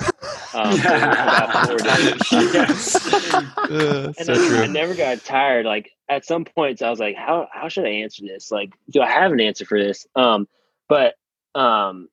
Um, 0.54 0.76
for 0.78 0.88
about 0.88 1.66
four 1.68 1.76
days. 1.78 2.32
Yes. 2.32 3.14
Uh, 3.14 4.12
and 4.18 4.30
I, 4.30 4.62
I 4.64 4.66
never 4.66 4.94
got 4.94 5.24
tired. 5.24 5.64
Like 5.64 5.90
at 6.08 6.24
some 6.24 6.44
points, 6.44 6.82
I 6.82 6.90
was 6.90 6.98
like, 7.00 7.16
"How 7.16 7.48
how 7.52 7.68
should 7.68 7.84
I 7.86 7.90
answer 7.90 8.22
this? 8.24 8.50
Like, 8.50 8.70
do 8.90 9.00
I 9.00 9.08
have 9.10 9.32
an 9.32 9.40
answer 9.40 9.64
for 9.64 9.78
this?" 9.78 10.06
Um, 10.16 10.48
but 10.88 11.14
um, 11.58 12.08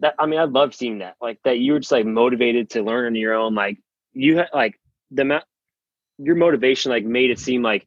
that 0.00 0.14
I 0.18 0.26
mean, 0.26 0.40
I 0.40 0.44
love 0.44 0.74
seeing 0.74 0.98
that. 0.98 1.16
Like 1.20 1.38
that, 1.44 1.58
you 1.58 1.74
were 1.74 1.80
just 1.80 1.92
like 1.92 2.06
motivated 2.06 2.70
to 2.70 2.82
learn 2.82 3.06
on 3.06 3.14
your 3.14 3.34
own. 3.34 3.54
Like 3.54 3.78
you 4.12 4.38
had 4.38 4.48
like 4.54 4.80
the 5.10 5.22
amount, 5.22 5.44
your 6.18 6.36
motivation 6.36 6.90
like 6.90 7.04
made 7.04 7.30
it 7.30 7.38
seem 7.38 7.62
like 7.62 7.86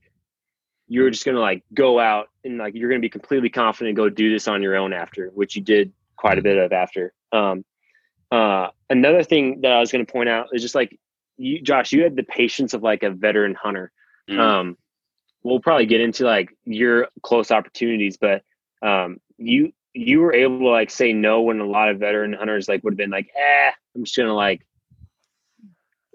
you 0.87 1.01
were 1.01 1.09
just 1.09 1.25
gonna 1.25 1.39
like 1.39 1.63
go 1.73 1.99
out 1.99 2.27
and 2.43 2.57
like 2.57 2.75
you're 2.75 2.89
gonna 2.89 2.99
be 2.99 3.09
completely 3.09 3.49
confident 3.49 3.89
and 3.89 3.97
go 3.97 4.09
do 4.09 4.31
this 4.31 4.47
on 4.47 4.61
your 4.61 4.75
own 4.75 4.93
after, 4.93 5.29
which 5.33 5.55
you 5.55 5.61
did 5.61 5.91
quite 6.17 6.37
a 6.37 6.41
bit 6.41 6.57
of 6.57 6.71
after. 6.71 7.13
Um, 7.31 7.65
uh, 8.31 8.67
another 8.89 9.23
thing 9.23 9.61
that 9.61 9.71
I 9.71 9.79
was 9.79 9.91
gonna 9.91 10.05
point 10.05 10.29
out 10.29 10.49
is 10.51 10.61
just 10.61 10.75
like 10.75 10.99
you, 11.37 11.61
Josh, 11.61 11.93
you 11.93 12.03
had 12.03 12.15
the 12.15 12.23
patience 12.23 12.73
of 12.73 12.83
like 12.83 13.03
a 13.03 13.09
veteran 13.09 13.55
hunter. 13.55 13.91
Mm. 14.29 14.39
Um, 14.39 14.77
we'll 15.43 15.61
probably 15.61 15.87
get 15.87 16.01
into 16.01 16.25
like 16.25 16.49
your 16.65 17.07
close 17.23 17.49
opportunities, 17.49 18.17
but 18.17 18.43
um, 18.83 19.17
you 19.37 19.71
you 19.93 20.21
were 20.21 20.33
able 20.33 20.59
to 20.59 20.69
like 20.69 20.89
say 20.89 21.13
no 21.13 21.41
when 21.41 21.59
a 21.59 21.65
lot 21.65 21.89
of 21.89 21.99
veteran 21.99 22.33
hunters 22.33 22.67
like 22.67 22.83
would 22.83 22.93
have 22.93 22.97
been 22.97 23.09
like, 23.09 23.29
eh, 23.35 23.71
I'm 23.95 24.03
just 24.03 24.15
gonna 24.15 24.33
like 24.33 24.65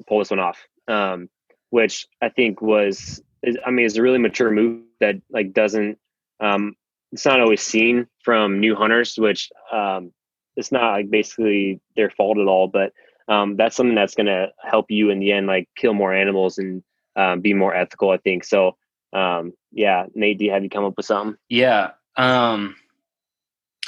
pull 0.07 0.19
this 0.19 0.31
one 0.31 0.41
off. 0.41 0.59
Um, 0.89 1.29
which 1.71 2.07
I 2.23 2.29
think 2.29 2.63
was, 2.63 3.21
is, 3.43 3.59
I 3.67 3.71
mean, 3.71 3.87
it's 3.87 3.97
a 3.97 4.03
really 4.03 4.19
mature 4.19 4.51
move 4.51 4.83
that 5.01 5.17
like 5.31 5.53
doesn't, 5.53 5.99
um, 6.41 6.77
it's 7.13 7.27
not 7.27 7.41
always 7.41 7.63
seen 7.63 8.07
from 8.23 8.61
new 8.61 8.75
hunters, 8.77 9.17
which 9.19 9.51
um, 9.73 10.13
it's 10.57 10.73
not 10.73 10.93
like 10.93 11.11
basically 11.11 11.81
their 11.97 12.11
fault 12.11 12.39
at 12.39 12.47
all, 12.47 12.69
but 12.69 12.93
um, 13.29 13.57
that's 13.57 13.77
something 13.77 13.95
that's 13.95 14.15
to 14.15 14.49
help 14.63 14.87
you 14.91 15.11
in 15.11 15.19
the 15.19 15.33
end, 15.33 15.47
like 15.47 15.69
kill 15.77 15.93
more 15.93 16.15
animals 16.15 16.59
and 16.59 16.83
um, 17.17 17.41
be 17.41 17.53
more 17.53 17.75
ethical. 17.75 18.11
I 18.11 18.19
think 18.19 18.45
so. 18.45 18.77
Um, 19.13 19.53
yeah, 19.73 20.07
Nate, 20.15 20.39
do 20.39 20.45
you 20.45 20.53
have 20.53 20.63
you 20.63 20.71
come 20.71 20.85
up 20.85 20.97
with 20.97 21.07
something? 21.07 21.37
Yeah. 21.49 21.93
Um 22.17 22.77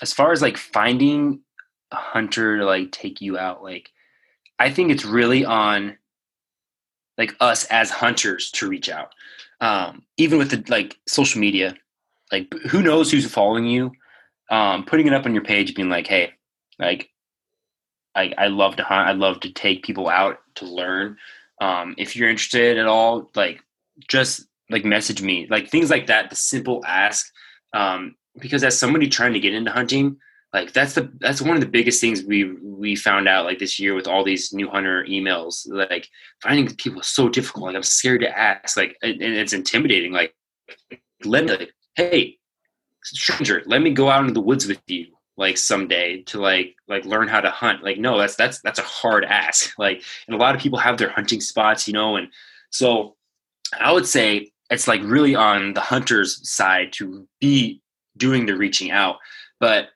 as 0.02 0.12
far 0.12 0.32
as 0.32 0.42
like 0.42 0.56
finding 0.56 1.40
a 1.90 1.96
hunter 1.96 2.58
to 2.58 2.64
like 2.64 2.92
take 2.92 3.20
you 3.20 3.38
out, 3.38 3.62
like 3.62 3.90
I 4.58 4.70
think 4.70 4.90
it's 4.90 5.04
really 5.04 5.44
on 5.44 5.96
like 7.16 7.34
us 7.40 7.64
as 7.66 7.90
hunters 7.90 8.50
to 8.52 8.68
reach 8.68 8.88
out. 8.88 9.12
Um, 9.60 10.02
even 10.16 10.38
with 10.38 10.50
the 10.50 10.64
like 10.68 10.96
social 11.06 11.40
media, 11.40 11.74
like 12.30 12.52
who 12.68 12.82
knows 12.82 13.10
who's 13.10 13.30
following 13.30 13.66
you, 13.66 13.92
um, 14.50 14.84
putting 14.84 15.06
it 15.06 15.12
up 15.12 15.26
on 15.26 15.34
your 15.34 15.44
page, 15.44 15.74
being 15.74 15.88
like, 15.88 16.06
hey, 16.06 16.32
like 16.78 17.10
I, 18.14 18.32
I 18.38 18.46
love 18.48 18.76
to 18.76 18.84
hunt. 18.84 19.08
I 19.08 19.12
love 19.12 19.40
to 19.40 19.52
take 19.52 19.84
people 19.84 20.08
out 20.08 20.38
to 20.56 20.66
learn. 20.66 21.16
Um, 21.60 21.94
if 21.98 22.14
you're 22.14 22.28
interested 22.28 22.78
at 22.78 22.86
all, 22.86 23.30
like 23.34 23.62
just 24.06 24.46
like 24.70 24.84
message 24.84 25.22
me, 25.22 25.46
like 25.50 25.68
things 25.68 25.90
like 25.90 26.06
that. 26.06 26.30
The 26.30 26.36
simple 26.36 26.84
ask, 26.86 27.32
um, 27.72 28.14
because 28.40 28.64
as 28.64 28.78
somebody 28.78 29.08
trying 29.08 29.32
to 29.32 29.40
get 29.40 29.54
into 29.54 29.70
hunting, 29.70 30.16
like 30.52 30.72
that's 30.72 30.94
the 30.94 31.12
that's 31.20 31.42
one 31.42 31.56
of 31.56 31.60
the 31.60 31.68
biggest 31.68 32.00
things 32.00 32.22
we 32.22 32.44
we 32.62 32.96
found 32.96 33.28
out 33.28 33.44
like 33.44 33.58
this 33.58 33.78
year 33.78 33.94
with 33.94 34.08
all 34.08 34.24
these 34.24 34.52
new 34.52 34.68
hunter 34.68 35.04
emails. 35.08 35.66
Like 35.66 36.08
finding 36.42 36.74
people 36.76 37.00
is 37.00 37.08
so 37.08 37.28
difficult. 37.28 37.66
Like 37.66 37.76
I'm 37.76 37.82
scared 37.82 38.22
to 38.22 38.38
ask. 38.38 38.76
Like 38.76 38.96
and, 39.02 39.20
it's 39.20 39.52
intimidating. 39.52 40.12
Like 40.12 40.34
let 41.24 41.44
me 41.44 41.50
like, 41.56 41.72
hey, 41.96 42.38
stranger, 43.04 43.62
let 43.66 43.82
me 43.82 43.90
go 43.90 44.08
out 44.08 44.20
into 44.20 44.32
the 44.32 44.40
woods 44.40 44.66
with 44.66 44.80
you 44.86 45.06
like 45.38 45.56
someday 45.56 46.20
to 46.22 46.40
like 46.40 46.74
like 46.88 47.04
learn 47.04 47.28
how 47.28 47.40
to 47.40 47.50
hunt 47.50 47.82
like 47.82 47.96
no 47.96 48.18
that's 48.18 48.34
that's 48.34 48.60
that's 48.62 48.80
a 48.80 48.82
hard 48.82 49.24
ask 49.24 49.72
like 49.78 50.02
and 50.26 50.34
a 50.34 50.38
lot 50.38 50.54
of 50.54 50.60
people 50.60 50.78
have 50.78 50.98
their 50.98 51.08
hunting 51.08 51.40
spots 51.40 51.86
you 51.86 51.94
know 51.94 52.16
and 52.16 52.28
so 52.70 53.16
i 53.80 53.90
would 53.90 54.06
say 54.06 54.50
it's 54.68 54.88
like 54.88 55.00
really 55.04 55.34
on 55.34 55.72
the 55.72 55.80
hunter's 55.80 56.46
side 56.46 56.92
to 56.92 57.26
be 57.40 57.80
doing 58.18 58.46
the 58.46 58.56
reaching 58.56 58.90
out. 58.90 59.16
But 59.60 59.88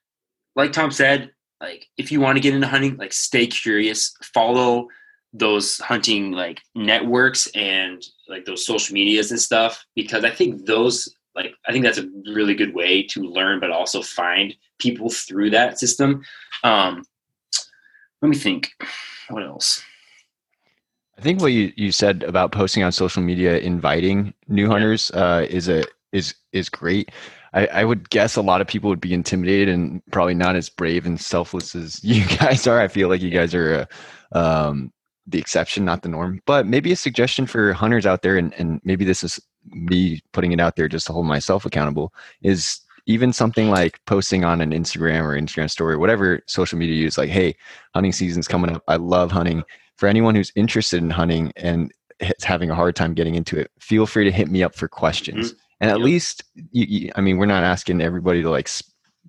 like 0.54 0.70
tom 0.70 0.90
said 0.90 1.30
like 1.62 1.86
if 1.96 2.12
you 2.12 2.20
want 2.20 2.36
to 2.36 2.42
get 2.42 2.52
into 2.52 2.66
hunting 2.66 2.94
like 2.98 3.10
stay 3.10 3.46
curious 3.46 4.14
follow 4.34 4.86
those 5.32 5.78
hunting 5.78 6.30
like 6.30 6.60
networks 6.74 7.46
and 7.54 8.04
like 8.28 8.44
those 8.44 8.66
social 8.66 8.92
medias 8.92 9.30
and 9.30 9.40
stuff 9.40 9.82
because 9.96 10.24
i 10.24 10.30
think 10.30 10.66
those 10.66 11.16
like 11.34 11.54
i 11.66 11.72
think 11.72 11.82
that's 11.82 11.96
a 11.96 12.06
really 12.34 12.54
good 12.54 12.74
way 12.74 13.02
to 13.02 13.22
learn 13.22 13.58
but 13.60 13.70
also 13.70 14.02
find 14.02 14.54
people 14.78 15.08
through 15.08 15.48
that 15.48 15.78
system. 15.78 16.22
Um 16.64 17.02
let 18.20 18.28
me 18.28 18.36
think. 18.36 18.70
What 19.28 19.42
else? 19.42 19.82
I 21.18 21.20
think 21.20 21.40
what 21.40 21.52
you, 21.52 21.72
you 21.76 21.90
said 21.90 22.22
about 22.22 22.52
posting 22.52 22.84
on 22.84 22.92
social 22.92 23.22
media, 23.22 23.58
inviting 23.58 24.32
new 24.48 24.68
hunters, 24.68 25.10
uh, 25.10 25.46
is 25.50 25.68
a 25.68 25.84
is 26.12 26.34
is 26.52 26.68
great. 26.68 27.10
I, 27.54 27.66
I 27.66 27.84
would 27.84 28.08
guess 28.10 28.36
a 28.36 28.42
lot 28.42 28.60
of 28.60 28.66
people 28.66 28.88
would 28.90 29.00
be 29.00 29.12
intimidated 29.12 29.68
and 29.68 30.02
probably 30.10 30.34
not 30.34 30.56
as 30.56 30.68
brave 30.70 31.04
and 31.06 31.20
selfless 31.20 31.74
as 31.74 32.02
you 32.04 32.24
guys 32.38 32.66
are. 32.66 32.80
I 32.80 32.88
feel 32.88 33.08
like 33.08 33.20
you 33.20 33.30
guys 33.30 33.54
are 33.54 33.86
uh, 34.32 34.38
um, 34.38 34.92
the 35.26 35.38
exception, 35.38 35.84
not 35.84 36.02
the 36.02 36.08
norm. 36.08 36.40
But 36.46 36.66
maybe 36.66 36.92
a 36.92 36.96
suggestion 36.96 37.46
for 37.46 37.72
hunters 37.72 38.06
out 38.06 38.22
there, 38.22 38.36
and, 38.36 38.54
and 38.54 38.80
maybe 38.84 39.04
this 39.04 39.22
is 39.22 39.40
me 39.66 40.20
putting 40.32 40.52
it 40.52 40.60
out 40.60 40.76
there 40.76 40.88
just 40.88 41.06
to 41.06 41.12
hold 41.12 41.26
myself 41.26 41.64
accountable, 41.64 42.12
is 42.42 42.80
even 43.06 43.32
something 43.32 43.68
like 43.68 44.00
posting 44.06 44.44
on 44.44 44.60
an 44.60 44.70
Instagram 44.70 45.22
or 45.22 45.38
Instagram 45.38 45.68
story, 45.68 45.96
whatever 45.96 46.40
social 46.46 46.78
media 46.78 46.94
you 46.94 47.02
use, 47.02 47.18
like, 47.18 47.30
hey, 47.30 47.54
hunting 47.94 48.12
season's 48.12 48.48
coming 48.48 48.74
up. 48.74 48.82
I 48.88 48.96
love 48.96 49.30
hunting. 49.30 49.62
For 49.96 50.08
anyone 50.08 50.34
who's 50.34 50.52
interested 50.56 51.02
in 51.02 51.10
hunting 51.10 51.52
and 51.56 51.92
is 52.20 52.44
having 52.44 52.70
a 52.70 52.74
hard 52.74 52.96
time 52.96 53.14
getting 53.14 53.34
into 53.34 53.58
it, 53.58 53.70
feel 53.80 54.06
free 54.06 54.24
to 54.24 54.30
hit 54.30 54.48
me 54.48 54.62
up 54.62 54.74
for 54.74 54.88
questions. 54.88 55.54
And 55.82 55.90
at 55.90 55.98
Yep. 55.98 56.04
least, 56.04 56.44
you, 56.70 56.86
you, 56.88 57.12
I 57.16 57.20
mean, 57.20 57.36
we're 57.38 57.46
not 57.46 57.64
asking 57.64 58.00
everybody 58.00 58.40
to 58.40 58.48
like 58.48 58.70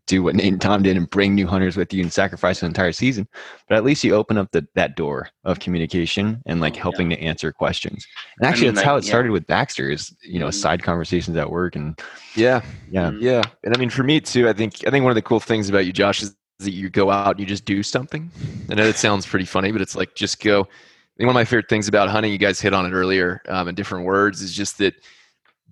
do 0.06 0.22
what 0.22 0.36
Nate 0.36 0.52
and 0.52 0.62
Tom 0.62 0.84
did 0.84 0.98
and 0.98 1.10
bring 1.10 1.34
new 1.34 1.48
hunters 1.48 1.76
with 1.76 1.92
you 1.94 2.04
and 2.04 2.14
sacrifice 2.14 2.62
an 2.62 2.68
entire 2.68 2.92
season. 2.92 3.28
But 3.68 3.76
at 3.76 3.84
least 3.84 4.04
you 4.04 4.14
open 4.14 4.38
up 4.38 4.52
the, 4.52 4.68
that 4.76 4.96
door 4.96 5.30
of 5.46 5.60
communication 5.60 6.44
and 6.46 6.62
like 6.62 6.76
helping 6.76 7.10
yeah. 7.10 7.18
to 7.18 7.24
answer 7.24 7.52
questions. 7.52 8.06
And 8.38 8.48
actually, 8.48 8.68
mean, 8.68 8.76
that's 8.76 8.86
how 8.86 8.94
like, 8.94 9.04
it 9.04 9.08
yeah. 9.08 9.12
started 9.12 9.32
with 9.32 9.48
Baxter. 9.48 9.90
Is 9.90 10.16
you 10.22 10.40
know 10.40 10.48
Mhm. 10.48 10.54
side 10.54 10.84
conversations 10.84 11.38
at 11.38 11.50
work 11.50 11.76
and 11.76 12.00
Yeah, 12.36 12.62
yeah. 12.92 13.10
Mhm. 13.12 13.22
yeah, 13.22 13.42
and 13.64 13.76
I 13.76 13.80
mean 13.80 13.90
for 13.90 14.04
me 14.04 14.22
too. 14.22 14.48
I 14.48 14.54
think 14.54 14.86
I 14.86 14.92
think 14.92 15.04
one 15.04 15.12
of 15.12 15.16
the 15.16 15.22
cool 15.24 15.40
things 15.40 15.70
about 15.70 15.88
you, 15.88 15.94
Josh, 15.94 16.22
is 16.22 16.36
that 16.60 16.72
you 16.72 16.90
go 16.90 17.10
out 17.10 17.32
and 17.32 17.40
you 17.40 17.46
just 17.48 17.66
do 17.66 17.82
something. 17.82 18.30
I 18.70 18.76
know 18.76 18.86
it 18.86 18.98
sounds 18.98 19.26
pretty 19.26 19.46
funny, 19.46 19.72
but 19.72 19.82
it's 19.82 19.96
like 19.96 20.14
just 20.14 20.40
go. 20.40 20.62
I 20.62 21.16
think 21.18 21.28
one 21.28 21.30
of 21.30 21.34
my 21.36 21.46
favorite 21.46 21.70
things 21.70 21.88
about 21.88 22.10
hunting, 22.10 22.32
you 22.32 22.38
guys 22.38 22.60
hit 22.60 22.74
on 22.74 22.86
it 22.86 22.92
earlier 22.92 23.42
um, 23.48 23.68
in 23.70 23.76
different 23.76 24.06
words, 24.06 24.42
is 24.42 24.54
just 24.54 24.78
that 24.80 24.96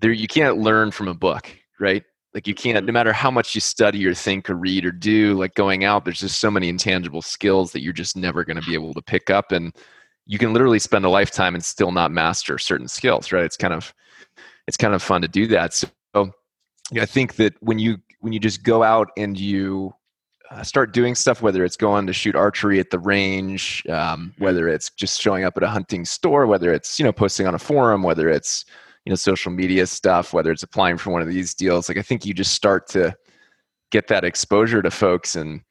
there 0.01 0.11
you 0.11 0.27
can't 0.27 0.57
learn 0.57 0.91
from 0.91 1.07
a 1.07 1.13
book, 1.13 1.49
right? 1.79 2.03
Like 2.33 2.47
you 2.47 2.55
can't, 2.55 2.85
no 2.85 2.93
matter 2.93 3.13
how 3.13 3.29
much 3.29 3.55
you 3.55 3.61
study 3.61 4.05
or 4.05 4.13
think 4.13 4.49
or 4.49 4.55
read 4.55 4.85
or 4.85 4.91
do, 4.91 5.37
like 5.37 5.53
going 5.55 5.83
out, 5.83 6.05
there's 6.05 6.21
just 6.21 6.39
so 6.39 6.49
many 6.49 6.69
intangible 6.69 7.21
skills 7.21 7.71
that 7.71 7.81
you're 7.81 7.93
just 7.93 8.15
never 8.15 8.43
going 8.43 8.59
to 8.59 8.65
be 8.65 8.73
able 8.73 8.93
to 8.93 9.01
pick 9.01 9.29
up, 9.29 9.51
and 9.51 9.75
you 10.25 10.37
can 10.37 10.53
literally 10.53 10.79
spend 10.79 11.05
a 11.05 11.09
lifetime 11.09 11.55
and 11.55 11.63
still 11.63 11.91
not 11.91 12.11
master 12.11 12.57
certain 12.57 12.87
skills, 12.87 13.31
right? 13.31 13.43
It's 13.43 13.57
kind 13.57 13.73
of, 13.73 13.93
it's 14.67 14.77
kind 14.77 14.93
of 14.93 15.03
fun 15.03 15.21
to 15.21 15.27
do 15.27 15.45
that. 15.47 15.73
So 15.73 15.89
I 16.99 17.05
think 17.05 17.35
that 17.35 17.53
when 17.61 17.79
you 17.79 17.97
when 18.19 18.33
you 18.33 18.39
just 18.39 18.63
go 18.63 18.83
out 18.83 19.09
and 19.17 19.37
you 19.37 19.93
uh, 20.51 20.63
start 20.63 20.93
doing 20.93 21.15
stuff, 21.15 21.41
whether 21.41 21.63
it's 21.63 21.77
going 21.77 22.05
to 22.07 22.13
shoot 22.13 22.35
archery 22.35 22.79
at 22.79 22.91
the 22.91 22.99
range, 22.99 23.83
um, 23.89 24.33
whether 24.37 24.67
it's 24.67 24.89
just 24.89 25.19
showing 25.19 25.43
up 25.43 25.57
at 25.57 25.63
a 25.63 25.67
hunting 25.67 26.05
store, 26.05 26.45
whether 26.45 26.71
it's 26.71 26.99
you 26.99 27.05
know 27.05 27.11
posting 27.11 27.47
on 27.47 27.55
a 27.55 27.59
forum, 27.59 28.03
whether 28.03 28.29
it's 28.29 28.65
you 29.05 29.09
know 29.09 29.15
social 29.15 29.51
media 29.51 29.85
stuff, 29.87 30.33
whether 30.33 30.51
it's 30.51 30.63
applying 30.63 30.97
for 30.97 31.11
one 31.11 31.21
of 31.21 31.27
these 31.27 31.53
deals, 31.53 31.89
like 31.89 31.97
I 31.97 32.01
think 32.01 32.25
you 32.25 32.33
just 32.33 32.53
start 32.53 32.87
to 32.89 33.15
get 33.91 34.07
that 34.07 34.23
exposure 34.23 34.81
to 34.81 34.91
folks. 34.91 35.35
And 35.35 35.61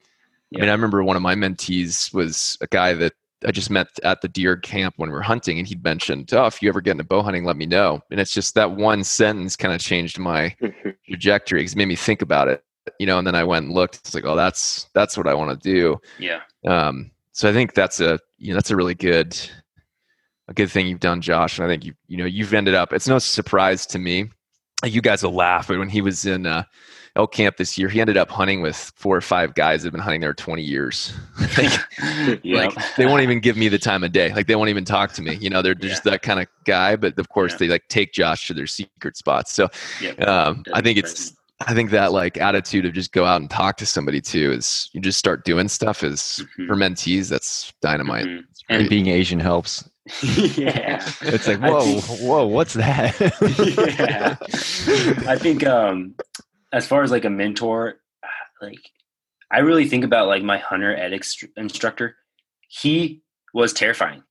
I 0.55 0.59
mean, 0.59 0.69
I 0.69 0.73
remember 0.73 1.03
one 1.03 1.15
of 1.15 1.21
my 1.21 1.35
mentees 1.35 2.13
was 2.13 2.57
a 2.61 2.67
guy 2.67 2.93
that 2.93 3.13
I 3.45 3.51
just 3.51 3.71
met 3.71 3.87
at 4.03 4.21
the 4.21 4.27
deer 4.27 4.55
camp 4.57 4.95
when 4.97 5.09
we 5.09 5.15
were 5.15 5.21
hunting, 5.21 5.57
and 5.57 5.67
he'd 5.67 5.83
mentioned, 5.83 6.33
"Oh, 6.33 6.45
if 6.45 6.61
you 6.61 6.69
ever 6.69 6.81
get 6.81 6.91
into 6.91 7.03
bow 7.03 7.21
hunting, 7.23 7.45
let 7.45 7.57
me 7.57 7.65
know." 7.65 8.01
And 8.11 8.19
it's 8.19 8.33
just 8.33 8.53
that 8.55 8.71
one 8.71 9.03
sentence 9.03 9.55
kind 9.55 9.73
of 9.73 9.79
changed 9.81 10.19
my 10.19 10.55
trajectory 11.09 11.59
because 11.61 11.73
it 11.73 11.77
made 11.77 11.87
me 11.87 11.95
think 11.95 12.21
about 12.21 12.47
it 12.47 12.63
you 12.99 13.05
know 13.05 13.19
and 13.19 13.27
then 13.27 13.35
i 13.35 13.43
went 13.43 13.65
and 13.67 13.75
looked 13.75 13.97
it's 13.97 14.15
like 14.15 14.25
oh 14.25 14.35
that's 14.35 14.89
that's 14.93 15.15
what 15.15 15.27
i 15.27 15.33
want 15.35 15.51
to 15.61 15.69
do 15.69 15.99
Yeah. 16.17 16.41
um 16.67 17.11
so 17.31 17.47
i 17.47 17.53
think 17.53 17.73
that's 17.75 17.99
a 17.99 18.19
you 18.39 18.49
know 18.49 18.55
that's 18.55 18.71
a 18.71 18.75
really 18.75 18.95
good 18.95 19.39
a 20.47 20.53
good 20.53 20.69
thing 20.71 20.87
you've 20.87 20.99
done 20.99 21.21
josh 21.21 21.57
and 21.57 21.65
i 21.65 21.69
think 21.69 21.85
you 21.85 21.93
you 22.07 22.17
know 22.17 22.25
you've 22.25 22.53
ended 22.53 22.73
up 22.75 22.91
it's 22.93 23.07
no 23.07 23.19
surprise 23.19 23.85
to 23.85 23.99
me 23.99 24.25
you 24.83 25.01
guys 25.01 25.23
will 25.23 25.33
laugh 25.33 25.67
but 25.67 25.77
when 25.77 25.89
he 25.89 26.01
was 26.01 26.25
in 26.25 26.45
uh 26.45 26.63
elk 27.17 27.33
camp 27.33 27.57
this 27.57 27.77
year 27.77 27.89
he 27.89 27.99
ended 27.99 28.15
up 28.17 28.29
hunting 28.29 28.61
with 28.61 28.91
four 28.95 29.15
or 29.15 29.21
five 29.21 29.53
guys 29.53 29.81
that 29.81 29.87
have 29.87 29.91
been 29.91 30.01
hunting 30.01 30.21
there 30.21 30.33
20 30.33 30.61
years 30.63 31.13
like, 31.57 31.71
yeah. 32.43 32.65
like 32.65 32.95
they 32.95 33.05
won't 33.05 33.21
even 33.21 33.39
give 33.39 33.57
me 33.57 33.67
the 33.67 33.77
time 33.77 34.03
of 34.03 34.11
day 34.13 34.33
like 34.33 34.47
they 34.47 34.55
won't 34.55 34.69
even 34.69 34.85
talk 34.85 35.11
to 35.11 35.21
me 35.21 35.35
you 35.35 35.49
know 35.49 35.61
they're 35.61 35.75
just 35.89 36.03
that 36.05 36.21
kind 36.21 36.39
of 36.39 36.47
guy 36.65 36.95
but 36.95 37.17
of 37.19 37.29
course 37.29 37.51
Yeah. 37.53 37.57
they 37.59 37.67
like 37.67 37.87
take 37.89 38.13
josh 38.13 38.47
to 38.47 38.53
their 38.53 38.67
secret 38.67 39.17
spots 39.17 39.51
so 39.53 39.67
yeah. 40.01 40.11
um, 40.23 40.63
I 40.73 40.81
think 40.81 40.97
it's 40.97 41.33
I 41.67 41.75
think 41.75 41.91
that 41.91 42.11
like 42.11 42.37
attitude 42.37 42.85
of 42.87 42.93
just 42.93 43.11
go 43.11 43.23
out 43.25 43.39
and 43.39 43.47
talk 43.49 43.77
to 43.77 43.85
somebody 43.85 44.19
too 44.19 44.51
is 44.51 44.89
you 44.93 45.01
just 45.01 45.19
start 45.19 45.45
doing 45.45 45.67
stuff 45.67 46.03
is 46.03 46.43
Mhm. 46.57 46.65
for 46.67 46.75
mentees 46.75 47.29
that's 47.29 47.71
dynamite. 47.83 48.25
Mhm. 48.25 48.43
And 48.69 48.89
being 48.89 49.07
Asian 49.07 49.39
helps. 49.39 49.87
yeah. 50.23 51.07
It's 51.21 51.47
like 51.47 51.59
whoa, 51.59 51.81
think- 51.81 52.21
whoa, 52.21 52.45
what's 52.47 52.73
that? 52.73 53.19
yeah. 53.99 54.35
I 55.29 55.37
think 55.37 55.65
um 55.65 56.15
as 56.73 56.87
far 56.87 57.03
as 57.03 57.11
like 57.11 57.25
a 57.25 57.29
mentor, 57.29 57.95
like 58.61 58.79
I 59.51 59.59
really 59.59 59.87
think 59.87 60.03
about 60.03 60.27
like 60.27 60.43
my 60.43 60.57
hunter 60.57 60.95
ed 60.95 61.13
instructor. 61.57 62.15
He 62.67 63.21
was 63.53 63.73
terrifying. 63.73 64.23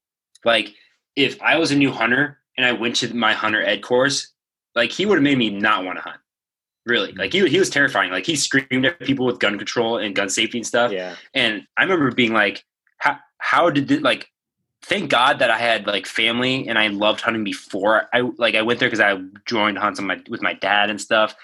Like 0.43 0.73
if 1.15 1.41
I 1.41 1.57
was 1.57 1.71
a 1.71 1.75
new 1.75 1.91
hunter 1.91 2.39
and 2.57 2.65
I 2.65 2.71
went 2.73 2.95
to 2.97 3.13
my 3.13 3.33
hunter 3.33 3.63
ed 3.63 3.83
course, 3.83 4.33
like 4.75 4.91
he 4.91 5.05
would 5.05 5.15
have 5.17 5.23
made 5.23 5.37
me 5.37 5.49
not 5.49 5.85
want 5.85 5.97
to 5.97 6.03
hunt. 6.03 6.17
Really, 6.85 7.11
like 7.11 7.31
he 7.31 7.47
he 7.47 7.59
was 7.59 7.69
terrifying. 7.69 8.11
Like 8.11 8.25
he 8.25 8.35
screamed 8.35 8.85
at 8.85 8.99
people 8.99 9.27
with 9.27 9.39
gun 9.39 9.57
control 9.59 9.97
and 9.99 10.15
gun 10.15 10.29
safety 10.29 10.57
and 10.57 10.65
stuff. 10.65 10.91
yeah. 10.91 11.15
And 11.35 11.63
I 11.77 11.83
remember 11.83 12.11
being 12.11 12.33
like, 12.33 12.65
how 12.97 13.17
how 13.37 13.69
did 13.69 13.91
it 13.91 14.01
like? 14.01 14.27
Thank 14.83 15.09
God 15.11 15.39
that 15.39 15.51
I 15.51 15.57
had 15.57 15.85
like 15.85 16.05
family 16.05 16.67
and 16.67 16.77
I 16.77 16.87
loved 16.87 17.21
hunting 17.21 17.43
before 17.43 18.09
I 18.13 18.21
like 18.37 18.55
I 18.55 18.61
went 18.63 18.79
there 18.79 18.89
because 18.89 18.99
I 18.99 19.21
joined 19.45 19.77
hunts 19.77 19.99
on 19.99 20.07
my 20.07 20.19
with 20.29 20.41
my 20.41 20.53
dad 20.53 20.89
and 20.89 20.99
stuff. 20.99 21.35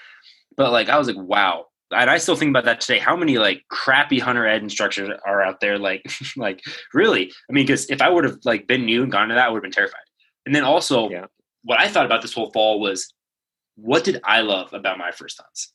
But 0.56 0.72
like 0.72 0.88
I 0.88 0.98
was 0.98 1.06
like, 1.06 1.16
wow. 1.16 1.66
And 1.90 2.10
I 2.10 2.18
still 2.18 2.36
think 2.36 2.50
about 2.50 2.64
that 2.66 2.80
today. 2.80 2.98
How 2.98 3.16
many 3.16 3.38
like 3.38 3.64
crappy 3.70 4.18
hunter 4.18 4.46
ed 4.46 4.62
instructors 4.62 5.08
are 5.24 5.40
out 5.40 5.60
there? 5.60 5.78
Like, 5.78 6.02
like 6.36 6.62
really? 6.92 7.32
I 7.48 7.52
mean, 7.52 7.64
because 7.64 7.88
if 7.88 8.02
I 8.02 8.08
would 8.10 8.24
have 8.24 8.38
like 8.44 8.66
been 8.66 8.84
new 8.84 9.02
and 9.04 9.12
gone 9.12 9.28
to 9.28 9.34
that, 9.34 9.46
I 9.46 9.48
would 9.48 9.58
have 9.58 9.62
been 9.62 9.70
terrified. 9.72 10.00
And 10.44 10.54
then 10.54 10.64
also, 10.64 11.08
Yeah. 11.08 11.26
what 11.62 11.80
I 11.80 11.88
thought 11.88 12.06
about 12.06 12.20
this 12.22 12.34
whole 12.34 12.50
fall 12.52 12.80
was, 12.80 13.12
what 13.76 14.02
did 14.04 14.20
I 14.24 14.40
love 14.40 14.74
about 14.74 14.98
my 14.98 15.12
first 15.12 15.40
hunts? 15.40 15.72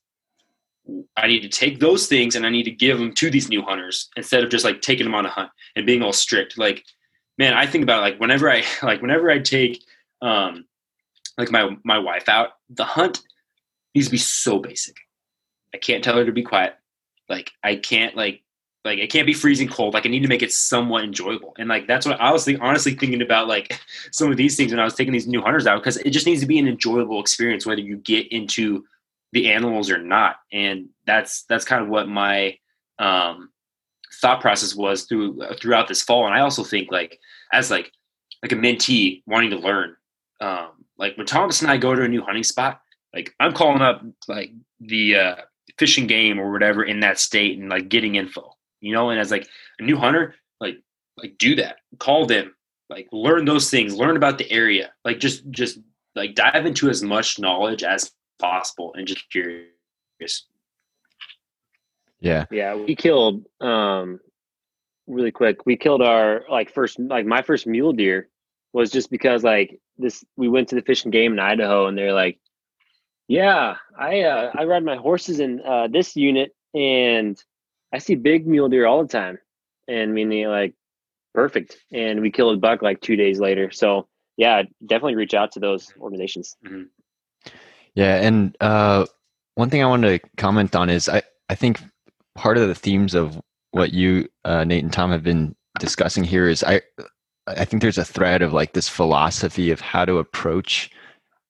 I 1.15 1.27
need 1.27 1.39
to 1.41 1.49
take 1.49 1.79
those 1.79 2.07
things 2.07 2.35
and 2.35 2.45
I 2.45 2.49
need 2.49 2.63
to 2.63 2.71
give 2.71 2.99
them 2.99 3.13
to 3.13 3.29
these 3.29 3.47
new 3.47 3.61
hunters 3.61 4.09
instead 4.17 4.43
of 4.43 4.49
just 4.49 4.65
like 4.65 4.81
taking 4.81 5.05
them 5.05 5.15
on 5.15 5.25
a 5.25 5.29
hunt 5.29 5.49
and 5.77 5.85
being 5.85 6.01
all 6.03 6.11
strict. 6.11 6.57
Like, 6.57 6.83
man, 7.37 7.53
I 7.53 7.65
think 7.65 7.83
about 7.83 7.99
it, 7.99 8.01
like 8.01 8.19
whenever 8.19 8.49
I 8.49 8.63
like 8.83 9.01
whenever 9.01 9.29
I 9.29 9.39
take 9.39 9.83
um 10.21 10.65
like 11.37 11.51
my 11.51 11.75
my 11.83 11.97
wife 11.97 12.29
out, 12.29 12.49
the 12.69 12.85
hunt 12.85 13.21
needs 13.95 14.07
to 14.07 14.11
be 14.11 14.17
so 14.17 14.59
basic. 14.59 14.95
I 15.73 15.77
can't 15.77 16.03
tell 16.03 16.17
her 16.17 16.25
to 16.25 16.31
be 16.31 16.43
quiet. 16.43 16.75
Like 17.29 17.51
I 17.63 17.75
can't 17.75 18.15
like 18.15 18.43
like 18.85 18.99
it 18.99 19.11
can't 19.11 19.25
be 19.25 19.33
freezing 19.33 19.67
cold. 19.67 19.93
Like 19.93 20.05
I 20.05 20.09
need 20.09 20.21
to 20.21 20.27
make 20.27 20.41
it 20.41 20.51
somewhat 20.51 21.03
enjoyable. 21.03 21.53
And 21.57 21.69
like 21.69 21.87
that's 21.87 22.05
what 22.05 22.19
I 22.19 22.31
was 22.31 22.45
think, 22.45 22.59
honestly 22.61 22.95
thinking 22.95 23.21
about 23.21 23.47
like 23.47 23.79
some 24.11 24.29
of 24.29 24.37
these 24.37 24.55
things 24.55 24.71
when 24.71 24.79
I 24.79 24.83
was 24.83 24.95
taking 24.95 25.13
these 25.13 25.27
new 25.27 25.41
hunters 25.41 25.65
out 25.65 25.79
because 25.81 25.97
it 25.97 26.11
just 26.11 26.25
needs 26.25 26.41
to 26.41 26.47
be 26.47 26.59
an 26.59 26.67
enjoyable 26.67 27.19
experience 27.19 27.65
whether 27.65 27.81
you 27.81 27.97
get 27.97 28.31
into 28.31 28.85
the 29.31 29.51
animals 29.51 29.89
or 29.89 29.97
not. 29.97 30.37
And 30.51 30.89
that's 31.05 31.43
that's 31.43 31.65
kind 31.65 31.81
of 31.81 31.89
what 31.89 32.07
my 32.07 32.57
um 32.99 33.49
thought 34.21 34.41
process 34.41 34.75
was 34.75 35.03
through 35.03 35.39
throughout 35.59 35.87
this 35.87 36.01
fall. 36.01 36.25
And 36.25 36.35
I 36.35 36.41
also 36.41 36.63
think 36.63 36.91
like 36.91 37.19
as 37.51 37.71
like 37.71 37.91
like 38.41 38.51
a 38.51 38.55
mentee 38.55 39.23
wanting 39.25 39.51
to 39.51 39.57
learn, 39.57 39.95
um, 40.41 40.71
like 40.97 41.17
when 41.17 41.25
Thomas 41.25 41.61
and 41.61 41.71
I 41.71 41.77
go 41.77 41.95
to 41.95 42.03
a 42.03 42.07
new 42.07 42.21
hunting 42.21 42.43
spot, 42.43 42.81
like 43.13 43.33
I'm 43.39 43.53
calling 43.53 43.81
up 43.81 44.03
like 44.27 44.51
the 44.79 45.15
uh, 45.15 45.35
fishing 45.77 46.07
game 46.07 46.39
or 46.39 46.51
whatever 46.51 46.83
in 46.83 46.99
that 47.01 47.19
state 47.19 47.59
and 47.59 47.69
like 47.69 47.89
getting 47.89 48.15
info, 48.15 48.53
you 48.81 48.93
know. 48.93 49.09
And 49.09 49.19
as 49.19 49.31
like 49.31 49.47
a 49.79 49.83
new 49.83 49.97
hunter, 49.97 50.35
like 50.59 50.77
like 51.17 51.37
do 51.37 51.55
that, 51.55 51.77
call 51.99 52.25
them, 52.25 52.53
like 52.89 53.07
learn 53.11 53.45
those 53.45 53.69
things, 53.69 53.95
learn 53.95 54.17
about 54.17 54.37
the 54.37 54.51
area, 54.51 54.91
like 55.05 55.19
just 55.19 55.49
just 55.51 55.79
like 56.15 56.35
dive 56.35 56.65
into 56.65 56.89
as 56.89 57.01
much 57.01 57.39
knowledge 57.39 57.83
as 57.83 58.11
possible 58.39 58.93
and 58.95 59.07
just 59.07 59.29
curious. 59.31 60.47
Yeah. 62.23 62.45
Yeah, 62.49 62.75
we 62.75 62.95
killed 62.95 63.45
um 63.59 64.19
really 65.07 65.31
quick. 65.31 65.65
We 65.65 65.75
killed 65.75 66.01
our 66.01 66.43
like 66.49 66.73
first 66.73 66.99
like 66.99 67.25
my 67.25 67.41
first 67.41 67.67
mule 67.67 67.93
deer 67.93 68.29
was 68.71 68.89
just 68.89 69.11
because 69.11 69.43
like 69.43 69.79
this 69.97 70.23
we 70.37 70.47
went 70.47 70.69
to 70.69 70.75
the 70.75 70.81
fishing 70.81 71.11
game 71.11 71.33
in 71.33 71.39
Idaho 71.39 71.87
and 71.87 71.97
they're 71.97 72.13
like, 72.13 72.39
Yeah, 73.27 73.75
I 73.97 74.21
uh 74.21 74.51
I 74.55 74.63
ride 74.63 74.85
my 74.85 74.95
horses 74.95 75.39
in 75.39 75.61
uh 75.61 75.87
this 75.87 76.15
unit 76.15 76.55
and 76.73 77.37
I 77.91 77.97
see 77.99 78.15
big 78.15 78.47
mule 78.47 78.69
deer 78.69 78.85
all 78.85 79.03
the 79.03 79.09
time. 79.09 79.37
And 79.89 80.09
I 80.09 80.13
mean 80.13 80.29
they 80.29 80.47
like 80.47 80.73
perfect. 81.33 81.75
And 81.91 82.21
we 82.21 82.31
killed 82.31 82.57
a 82.57 82.59
buck 82.59 82.81
like 82.81 83.01
two 83.01 83.17
days 83.17 83.39
later. 83.39 83.69
So 83.69 84.07
yeah, 84.37 84.63
definitely 84.85 85.15
reach 85.15 85.33
out 85.33 85.51
to 85.51 85.59
those 85.59 85.93
organizations. 85.99 86.55
Yeah, 87.95 88.15
and 88.15 88.55
uh, 88.59 89.05
one 89.55 89.69
thing 89.69 89.83
I 89.83 89.87
wanted 89.87 90.21
to 90.21 90.29
comment 90.37 90.75
on 90.75 90.89
is 90.89 91.07
I, 91.07 91.21
I 91.49 91.55
think 91.55 91.79
part 92.35 92.57
of 92.57 92.67
the 92.67 92.75
themes 92.75 93.13
of 93.13 93.41
what 93.71 93.93
you, 93.93 94.27
uh, 94.45 94.63
Nate 94.63 94.83
and 94.83 94.93
Tom 94.93 95.11
have 95.11 95.23
been 95.23 95.55
discussing 95.79 96.23
here 96.23 96.47
is 96.47 96.63
I, 96.63 96.81
I 97.47 97.65
think 97.65 97.81
there's 97.81 97.97
a 97.97 98.05
thread 98.05 98.41
of 98.41 98.53
like 98.53 98.73
this 98.73 98.87
philosophy 98.87 99.71
of 99.71 99.81
how 99.81 100.05
to 100.05 100.17
approach 100.17 100.91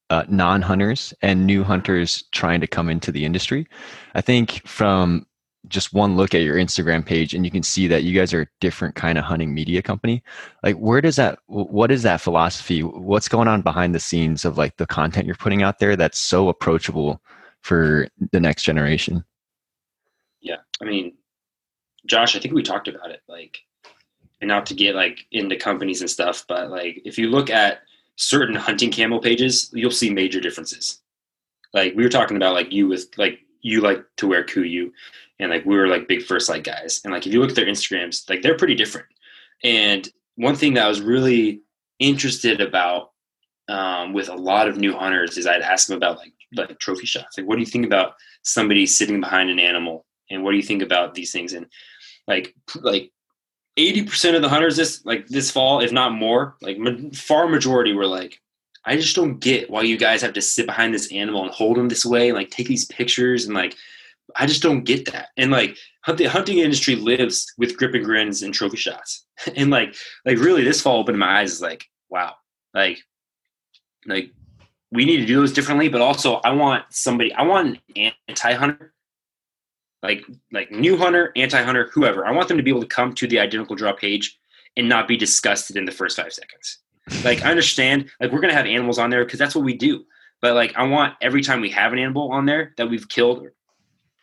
uh, 0.09 0.23
non-hunters 0.27 1.13
and 1.21 1.45
new 1.45 1.63
hunters 1.63 2.23
trying 2.31 2.61
to 2.61 2.67
come 2.67 2.89
into 2.89 3.11
the 3.11 3.25
industry. 3.25 3.67
I 4.15 4.21
think 4.21 4.65
from 4.67 5.25
just 5.67 5.93
one 5.93 6.17
look 6.17 6.35
at 6.35 6.41
your 6.41 6.57
Instagram 6.57 7.05
page 7.05 7.33
and 7.33 7.45
you 7.45 7.51
can 7.51 7.63
see 7.63 7.87
that 7.87 8.03
you 8.03 8.17
guys 8.17 8.33
are 8.33 8.41
a 8.41 8.47
different 8.59 8.95
kind 8.95 9.17
of 9.17 9.23
hunting 9.23 9.53
media 9.53 9.81
company. 9.81 10.21
Like 10.61 10.75
where 10.75 11.01
does 11.01 11.15
that 11.15 11.39
what 11.47 11.91
is 11.91 12.03
that 12.03 12.21
philosophy? 12.21 12.83
What's 12.83 13.29
going 13.29 13.47
on 13.47 13.61
behind 13.61 13.95
the 13.95 13.99
scenes 13.99 14.45
of 14.45 14.57
like 14.57 14.77
the 14.77 14.85
content 14.85 15.25
you're 15.25 15.35
putting 15.35 15.63
out 15.63 15.79
there 15.79 15.95
that's 15.95 16.19
so 16.19 16.49
approachable 16.49 17.21
for 17.61 18.07
the 18.31 18.39
next 18.39 18.63
generation? 18.63 19.23
Yeah, 20.43 20.57
I 20.81 20.85
mean, 20.85 21.13
Josh, 22.05 22.35
I 22.35 22.39
think 22.39 22.53
we 22.53 22.61
talked 22.61 22.89
about 22.89 23.11
it. 23.11 23.21
Like, 23.27 23.57
and 24.41 24.49
not 24.49 24.65
to 24.67 24.73
get 24.73 24.93
like 24.93 25.25
into 25.31 25.55
companies 25.55 26.01
and 26.01 26.09
stuff, 26.09 26.45
but 26.47 26.69
like 26.69 27.01
if 27.05 27.17
you 27.17 27.29
look 27.29 27.49
at 27.49 27.79
certain 28.17 28.55
hunting 28.67 28.91
camo 28.91 29.19
pages, 29.19 29.71
you'll 29.73 29.89
see 29.89 30.09
major 30.09 30.39
differences. 30.39 31.01
Like 31.73 31.95
we 31.95 32.03
were 32.03 32.09
talking 32.09 32.37
about, 32.37 32.53
like 32.53 32.71
you 32.71 32.87
with 32.87 33.07
like 33.17 33.39
you 33.61 33.81
like 33.81 34.03
to 34.17 34.27
wear 34.27 34.43
KUIU, 34.43 34.91
and 35.39 35.49
like 35.49 35.65
we 35.65 35.77
were 35.77 35.87
like 35.87 36.07
big 36.09 36.23
First 36.23 36.49
Lite 36.49 36.63
guys, 36.63 37.01
and 37.03 37.13
like 37.13 37.25
if 37.25 37.33
you 37.33 37.39
look 37.39 37.49
at 37.49 37.55
their 37.55 37.65
Instagrams, 37.65 38.29
like 38.29 38.41
they're 38.41 38.57
pretty 38.57 38.75
different. 38.75 39.07
And 39.63 40.07
one 40.35 40.55
thing 40.55 40.73
that 40.73 40.85
I 40.85 40.89
was 40.89 41.01
really 41.01 41.61
interested 41.99 42.59
about 42.59 43.11
um, 43.69 44.11
with 44.11 44.27
a 44.27 44.35
lot 44.35 44.67
of 44.67 44.77
new 44.77 44.93
hunters 44.93 45.37
is 45.37 45.47
I'd 45.47 45.61
ask 45.61 45.87
them 45.87 45.97
about 45.97 46.17
like 46.17 46.33
like 46.55 46.77
trophy 46.79 47.05
shots. 47.05 47.37
Like, 47.37 47.47
what 47.47 47.55
do 47.55 47.61
you 47.61 47.67
think 47.67 47.85
about 47.85 48.15
somebody 48.43 48.85
sitting 48.85 49.19
behind 49.19 49.49
an 49.49 49.59
animal, 49.59 50.05
and 50.29 50.43
what 50.43 50.51
do 50.51 50.57
you 50.57 50.63
think 50.63 50.81
about 50.81 51.13
these 51.13 51.31
things? 51.31 51.53
And 51.53 51.67
like 52.27 52.55
like 52.81 53.11
eighty 53.77 54.03
percent 54.03 54.35
of 54.35 54.41
the 54.41 54.49
hunters 54.49 54.75
this 54.75 55.03
like 55.05 55.27
this 55.27 55.51
fall, 55.51 55.81
if 55.81 55.91
not 55.91 56.13
more, 56.13 56.55
like 56.61 56.77
far 57.13 57.47
majority 57.47 57.93
were 57.93 58.07
like, 58.07 58.39
I 58.85 58.95
just 58.95 59.15
don't 59.15 59.39
get 59.39 59.69
why 59.69 59.81
you 59.83 59.97
guys 59.97 60.21
have 60.21 60.33
to 60.33 60.41
sit 60.41 60.65
behind 60.65 60.93
this 60.93 61.11
animal 61.11 61.43
and 61.43 61.51
hold 61.51 61.77
him 61.77 61.89
this 61.89 62.05
way, 62.05 62.29
and 62.29 62.37
like 62.37 62.49
take 62.49 62.67
these 62.67 62.85
pictures 62.85 63.45
and 63.45 63.55
like. 63.55 63.75
I 64.37 64.45
just 64.45 64.63
don't 64.63 64.85
get 64.85 65.11
that. 65.11 65.29
And 65.35 65.51
like 65.51 65.77
the 66.07 66.25
hunting 66.25 66.59
industry 66.59 66.95
lives 66.95 67.53
with 67.57 67.77
grip 67.77 67.93
and 67.93 68.05
grins 68.05 68.41
and 68.41 68.53
trophy 68.53 68.77
shots. 68.77 69.25
And 69.57 69.69
like 69.69 69.95
like 70.25 70.37
really 70.37 70.63
this 70.63 70.81
fall 70.81 70.99
opened 70.99 71.19
my 71.19 71.41
eyes 71.41 71.51
is 71.51 71.61
like, 71.61 71.85
wow. 72.09 72.35
Like 72.73 73.03
like 74.05 74.31
we 74.91 75.05
need 75.05 75.17
to 75.17 75.25
do 75.25 75.37
those 75.37 75.53
differently, 75.53 75.89
but 75.89 76.01
also 76.01 76.35
I 76.35 76.51
want 76.51 76.85
somebody, 76.91 77.33
I 77.33 77.43
want 77.43 77.79
an 77.95 78.11
anti-hunter, 78.27 78.92
like 80.03 80.23
like 80.51 80.69
new 80.69 80.97
hunter, 80.97 81.31
anti-hunter, 81.35 81.89
whoever. 81.93 82.25
I 82.25 82.31
want 82.31 82.49
them 82.49 82.57
to 82.57 82.63
be 82.63 82.69
able 82.69 82.81
to 82.81 82.87
come 82.87 83.13
to 83.13 83.27
the 83.27 83.39
identical 83.39 83.75
draw 83.75 83.93
page 83.93 84.37
and 84.77 84.87
not 84.89 85.07
be 85.07 85.17
disgusted 85.17 85.77
in 85.77 85.85
the 85.85 85.91
first 85.91 86.17
five 86.17 86.33
seconds. 86.33 86.79
Like 87.23 87.43
I 87.43 87.49
understand, 87.49 88.09
like 88.19 88.31
we're 88.31 88.41
gonna 88.41 88.53
have 88.53 88.65
animals 88.65 88.99
on 88.99 89.09
there 89.09 89.23
because 89.23 89.39
that's 89.39 89.55
what 89.55 89.65
we 89.65 89.75
do. 89.75 90.05
But 90.41 90.55
like 90.55 90.75
I 90.75 90.83
want 90.83 91.15
every 91.21 91.41
time 91.41 91.61
we 91.61 91.69
have 91.69 91.93
an 91.93 91.99
animal 91.99 92.31
on 92.31 92.45
there 92.45 92.73
that 92.77 92.89
we've 92.89 93.07
killed 93.07 93.47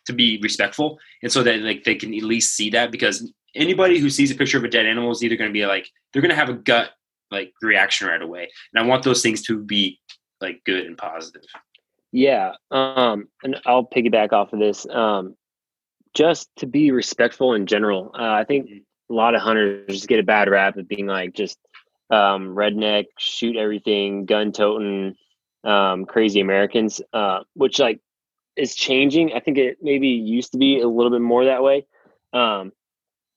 to 0.05 0.13
be 0.13 0.39
respectful, 0.43 0.99
and 1.23 1.33
so 1.33 1.43
that 1.43 1.61
like 1.61 1.85
they 1.85 1.95
can 1.95 2.15
at 2.15 2.23
least 2.23 2.55
see 2.55 2.71
that 2.71 2.93
because 2.93 3.33
anybody 3.55 3.99
who 3.99 4.11
sees 4.11 4.31
a 4.31 4.35
picture 4.35 4.59
of 4.59 4.65
a 4.65 4.69
dead 4.69 4.87
animal 4.87 5.11
is 5.11 5.25
either 5.25 5.37
to 5.37 5.51
be 5.51 5.67
like 5.67 5.89
they're 6.13 6.23
to 6.23 6.35
have 6.35 6.51
a 6.51 6.55
gut 6.55 6.91
like 7.31 7.53
reaction 7.63 8.07
right 8.07 8.23
away, 8.23 8.51
and 8.73 8.85
I 8.85 8.87
want 8.87 9.03
those 9.03 9.23
things 9.23 9.43
to 9.43 9.59
be 9.59 9.99
like 10.41 10.63
good 10.65 10.87
and 10.87 10.99
positive. 10.99 11.43
Yeah. 12.13 12.53
Um, 12.71 13.29
and 13.43 13.61
I'll 13.67 13.87
piggyback 13.87 14.33
off 14.33 14.53
of 14.53 14.59
this. 14.59 14.87
Um, 14.89 15.37
just 16.15 16.49
to 16.57 16.67
be 16.67 16.91
respectful 16.91 17.55
in 17.55 17.67
general. 17.67 18.11
Uh, 18.15 18.33
I 18.33 18.45
think 18.45 18.71
a 19.11 19.15
lot 19.15 19.35
of 19.35 19.43
hunters 19.43 19.87
just 19.89 20.09
get 20.09 20.21
a 20.21 20.25
bad 20.25 20.49
rap 20.49 20.77
of 20.77 20.89
being 20.89 21.07
like 21.07 21.35
just 21.35 21.59
um, 22.11 22.55
redneck, 22.55 23.07
shoot 23.19 23.57
everything, 23.57 24.25
gun 24.25 24.53
toting, 24.53 25.15
um, 25.65 26.05
crazy 26.05 26.41
Americans, 26.41 27.01
uh, 27.13 27.41
which 27.55 27.79
like 27.79 28.01
is 28.57 28.75
changing. 28.75 29.33
I 29.33 29.41
think 29.41 29.59
it 29.59 29.79
maybe 29.81 30.09
used 30.09 30.53
to 30.53 30.59
be 30.59 30.81
a 30.81 30.89
little 30.89 31.11
bit 31.11 31.21
more 31.21 31.45
that 31.45 31.63
way. 31.63 31.87
Um, 32.33 32.73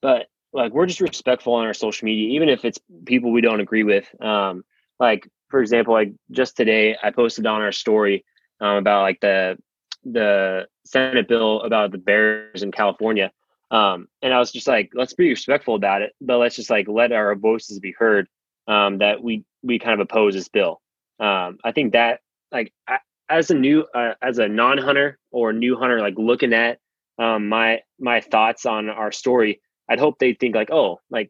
but 0.01 0.27
like 0.51 0.73
we're 0.73 0.85
just 0.85 1.01
respectful 1.01 1.53
on 1.53 1.65
our 1.65 1.73
social 1.73 2.05
media, 2.05 2.29
even 2.35 2.49
if 2.49 2.65
it's 2.65 2.79
people 3.05 3.31
we 3.31 3.41
don't 3.41 3.61
agree 3.61 3.83
with. 3.83 4.07
Um, 4.21 4.63
like 4.99 5.27
for 5.49 5.61
example, 5.61 5.93
like 5.93 6.13
just 6.31 6.57
today, 6.57 6.97
I 7.01 7.11
posted 7.11 7.45
on 7.45 7.61
our 7.61 7.71
story 7.71 8.25
um, 8.59 8.77
about 8.77 9.01
like 9.01 9.19
the 9.19 9.57
the 10.05 10.67
Senate 10.85 11.27
bill 11.27 11.61
about 11.61 11.91
the 11.91 11.97
bears 11.97 12.63
in 12.63 12.71
California, 12.71 13.31
um, 13.71 14.07
and 14.21 14.33
I 14.33 14.39
was 14.39 14.51
just 14.51 14.67
like, 14.67 14.91
let's 14.93 15.13
be 15.13 15.29
respectful 15.29 15.75
about 15.75 16.01
it, 16.01 16.13
but 16.21 16.37
let's 16.37 16.55
just 16.55 16.69
like 16.69 16.87
let 16.87 17.11
our 17.11 17.35
voices 17.35 17.79
be 17.79 17.91
heard. 17.91 18.27
Um, 18.65 18.99
that 18.99 19.21
we 19.21 19.43
we 19.61 19.77
kind 19.77 19.93
of 19.93 19.99
oppose 19.99 20.35
this 20.35 20.47
bill. 20.47 20.81
Um, 21.19 21.57
I 21.65 21.73
think 21.73 21.93
that 21.93 22.21
like 22.51 22.71
I, 22.87 22.99
as 23.29 23.49
a 23.51 23.55
new 23.55 23.85
uh, 23.93 24.13
as 24.21 24.37
a 24.37 24.47
non 24.47 24.77
hunter 24.77 25.19
or 25.31 25.51
new 25.51 25.77
hunter, 25.77 25.99
like 25.99 26.15
looking 26.17 26.53
at 26.53 26.79
um, 27.19 27.49
my 27.49 27.81
my 27.99 28.21
thoughts 28.21 28.65
on 28.65 28.89
our 28.89 29.11
story, 29.11 29.61
I'd 29.89 29.99
hope 29.99 30.17
they 30.19 30.33
think 30.33 30.55
like, 30.55 30.71
oh, 30.71 31.01
like 31.09 31.29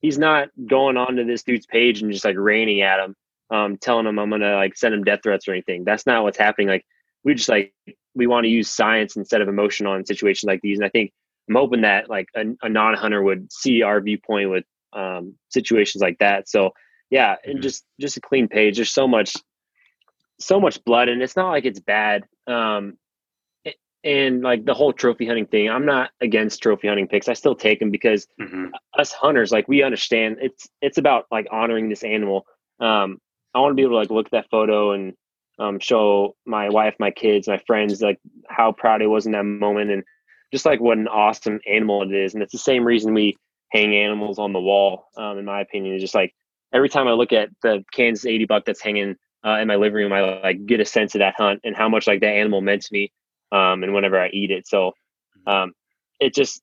he's 0.00 0.18
not 0.18 0.48
going 0.66 0.96
onto 0.96 1.24
this 1.24 1.44
dude's 1.44 1.66
page 1.66 2.02
and 2.02 2.10
just 2.12 2.24
like 2.24 2.36
raining 2.36 2.80
at 2.80 3.00
him 3.00 3.14
um, 3.50 3.76
telling 3.76 4.06
him 4.06 4.18
I'm 4.18 4.30
gonna 4.30 4.56
like 4.56 4.76
send 4.76 4.94
him 4.94 5.04
death 5.04 5.20
threats 5.22 5.46
or 5.48 5.52
anything. 5.52 5.84
That's 5.84 6.06
not 6.06 6.22
what's 6.22 6.38
happening. 6.38 6.68
Like 6.68 6.84
we 7.22 7.34
just 7.34 7.48
like 7.48 7.72
we 8.14 8.26
want 8.26 8.44
to 8.44 8.50
use 8.50 8.70
science 8.70 9.16
instead 9.16 9.40
of 9.40 9.48
emotion 9.48 9.86
on 9.86 10.06
situations 10.06 10.44
like 10.44 10.60
these. 10.62 10.78
And 10.78 10.86
I 10.86 10.88
think 10.88 11.12
I'm 11.48 11.56
hoping 11.56 11.82
that 11.82 12.08
like 12.08 12.28
a, 12.34 12.44
a 12.62 12.68
non-hunter 12.68 13.22
would 13.22 13.52
see 13.52 13.82
our 13.82 14.00
viewpoint 14.00 14.50
with 14.50 14.64
um, 14.92 15.34
situations 15.50 16.00
like 16.02 16.18
that. 16.18 16.48
So 16.48 16.70
yeah, 17.10 17.36
and 17.44 17.54
mm-hmm. 17.54 17.62
just 17.62 17.84
just 18.00 18.16
a 18.16 18.20
clean 18.20 18.48
page. 18.48 18.76
There's 18.76 18.90
so 18.90 19.06
much 19.06 19.34
so 20.40 20.60
much 20.60 20.82
blood, 20.84 21.08
and 21.08 21.22
it's 21.22 21.36
not 21.36 21.50
like 21.50 21.64
it's 21.64 21.80
bad. 21.80 22.24
Um, 22.46 22.98
and 24.04 24.42
like 24.42 24.66
the 24.66 24.74
whole 24.74 24.92
trophy 24.92 25.26
hunting 25.26 25.46
thing, 25.46 25.70
I'm 25.70 25.86
not 25.86 26.10
against 26.20 26.62
trophy 26.62 26.88
hunting 26.88 27.08
picks. 27.08 27.28
I 27.28 27.32
still 27.32 27.54
take 27.54 27.78
them 27.78 27.90
because 27.90 28.26
mm-hmm. 28.40 28.66
us 28.98 29.12
hunters, 29.12 29.50
like 29.50 29.66
we 29.66 29.82
understand 29.82 30.36
it's 30.40 30.68
it's 30.82 30.98
about 30.98 31.26
like 31.30 31.46
honoring 31.50 31.88
this 31.88 32.04
animal. 32.04 32.46
Um, 32.80 33.18
I 33.54 33.60
want 33.60 33.70
to 33.70 33.74
be 33.74 33.82
able 33.82 33.92
to 33.92 33.98
like 33.98 34.10
look 34.10 34.26
at 34.26 34.32
that 34.32 34.50
photo 34.50 34.92
and 34.92 35.14
um, 35.58 35.78
show 35.78 36.36
my 36.46 36.68
wife, 36.68 36.94
my 36.98 37.10
kids, 37.10 37.48
my 37.48 37.58
friends 37.66 38.00
like 38.00 38.18
how 38.48 38.72
proud 38.72 39.02
I 39.02 39.06
was 39.06 39.26
in 39.26 39.32
that 39.32 39.44
moment 39.44 39.90
and 39.90 40.02
just 40.52 40.66
like 40.66 40.80
what 40.80 40.98
an 40.98 41.08
awesome 41.08 41.60
animal 41.66 42.02
it 42.02 42.12
is. 42.12 42.34
And 42.34 42.42
it's 42.42 42.52
the 42.52 42.58
same 42.58 42.84
reason 42.84 43.14
we 43.14 43.36
hang 43.70 43.94
animals 43.94 44.38
on 44.38 44.52
the 44.52 44.60
wall. 44.60 45.06
Um, 45.16 45.38
in 45.38 45.44
my 45.44 45.60
opinion, 45.60 45.94
is 45.94 46.02
just 46.02 46.14
like 46.14 46.34
every 46.72 46.88
time 46.88 47.08
I 47.08 47.12
look 47.12 47.32
at 47.32 47.50
the 47.62 47.84
Kansas 47.92 48.26
80 48.26 48.46
buck 48.46 48.64
that's 48.64 48.80
hanging 48.82 49.16
uh, 49.44 49.58
in 49.58 49.68
my 49.68 49.76
living 49.76 49.96
room, 49.96 50.12
I 50.12 50.40
like 50.40 50.66
get 50.66 50.80
a 50.80 50.84
sense 50.84 51.14
of 51.14 51.20
that 51.20 51.34
hunt 51.36 51.60
and 51.64 51.76
how 51.76 51.88
much 51.88 52.06
like 52.06 52.20
that 52.20 52.34
animal 52.34 52.60
meant 52.60 52.82
to 52.82 52.92
me. 52.92 53.12
Um, 53.52 53.82
and 53.82 53.94
whenever 53.94 54.20
I 54.20 54.28
eat 54.28 54.50
it, 54.50 54.66
so 54.66 54.92
um, 55.46 55.72
it 56.18 56.34
just 56.34 56.62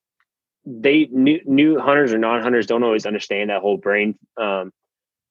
they 0.65 1.07
new 1.11 1.39
new 1.45 1.79
hunters 1.79 2.13
or 2.13 2.17
non 2.17 2.41
hunters 2.41 2.67
don't 2.67 2.83
always 2.83 3.05
understand 3.05 3.49
that 3.49 3.61
whole 3.61 3.77
brain 3.77 4.17
um, 4.37 4.71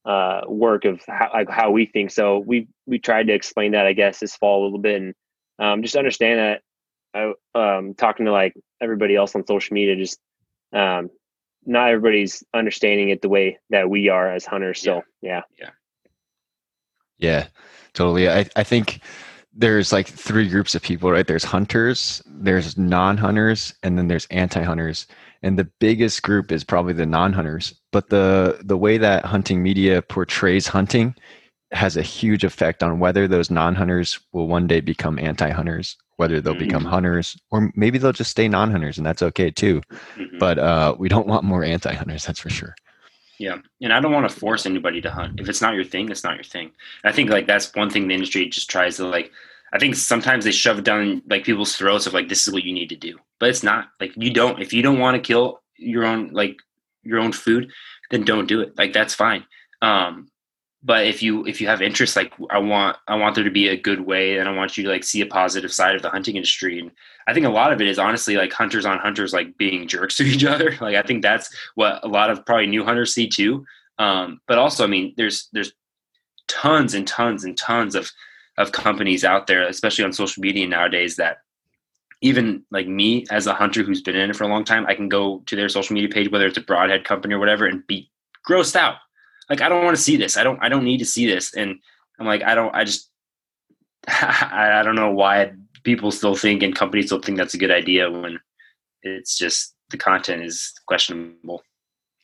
uh, 0.05 0.43
work 0.47 0.85
of 0.85 1.01
how, 1.07 1.31
like 1.33 1.51
how 1.51 1.71
we 1.71 1.87
think. 1.87 2.11
So 2.11 2.39
we 2.39 2.69
we 2.87 2.99
tried 2.99 3.27
to 3.29 3.35
explain 3.35 3.73
that 3.73 3.87
I 3.87 3.93
guess 3.93 4.21
this 4.21 4.37
fall 4.37 4.63
a 4.63 4.65
little 4.65 4.79
bit 4.79 5.03
and 5.03 5.15
um, 5.59 5.83
just 5.83 5.97
understand 5.97 6.39
that. 6.39 6.63
I 7.13 7.33
um, 7.55 7.95
talking 7.95 8.27
to 8.27 8.33
like 8.33 8.55
everybody 8.81 9.17
else 9.17 9.35
on 9.35 9.47
social 9.47 9.75
media, 9.75 9.97
just 9.97 10.19
um, 10.73 11.11
not 11.67 11.89
everybody's 11.89 12.43
understanding 12.55 13.11
it 13.11 13.21
the 13.21 13.29
way 13.29 13.59
that 13.71 13.91
we 13.91 14.09
are 14.09 14.33
as 14.33 14.47
hunters. 14.47 14.81
So 14.81 15.03
yeah, 15.21 15.43
yeah, 15.59 15.71
yeah, 17.19 17.47
totally. 17.93 18.29
I 18.29 18.47
I 18.57 18.63
think 18.63 19.01
there's 19.53 19.93
like 19.93 20.07
three 20.07 20.49
groups 20.49 20.75
of 20.75 20.83
people, 20.83 21.11
right? 21.11 21.27
There's 21.27 21.45
hunters, 21.45 22.23
there's 22.27 22.79
non-hunters, 22.79 23.75
and 23.83 23.99
then 23.99 24.09
there's 24.09 24.27
anti-hunters 24.31 25.07
and 25.43 25.59
the 25.59 25.69
biggest 25.79 26.23
group 26.23 26.53
is 26.53 26.65
probably 26.65 26.93
the 26.93 27.07
non-hunters 27.07 27.75
but 27.93 28.11
the 28.11 28.59
the 28.63 28.77
way 28.77 28.99
that 28.99 29.25
hunting 29.25 29.63
media 29.63 30.03
portrays 30.03 30.67
hunting 30.67 31.15
has 31.73 31.97
a 31.97 32.03
huge 32.03 32.43
effect 32.43 32.83
on 32.83 32.99
whether 32.99 33.29
those 33.29 33.51
non-hunters 33.51 34.19
will 34.33 34.49
one 34.49 34.67
day 34.67 34.81
become 34.81 35.19
anti-hunters 35.19 35.97
whether 36.17 36.41
they'll 36.41 36.55
mm-hmm. 36.55 36.65
become 36.65 36.85
hunters 36.85 37.41
or 37.51 37.73
maybe 37.75 37.99
they'll 37.99 38.13
just 38.13 38.31
stay 38.31 38.49
non-hunters 38.49 38.99
and 38.99 39.07
that's 39.07 39.23
okay 39.23 39.51
too 39.51 39.81
mm-hmm. 40.17 40.39
but 40.39 40.59
uh, 40.59 40.95
we 40.99 41.09
don't 41.09 41.27
want 41.27 41.45
more 41.45 41.65
anti-hunters 41.65 42.25
that's 42.25 42.41
for 42.41 42.51
sure 42.51 42.75
yeah 43.41 43.57
and 43.81 43.93
i 43.93 44.01
don't 44.01 44.13
want 44.13 44.29
to 44.29 44.41
force 44.41 44.67
anybody 44.67 45.01
to 45.01 45.11
hunt 45.11 45.41
if 45.41 45.49
it's 45.49 45.63
not 45.63 45.75
your 45.75 45.85
thing 45.85 46.11
it's 46.11 46.25
not 46.25 46.35
your 46.35 46.45
thing 46.45 46.71
i 47.05 47.11
think 47.11 47.31
like 47.31 47.47
that's 47.47 47.75
one 47.75 47.91
thing 47.91 48.07
the 48.07 48.15
industry 48.15 48.49
just 48.49 48.71
tries 48.71 48.97
to 48.97 49.07
like 49.07 49.33
I 49.73 49.79
think 49.79 49.95
sometimes 49.95 50.45
they 50.45 50.51
shove 50.51 50.83
down 50.83 51.23
like 51.29 51.45
people's 51.45 51.77
throats 51.77 52.07
of 52.07 52.15
like 52.15 52.29
this 52.29 52.47
is 52.47 52.53
what 52.53 52.65
you 52.65 52.73
need 52.73 52.89
to 52.89 52.97
do, 52.97 53.19
but 53.39 53.49
it's 53.49 53.63
not 53.63 53.89
like 54.01 54.13
you 54.17 54.33
don't. 54.33 54.61
If 54.61 54.73
you 54.73 54.83
don't 54.83 54.99
want 54.99 55.15
to 55.15 55.21
kill 55.27 55.63
your 55.77 56.05
own 56.05 56.31
like 56.33 56.57
your 57.03 57.21
own 57.21 57.33
food, 57.33 57.71
then 58.11 58.25
don't 58.25 58.49
do 58.49 58.61
it. 58.61 58.77
Like 58.77 58.93
that's 58.93 59.15
fine. 59.15 59.45
Um, 59.81 60.29
but 60.83 61.07
if 61.07 61.23
you 61.23 61.45
if 61.47 61.61
you 61.61 61.69
have 61.69 61.83
interest, 61.83 62.17
like 62.17 62.33
I 62.51 62.59
want 62.59 62.97
I 63.07 63.17
want 63.17 63.35
there 63.35 63.45
to 63.45 63.51
be 63.51 63.69
a 63.69 63.77
good 63.77 64.01
way, 64.01 64.39
and 64.39 64.49
I 64.49 64.53
want 64.53 64.79
you 64.79 64.85
to 64.85 64.91
like 64.91 65.05
see 65.05 65.21
a 65.21 65.27
positive 65.27 65.73
side 65.73 65.95
of 65.95 66.03
the 66.03 66.09
hunting 66.09 66.37
industry. 66.37 66.81
And 66.81 66.91
I 67.29 67.35
think 67.35 67.45
a 67.45 67.51
lot 67.51 67.73
of 67.73 67.81
it 67.81 67.87
is 67.87 67.99
honestly 67.99 68.37
like 68.37 68.53
hunters 68.53 68.87
on 68.87 68.99
hunters 68.99 69.33
like 69.33 69.59
being 69.59 69.87
jerks 69.87 70.17
to 70.19 70.25
each 70.25 70.45
other. 70.45 70.77
Like 70.81 70.97
I 70.97 71.03
think 71.03 71.23
that's 71.23 71.55
what 71.75 72.03
a 72.03 72.09
lot 72.09 72.31
of 72.31 72.47
probably 72.47 72.67
new 72.67 72.85
hunters 72.85 73.15
see 73.15 73.29
too. 73.29 73.67
Um, 73.99 74.41
but 74.47 74.59
also, 74.59 74.85
I 74.85 74.87
mean, 74.87 75.13
there's 75.17 75.49
there's 75.53 75.73
tons 76.49 76.95
and 76.95 77.07
tons 77.07 77.45
and 77.45 77.57
tons 77.59 77.95
of 77.95 78.11
of 78.57 78.73
companies 78.73 79.25
out 79.25 79.47
there, 79.47 79.67
especially 79.67 80.05
on 80.05 80.13
social 80.13 80.41
media 80.41 80.67
nowadays, 80.67 81.17
that 81.17 81.39
even 82.23 82.65
like 82.71 82.87
me 82.87 83.27
as 83.31 83.47
a 83.47 83.55
hunter 83.55 83.83
who's 83.83 84.03
been 84.03 84.17
in 84.17 84.31
it 84.31 84.37
for 84.37 84.45
a 84.45 84.49
long 84.49 84.65
time, 84.65 84.87
I 84.87 84.95
can 84.95 85.09
go 85.11 85.43
to 85.47 85.57
their 85.57 85.69
social 85.69 85.95
media 85.95 86.09
page, 86.09 86.31
whether 86.31 86.47
it's 86.47 86.59
a 86.59 86.63
broadhead 86.63 87.05
company 87.05 87.35
or 87.35 87.39
whatever, 87.39 87.67
and 87.67 87.87
be 87.87 88.11
grossed 88.49 88.77
out. 88.77 88.97
Like 89.51 89.61
I 89.61 89.69
don't 89.69 89.85
want 89.85 89.97
to 89.97 90.03
see 90.03 90.17
this. 90.17 90.37
I 90.37 90.45
don't. 90.45 90.59
I 90.63 90.69
don't 90.69 90.85
need 90.85 90.99
to 90.99 91.05
see 91.05 91.27
this. 91.27 91.55
And 91.55 91.77
I'm 92.19 92.27
like, 92.27 92.43
I 92.43 92.55
don't. 92.55 92.75
I 92.75 92.85
just. 92.85 93.11
I, 94.09 94.79
I 94.81 94.83
don't 94.83 94.95
know 94.95 95.11
why 95.11 95.53
people 95.83 96.11
still 96.11 96.35
think 96.35 96.63
and 96.63 96.75
companies 96.75 97.07
still 97.07 97.21
think 97.21 97.37
that's 97.37 97.55
a 97.55 97.59
good 97.59 97.71
idea 97.71 98.11
when 98.11 98.39
it's 99.03 99.37
just 99.37 99.75
the 99.91 99.99
content 99.99 100.43
is 100.45 100.73
questionable. 100.87 101.63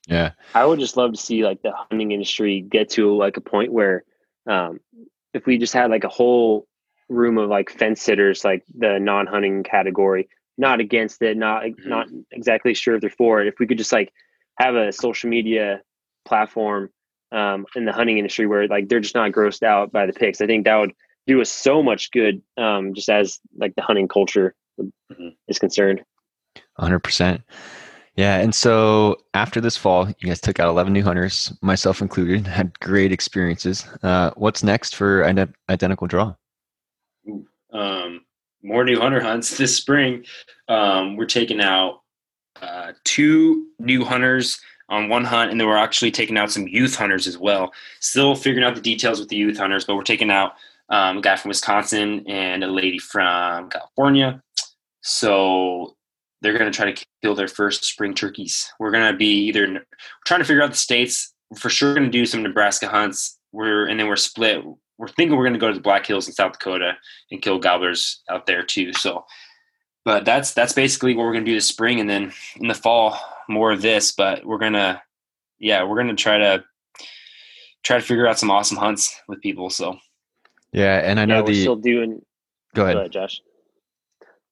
Yeah, 0.08 0.32
I 0.54 0.64
would 0.64 0.78
just 0.78 0.96
love 0.96 1.12
to 1.12 1.18
see 1.20 1.44
like 1.44 1.62
the 1.62 1.72
hunting 1.72 2.12
industry 2.12 2.60
get 2.60 2.88
to 2.90 3.14
like 3.16 3.36
a 3.36 3.40
point 3.40 3.72
where 3.72 4.04
um, 4.48 4.78
if 5.34 5.46
we 5.46 5.58
just 5.58 5.74
had 5.74 5.90
like 5.90 6.04
a 6.04 6.08
whole 6.08 6.66
room 7.08 7.38
of 7.38 7.50
like 7.50 7.70
fence 7.70 8.00
sitters, 8.00 8.44
like 8.44 8.64
the 8.78 8.98
non-hunting 8.98 9.64
category. 9.64 10.28
Not 10.58 10.80
against 10.80 11.20
it, 11.20 11.36
not 11.36 11.64
Mhm. 11.64 11.86
not 11.86 12.06
exactly 12.30 12.72
sure 12.72 12.94
if 12.94 13.02
they're 13.02 13.10
for 13.10 13.42
it. 13.42 13.46
If 13.48 13.58
we 13.58 13.66
could 13.66 13.76
just 13.76 13.92
like 13.92 14.10
have 14.58 14.74
a 14.74 14.90
social 14.90 15.28
media 15.28 15.82
platform 16.24 16.88
um, 17.32 17.66
in 17.74 17.84
the 17.84 17.92
hunting 17.92 18.18
industry 18.18 18.46
where 18.46 18.66
like 18.68 18.88
they're 18.88 19.00
just 19.00 19.14
not 19.14 19.32
grossed 19.32 19.62
out 19.62 19.92
by 19.92 20.06
the 20.06 20.12
pics, 20.12 20.40
I 20.40 20.46
think 20.46 20.64
that 20.64 20.76
would 20.76 20.92
do 21.26 21.40
us 21.40 21.50
so 21.50 21.82
much 21.82 22.10
good. 22.12 22.40
Um, 22.56 22.94
just 22.94 23.08
as 23.08 23.40
like 23.56 23.74
the 23.74 23.82
hunting 23.82 24.08
culture 24.08 24.54
Mhm. 25.10 25.34
is 25.48 25.58
concerned. 25.58 26.02
100%. 26.78 27.42
Yeah. 28.16 28.38
And 28.38 28.54
so 28.54 29.16
after 29.34 29.60
this 29.60 29.76
fall, 29.76 30.08
you 30.08 30.28
guys 30.28 30.40
took 30.40 30.58
out 30.60 30.68
11 30.68 30.92
new 30.92 31.02
hunters, 31.02 31.52
myself 31.62 32.00
included, 32.00 32.46
had 32.46 32.78
great 32.80 33.12
experiences. 33.12 33.86
Uh, 34.02 34.30
what's 34.36 34.62
next 34.62 34.94
for 34.94 35.22
Ident- 35.22 35.54
Identical 35.68 36.06
Draw? 36.06 36.34
um, 37.72 38.24
more 38.62 38.84
new 38.84 38.98
hunter 39.00 39.20
hunts 39.20 39.56
this 39.58 39.76
spring. 39.76 40.24
Um, 40.68 41.16
we're 41.16 41.26
taking 41.26 41.60
out 41.60 42.00
uh, 42.62 42.92
two 43.04 43.66
new 43.78 44.04
hunters 44.04 44.58
on 44.88 45.08
one 45.08 45.24
hunt, 45.24 45.50
and 45.50 45.60
then 45.60 45.66
we're 45.66 45.76
actually 45.76 46.10
taking 46.10 46.38
out 46.38 46.50
some 46.50 46.68
youth 46.68 46.94
hunters 46.94 47.26
as 47.26 47.38
well. 47.38 47.72
Still 48.00 48.34
figuring 48.34 48.66
out 48.66 48.74
the 48.74 48.80
details 48.80 49.18
with 49.18 49.28
the 49.28 49.36
youth 49.36 49.58
hunters, 49.58 49.84
but 49.84 49.96
we're 49.96 50.02
taking 50.02 50.30
out 50.30 50.52
um, 50.88 51.18
a 51.18 51.20
guy 51.20 51.36
from 51.36 51.48
Wisconsin 51.48 52.24
and 52.28 52.62
a 52.62 52.68
lady 52.68 52.98
from 52.98 53.68
California. 53.70 54.42
So 55.02 55.96
they're 56.42 56.56
going 56.56 56.70
to 56.70 56.76
try 56.76 56.90
to 56.90 57.04
kill 57.22 57.34
their 57.34 57.48
first 57.48 57.84
spring 57.84 58.14
turkeys. 58.14 58.70
We're 58.78 58.90
going 58.90 59.10
to 59.10 59.16
be 59.16 59.46
either 59.46 59.66
we're 59.66 59.84
trying 60.26 60.40
to 60.40 60.44
figure 60.44 60.62
out 60.62 60.70
the 60.70 60.76
states. 60.76 61.32
We're 61.50 61.58
for 61.58 61.70
sure 61.70 61.94
going 61.94 62.06
to 62.06 62.10
do 62.10 62.26
some 62.26 62.42
Nebraska 62.42 62.88
hunts. 62.88 63.38
We're 63.52 63.86
and 63.86 63.98
then 63.98 64.06
we're 64.06 64.16
split. 64.16 64.64
We're 64.98 65.08
thinking 65.08 65.36
we're 65.36 65.44
going 65.44 65.54
to 65.54 65.58
go 65.58 65.68
to 65.68 65.74
the 65.74 65.80
Black 65.80 66.06
Hills 66.06 66.26
in 66.26 66.34
South 66.34 66.52
Dakota 66.52 66.92
and 67.30 67.42
kill 67.42 67.58
gobblers 67.58 68.22
out 68.30 68.46
there 68.46 68.62
too. 68.62 68.92
So, 68.94 69.24
but 70.06 70.24
that's 70.24 70.54
that's 70.54 70.72
basically 70.72 71.14
what 71.16 71.24
we're 71.24 71.32
going 71.32 71.44
to 71.44 71.50
do 71.50 71.56
this 71.56 71.66
spring, 71.66 71.98
and 72.00 72.08
then 72.08 72.32
in 72.60 72.68
the 72.68 72.74
fall 72.74 73.18
more 73.48 73.72
of 73.72 73.82
this. 73.82 74.12
But 74.12 74.46
we're 74.46 74.58
gonna, 74.58 75.02
yeah, 75.58 75.82
we're 75.82 75.96
going 75.96 76.14
to 76.16 76.22
try 76.22 76.38
to 76.38 76.64
try 77.82 77.98
to 77.98 78.02
figure 78.04 78.26
out 78.26 78.38
some 78.38 78.50
awesome 78.50 78.76
hunts 78.78 79.20
with 79.28 79.40
people. 79.40 79.68
So 79.68 79.98
Yeah. 80.72 81.00
And 81.04 81.18
I 81.20 81.24
know 81.24 81.36
yeah, 81.36 81.40
we're 81.40 81.46
the. 81.48 81.60
still 81.60 81.76
doing. 81.76 82.20
go 82.74 82.82
Go 82.82 82.84
ahead. 82.84 82.96
ahead, 82.96 83.12
Josh. 83.12 83.40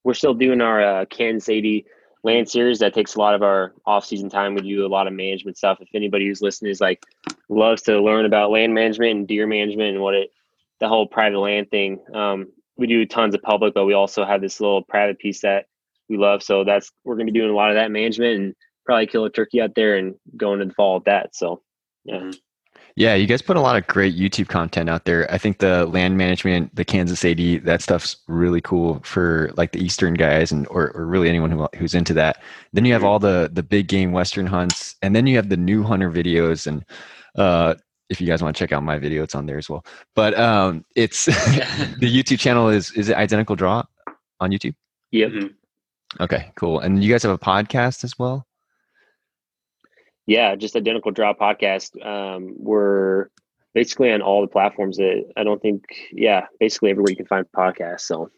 We're 0.03 0.15
still 0.15 0.35
doing 0.35 0.61
our 0.61 0.83
uh, 0.83 1.05
Kansas 1.07 1.49
80 1.49 1.87
land 2.25 2.49
series. 2.49 2.81
That 2.81 2.93
takes 2.93 3.15
a 3.15 3.19
lot 3.21 3.35
of 3.35 3.43
our 3.43 3.75
off-season 3.87 4.31
time. 4.31 4.55
We 4.55 4.63
do 4.63 4.85
a 4.85 4.89
lot 4.89 5.07
of 5.07 5.13
management 5.13 5.57
stuff. 5.57 5.79
If 5.81 5.89
anybody 5.95 6.27
who's 6.27 6.43
listening 6.43 6.73
is 6.73 6.81
like 6.81 7.03
loves 7.49 7.83
to 7.83 8.01
learn 8.03 8.25
about 8.25 8.51
land 8.51 8.75
management 8.75 9.11
and 9.13 9.29
deer 9.29 9.47
management 9.47 9.95
and 9.95 10.01
what 10.03 10.15
it, 10.15 10.31
the 10.81 10.89
whole 10.89 11.07
private 11.07 11.39
land 11.39 11.71
thing. 11.71 12.01
Um, 12.13 12.49
we 12.77 12.87
do 12.87 13.07
tons 13.07 13.35
of 13.35 13.43
public, 13.43 13.75
but 13.75 13.85
we 13.85 13.95
also 13.95 14.25
have 14.25 14.41
this 14.41 14.61
little 14.61 14.83
private 14.83 15.19
piece 15.19 15.41
that 15.41 15.67
we 16.09 16.17
love. 16.17 16.43
So 16.43 16.65
that's 16.65 16.91
we're 17.05 17.17
going 17.17 17.27
to 17.27 17.33
be 17.33 17.39
doing 17.39 17.51
a 17.51 17.55
lot 17.55 17.71
of 17.71 17.77
that 17.77 17.91
management 17.91 18.41
and 18.41 18.55
probably 18.85 19.07
kill 19.07 19.25
a 19.25 19.31
turkey 19.31 19.61
out 19.61 19.75
there 19.75 19.97
and 19.97 20.15
go 20.37 20.53
into 20.53 20.67
the 20.67 20.75
fall 20.75 20.97
with 20.97 21.05
that. 21.05 21.35
So 21.35 21.63
yeah. 22.05 22.31
Yeah, 22.97 23.15
you 23.15 23.27
guys 23.27 23.43
put 23.43 23.57
a 23.57 23.61
lot 23.61 23.77
of 23.77 23.89
great 23.89 24.17
YouTube 24.17 24.47
content 24.47 24.89
out 24.89 25.05
there. 25.05 25.31
I 25.33 25.37
think 25.37 25.59
the 25.59 25.87
land 25.87 26.17
management, 26.17 26.77
the 26.77 26.85
Kansas 26.85 27.25
80, 27.25 27.59
that 27.59 27.83
stuff's 27.83 28.19
really 28.29 28.61
cool 28.61 29.01
for 29.03 29.51
like 29.57 29.73
the 29.73 29.81
Eastern 29.81 30.15
guys 30.15 30.53
and 30.53 30.65
or, 30.69 30.93
or 30.93 31.05
really 31.05 31.29
anyone 31.29 31.51
who, 31.51 31.67
who's 31.77 31.95
into 31.95 32.15
that. 32.15 32.41
Then 32.73 32.85
you 32.85 32.93
have 32.93 33.03
all 33.03 33.19
the 33.19 33.51
the 33.53 33.65
big 33.65 33.89
game 33.89 34.13
Western 34.13 34.47
hunts, 34.47 34.95
and 35.03 35.15
then 35.15 35.27
you 35.27 35.35
have 35.37 35.49
the 35.49 35.57
new 35.57 35.83
hunter 35.83 36.09
videos. 36.09 36.69
And 36.69 36.85
uh, 37.35 37.75
if 38.11 38.21
you 38.21 38.27
guys 38.27 38.43
want 38.43 38.55
to 38.57 38.59
check 38.63 38.73
out 38.73 38.83
my 38.83 38.99
video, 38.99 39.23
it's 39.23 39.35
on 39.35 39.47
there 39.47 39.59
as 39.59 39.69
well. 39.71 39.85
But 40.15 40.39
um, 40.39 40.85
it's 40.95 41.25
the 41.27 42.11
YouTube 42.11 42.39
channel 42.39 42.69
is 42.69 42.93
is 42.93 43.09
it 43.09 43.17
Identical 43.17 43.57
Draw 43.57 43.83
on 44.41 44.51
YouTube? 44.51 44.75
Yep. 45.13 45.31
Mhm. 45.31 45.55
Okay, 46.21 46.53
cool. 46.57 46.81
And 46.81 47.03
you 47.03 47.11
guys 47.13 47.23
have 47.25 47.33
a 47.33 47.39
podcast 47.39 48.05
as 48.05 48.19
well. 48.19 48.47
Yeah, 50.27 50.55
just 50.55 50.75
identical 50.77 51.11
draw 51.11 51.35
podcast. 51.35 52.01
Um, 52.05 52.55
we're 52.57 53.29
basically 53.75 54.11
on 54.13 54.23
all 54.23 54.41
the 54.41 54.47
platforms 54.49 54.97
that 54.97 55.25
I 55.37 55.43
don't 55.45 55.61
think, 55.61 55.85
yeah, 56.13 56.47
basically 56.61 56.91
everywhere 56.91 57.11
you 57.11 57.17
can 57.17 57.27
find 57.27 57.45
podcasts. 57.55 58.03
So 58.03 58.31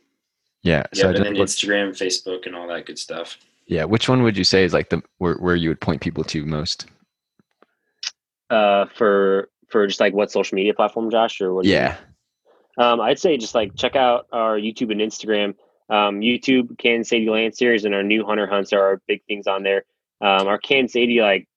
Yeah. 0.62 0.84
yeah, 0.92 1.00
So 1.02 1.08
and 1.10 1.18
then 1.24 1.34
Instagram, 1.34 1.90
Facebook, 1.90 2.46
and 2.46 2.56
all 2.56 2.66
that 2.68 2.86
good 2.86 2.98
stuff. 2.98 3.36
yeah. 3.66 3.84
Which 3.84 4.08
one 4.08 4.22
would 4.24 4.36
you 4.36 4.42
say 4.44 4.64
is 4.64 4.72
like 4.72 4.88
the 4.88 5.00
where 5.18 5.34
where 5.34 5.54
you 5.54 5.68
would 5.68 5.80
point 5.80 6.00
people 6.00 6.24
to 6.24 6.44
most? 6.44 6.86
uh, 8.50 8.86
for 8.94 9.48
for 9.68 9.86
just 9.86 10.00
like 10.00 10.14
what 10.14 10.30
social 10.30 10.56
media 10.56 10.74
platform, 10.74 11.10
Josh, 11.10 11.40
or 11.40 11.54
what? 11.54 11.64
Yeah. 11.64 11.96
Um, 12.78 13.00
I'd 13.00 13.18
say 13.18 13.36
just 13.36 13.54
like 13.54 13.74
check 13.74 13.96
out 13.96 14.26
our 14.32 14.58
YouTube 14.58 14.92
and 14.92 15.00
Instagram. 15.00 15.54
Um, 15.88 16.20
YouTube, 16.20 16.78
Kansas 16.78 17.12
80 17.12 17.30
Land 17.30 17.56
Series, 17.56 17.84
and 17.84 17.94
our 17.94 18.02
new 18.02 18.24
hunter 18.24 18.46
hunts 18.46 18.72
are 18.72 18.82
our 18.82 19.02
big 19.06 19.22
things 19.26 19.46
on 19.46 19.62
there. 19.62 19.84
Um, 20.20 20.48
our 20.48 20.58
Kansas 20.58 20.96
80 20.96 21.20
like 21.20 21.48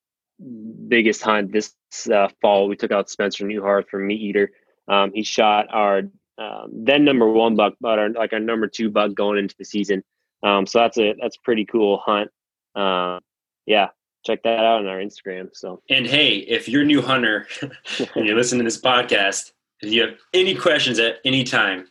biggest 0.88 1.22
hunt 1.22 1.52
this 1.52 1.74
uh, 2.12 2.28
fall, 2.40 2.68
we 2.68 2.76
took 2.76 2.92
out 2.92 3.10
Spencer 3.10 3.44
Neuharth 3.44 3.88
from 3.88 4.08
MeatEater. 4.08 4.48
Um, 4.88 5.12
he 5.12 5.22
shot 5.22 5.66
our 5.70 6.02
um, 6.38 6.70
then 6.72 7.04
number 7.04 7.28
one 7.28 7.54
buck, 7.54 7.74
but 7.80 7.98
our 7.98 8.10
like 8.10 8.32
our 8.32 8.40
number 8.40 8.66
two 8.66 8.90
buck 8.90 9.14
going 9.14 9.38
into 9.38 9.54
the 9.58 9.64
season. 9.64 10.02
Um, 10.42 10.66
so 10.66 10.78
that's 10.78 10.98
a 10.98 11.14
that's 11.20 11.36
a 11.36 11.44
pretty 11.44 11.66
cool 11.66 11.98
hunt. 11.98 12.30
Um, 12.74 13.20
yeah, 13.66 13.88
check 14.24 14.42
that 14.42 14.58
out 14.58 14.80
on 14.80 14.86
our 14.86 14.98
Instagram. 14.98 15.48
So 15.52 15.82
And 15.90 16.06
hey, 16.06 16.36
if 16.38 16.68
you're 16.68 16.82
a 16.82 16.86
new 16.86 17.02
hunter 17.02 17.46
and 18.14 18.26
you're 18.26 18.36
listening 18.36 18.60
to 18.60 18.64
this 18.64 18.80
podcast, 18.80 19.52
if 19.80 19.92
you 19.92 20.02
have 20.02 20.10
any 20.34 20.54
questions 20.54 20.98
at 20.98 21.16
any 21.24 21.42
time, 21.44 21.86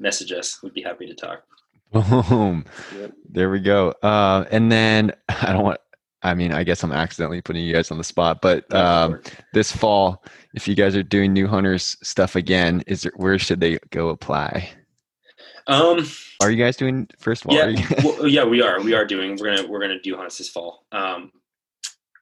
message 0.00 0.32
us. 0.32 0.62
We'd 0.62 0.74
be 0.74 0.82
happy 0.82 1.06
to 1.06 1.14
talk. 1.14 1.42
Boom. 1.92 2.64
Yep. 2.98 3.12
There 3.30 3.50
we 3.50 3.60
go. 3.60 3.94
Uh, 4.02 4.44
and 4.50 4.70
then 4.72 5.12
I 5.28 5.52
don't 5.52 5.62
want. 5.64 5.78
I 6.22 6.34
mean, 6.34 6.52
I 6.52 6.64
guess 6.64 6.82
I'm 6.82 6.90
accidentally 6.90 7.42
putting 7.42 7.62
you 7.64 7.74
guys 7.74 7.90
on 7.90 7.98
the 7.98 8.04
spot, 8.04 8.40
but 8.40 8.72
um, 8.74 9.20
this 9.52 9.70
fall, 9.70 10.24
if 10.54 10.66
you 10.66 10.74
guys 10.74 10.96
are 10.96 11.02
doing 11.02 11.34
new 11.34 11.46
hunters 11.46 11.98
stuff 12.02 12.34
again, 12.34 12.82
is 12.86 13.02
there, 13.02 13.12
where 13.16 13.38
should 13.38 13.60
they 13.60 13.78
go 13.90 14.08
apply? 14.08 14.70
um, 15.66 16.06
Are 16.40 16.50
you 16.50 16.56
guys 16.56 16.76
doing 16.78 17.08
first 17.18 17.44
of 17.44 17.50
all? 17.50 17.56
yeah, 17.56 17.66
you- 17.68 17.86
well, 18.02 18.26
yeah, 18.26 18.44
we 18.44 18.62
are. 18.62 18.80
We 18.80 18.94
are 18.94 19.04
doing. 19.04 19.36
We're 19.38 19.54
gonna 19.54 19.68
we're 19.68 19.80
gonna 19.80 20.00
do 20.00 20.16
hunts 20.16 20.38
this 20.38 20.48
fall. 20.48 20.86
Um, 20.92 21.30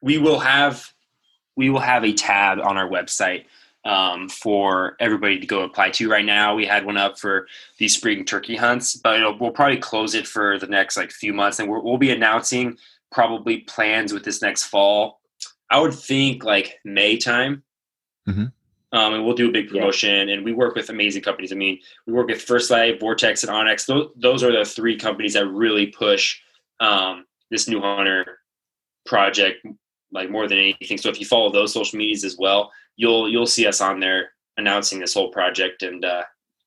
we 0.03 0.17
will 0.17 0.39
have 0.39 0.93
we 1.55 1.69
will 1.69 1.79
have 1.79 2.03
a 2.03 2.13
tab 2.13 2.59
on 2.59 2.77
our 2.77 2.89
website 2.89 3.45
um, 3.85 4.27
for 4.27 4.95
everybody 4.99 5.39
to 5.39 5.45
go 5.47 5.63
apply 5.63 5.91
to. 5.91 6.09
Right 6.09 6.25
now, 6.25 6.55
we 6.55 6.65
had 6.65 6.85
one 6.85 6.97
up 6.97 7.17
for 7.19 7.47
these 7.77 7.95
spring 7.95 8.25
turkey 8.25 8.55
hunts, 8.55 8.95
but 8.95 9.15
it'll, 9.17 9.37
we'll 9.37 9.51
probably 9.51 9.77
close 9.77 10.13
it 10.15 10.27
for 10.27 10.57
the 10.59 10.67
next 10.67 10.97
like 10.97 11.11
few 11.11 11.33
months, 11.33 11.59
and 11.59 11.69
we're, 11.69 11.79
we'll 11.79 11.97
be 11.97 12.11
announcing 12.11 12.77
probably 13.11 13.59
plans 13.59 14.11
with 14.13 14.23
this 14.23 14.41
next 14.41 14.63
fall. 14.63 15.21
I 15.69 15.79
would 15.79 15.93
think 15.93 16.43
like 16.43 16.79
May 16.83 17.17
time. 17.17 17.63
Mhm. 18.27 18.51
Um, 18.93 19.13
and 19.15 19.25
we'll 19.25 19.35
do 19.35 19.49
a 19.49 19.51
big 19.51 19.65
Yeah. 19.65 19.79
promotion, 19.79 20.29
and 20.29 20.43
we 20.43 20.53
work 20.53 20.75
with 20.75 20.89
amazing 20.89 21.23
companies. 21.23 21.51
I 21.51 21.55
mean, 21.55 21.79
we 22.05 22.13
work 22.13 22.27
with 22.27 22.41
First 22.41 22.69
Lite, 22.71 22.99
Vortex, 22.99 23.43
and 23.43 23.51
Onyx. 23.51 23.85
Those, 23.85 24.09
those 24.15 24.43
are 24.43 24.51
the 24.51 24.65
three 24.65 24.97
companies 24.97 25.33
that 25.33 25.47
really 25.47 25.87
push 25.87 26.39
um, 26.79 27.25
this 27.49 27.67
new 27.67 27.79
hunter 27.81 28.39
project 29.05 29.65
like 30.13 30.29
more 30.29 30.47
than 30.47 30.57
anything. 30.57 30.97
So 30.97 31.09
if 31.09 31.19
you 31.19 31.25
follow 31.25 31.51
those 31.51 31.73
social 31.73 31.97
medias 31.97 32.23
as 32.23 32.37
well, 32.37 32.71
you'll 32.95 33.29
you'll 33.29 33.47
see 33.47 33.65
us 33.67 33.81
on 33.81 33.99
there 33.99 34.29
announcing 34.57 34.99
this 34.99 35.13
whole 35.13 35.29
project. 35.29 35.83
And 35.83 36.05
uh, 36.05 36.23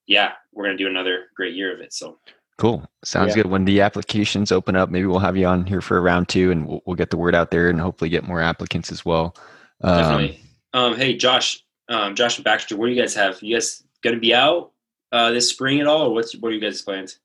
yeah, 0.07 0.33
we're 0.53 0.65
gonna 0.65 0.77
do 0.77 0.87
another 0.89 1.27
great 1.35 1.55
year 1.55 1.73
of 1.73 1.81
it. 1.81 1.93
So 1.95 2.19
cool. 2.59 2.85
Sounds 3.05 3.37
Yeah. 3.37 3.43
good. 3.43 3.51
When 3.51 3.65
the 3.65 3.81
applications 3.81 4.53
open 4.53 4.77
up, 4.77 4.91
maybe 4.91 5.07
we'll 5.07 5.21
have 5.21 5.37
you 5.37 5.47
on 5.47 5.65
here 5.67 5.81
for 5.81 5.97
a 5.97 6.01
round 6.01 6.29
two, 6.29 6.51
and 6.51 6.67
we'll, 6.67 6.83
we'll 6.87 6.97
get 6.97 7.11
the 7.11 7.17
word 7.17 7.35
out 7.35 7.51
there, 7.51 7.71
and 7.71 7.81
hopefully 7.81 8.11
get 8.11 8.25
more 8.25 8.41
applicants 8.41 8.91
as 8.91 9.05
well. 9.05 9.37
Um, 9.83 9.97
definitely. 9.99 10.41
Um, 10.75 10.97
hey, 10.97 11.17
Josh, 11.17 11.63
um, 11.89 12.15
Josh 12.15 12.37
and 12.37 12.45
Baxter, 12.45 12.77
what 12.77 12.87
do 12.87 12.93
you 12.93 13.01
guys 13.01 13.15
have? 13.15 13.43
You 13.43 13.55
guys 13.57 13.83
gonna 14.03 14.19
be 14.19 14.35
out 14.35 14.73
uh, 15.13 15.31
this 15.31 15.49
spring 15.49 15.81
at 15.81 15.87
all, 15.87 16.09
or 16.09 16.15
what's 16.15 16.35
what 16.37 16.51
are 16.51 16.55
you 16.55 16.61
guys' 16.61 16.83
plans? 16.83 17.19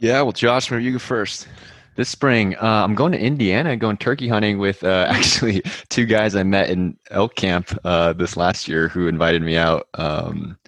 Yeah, 0.00 0.20
well, 0.22 0.32
Josh, 0.32 0.70
maybe 0.70 0.82
you 0.84 0.92
go 0.92 0.98
first. 0.98 1.46
This 1.94 2.08
spring, 2.08 2.54
uh, 2.56 2.84
I'm 2.84 2.94
going 2.94 3.12
to 3.12 3.20
Indiana, 3.20 3.76
going 3.76 3.98
turkey 3.98 4.26
hunting 4.26 4.58
with 4.58 4.82
uh, 4.82 5.06
actually 5.10 5.62
two 5.90 6.06
guys 6.06 6.34
I 6.34 6.42
met 6.42 6.70
in 6.70 6.96
elk 7.10 7.34
camp 7.34 7.78
uh, 7.84 8.14
this 8.14 8.36
last 8.36 8.66
year 8.66 8.88
who 8.88 9.08
invited 9.08 9.42
me 9.42 9.56
out. 9.56 9.88
Um, 9.94 10.58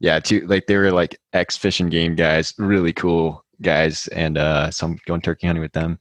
yeah, 0.00 0.18
two 0.18 0.44
like 0.48 0.66
they 0.66 0.76
were 0.76 0.90
like 0.90 1.20
ex 1.32 1.56
fishing 1.56 1.88
game 1.88 2.16
guys, 2.16 2.52
really 2.58 2.92
cool 2.92 3.44
guys, 3.60 4.08
and 4.08 4.36
uh, 4.36 4.70
so 4.72 4.86
I'm 4.86 4.98
going 5.06 5.20
turkey 5.20 5.46
hunting 5.46 5.62
with 5.62 5.72
them 5.72 6.00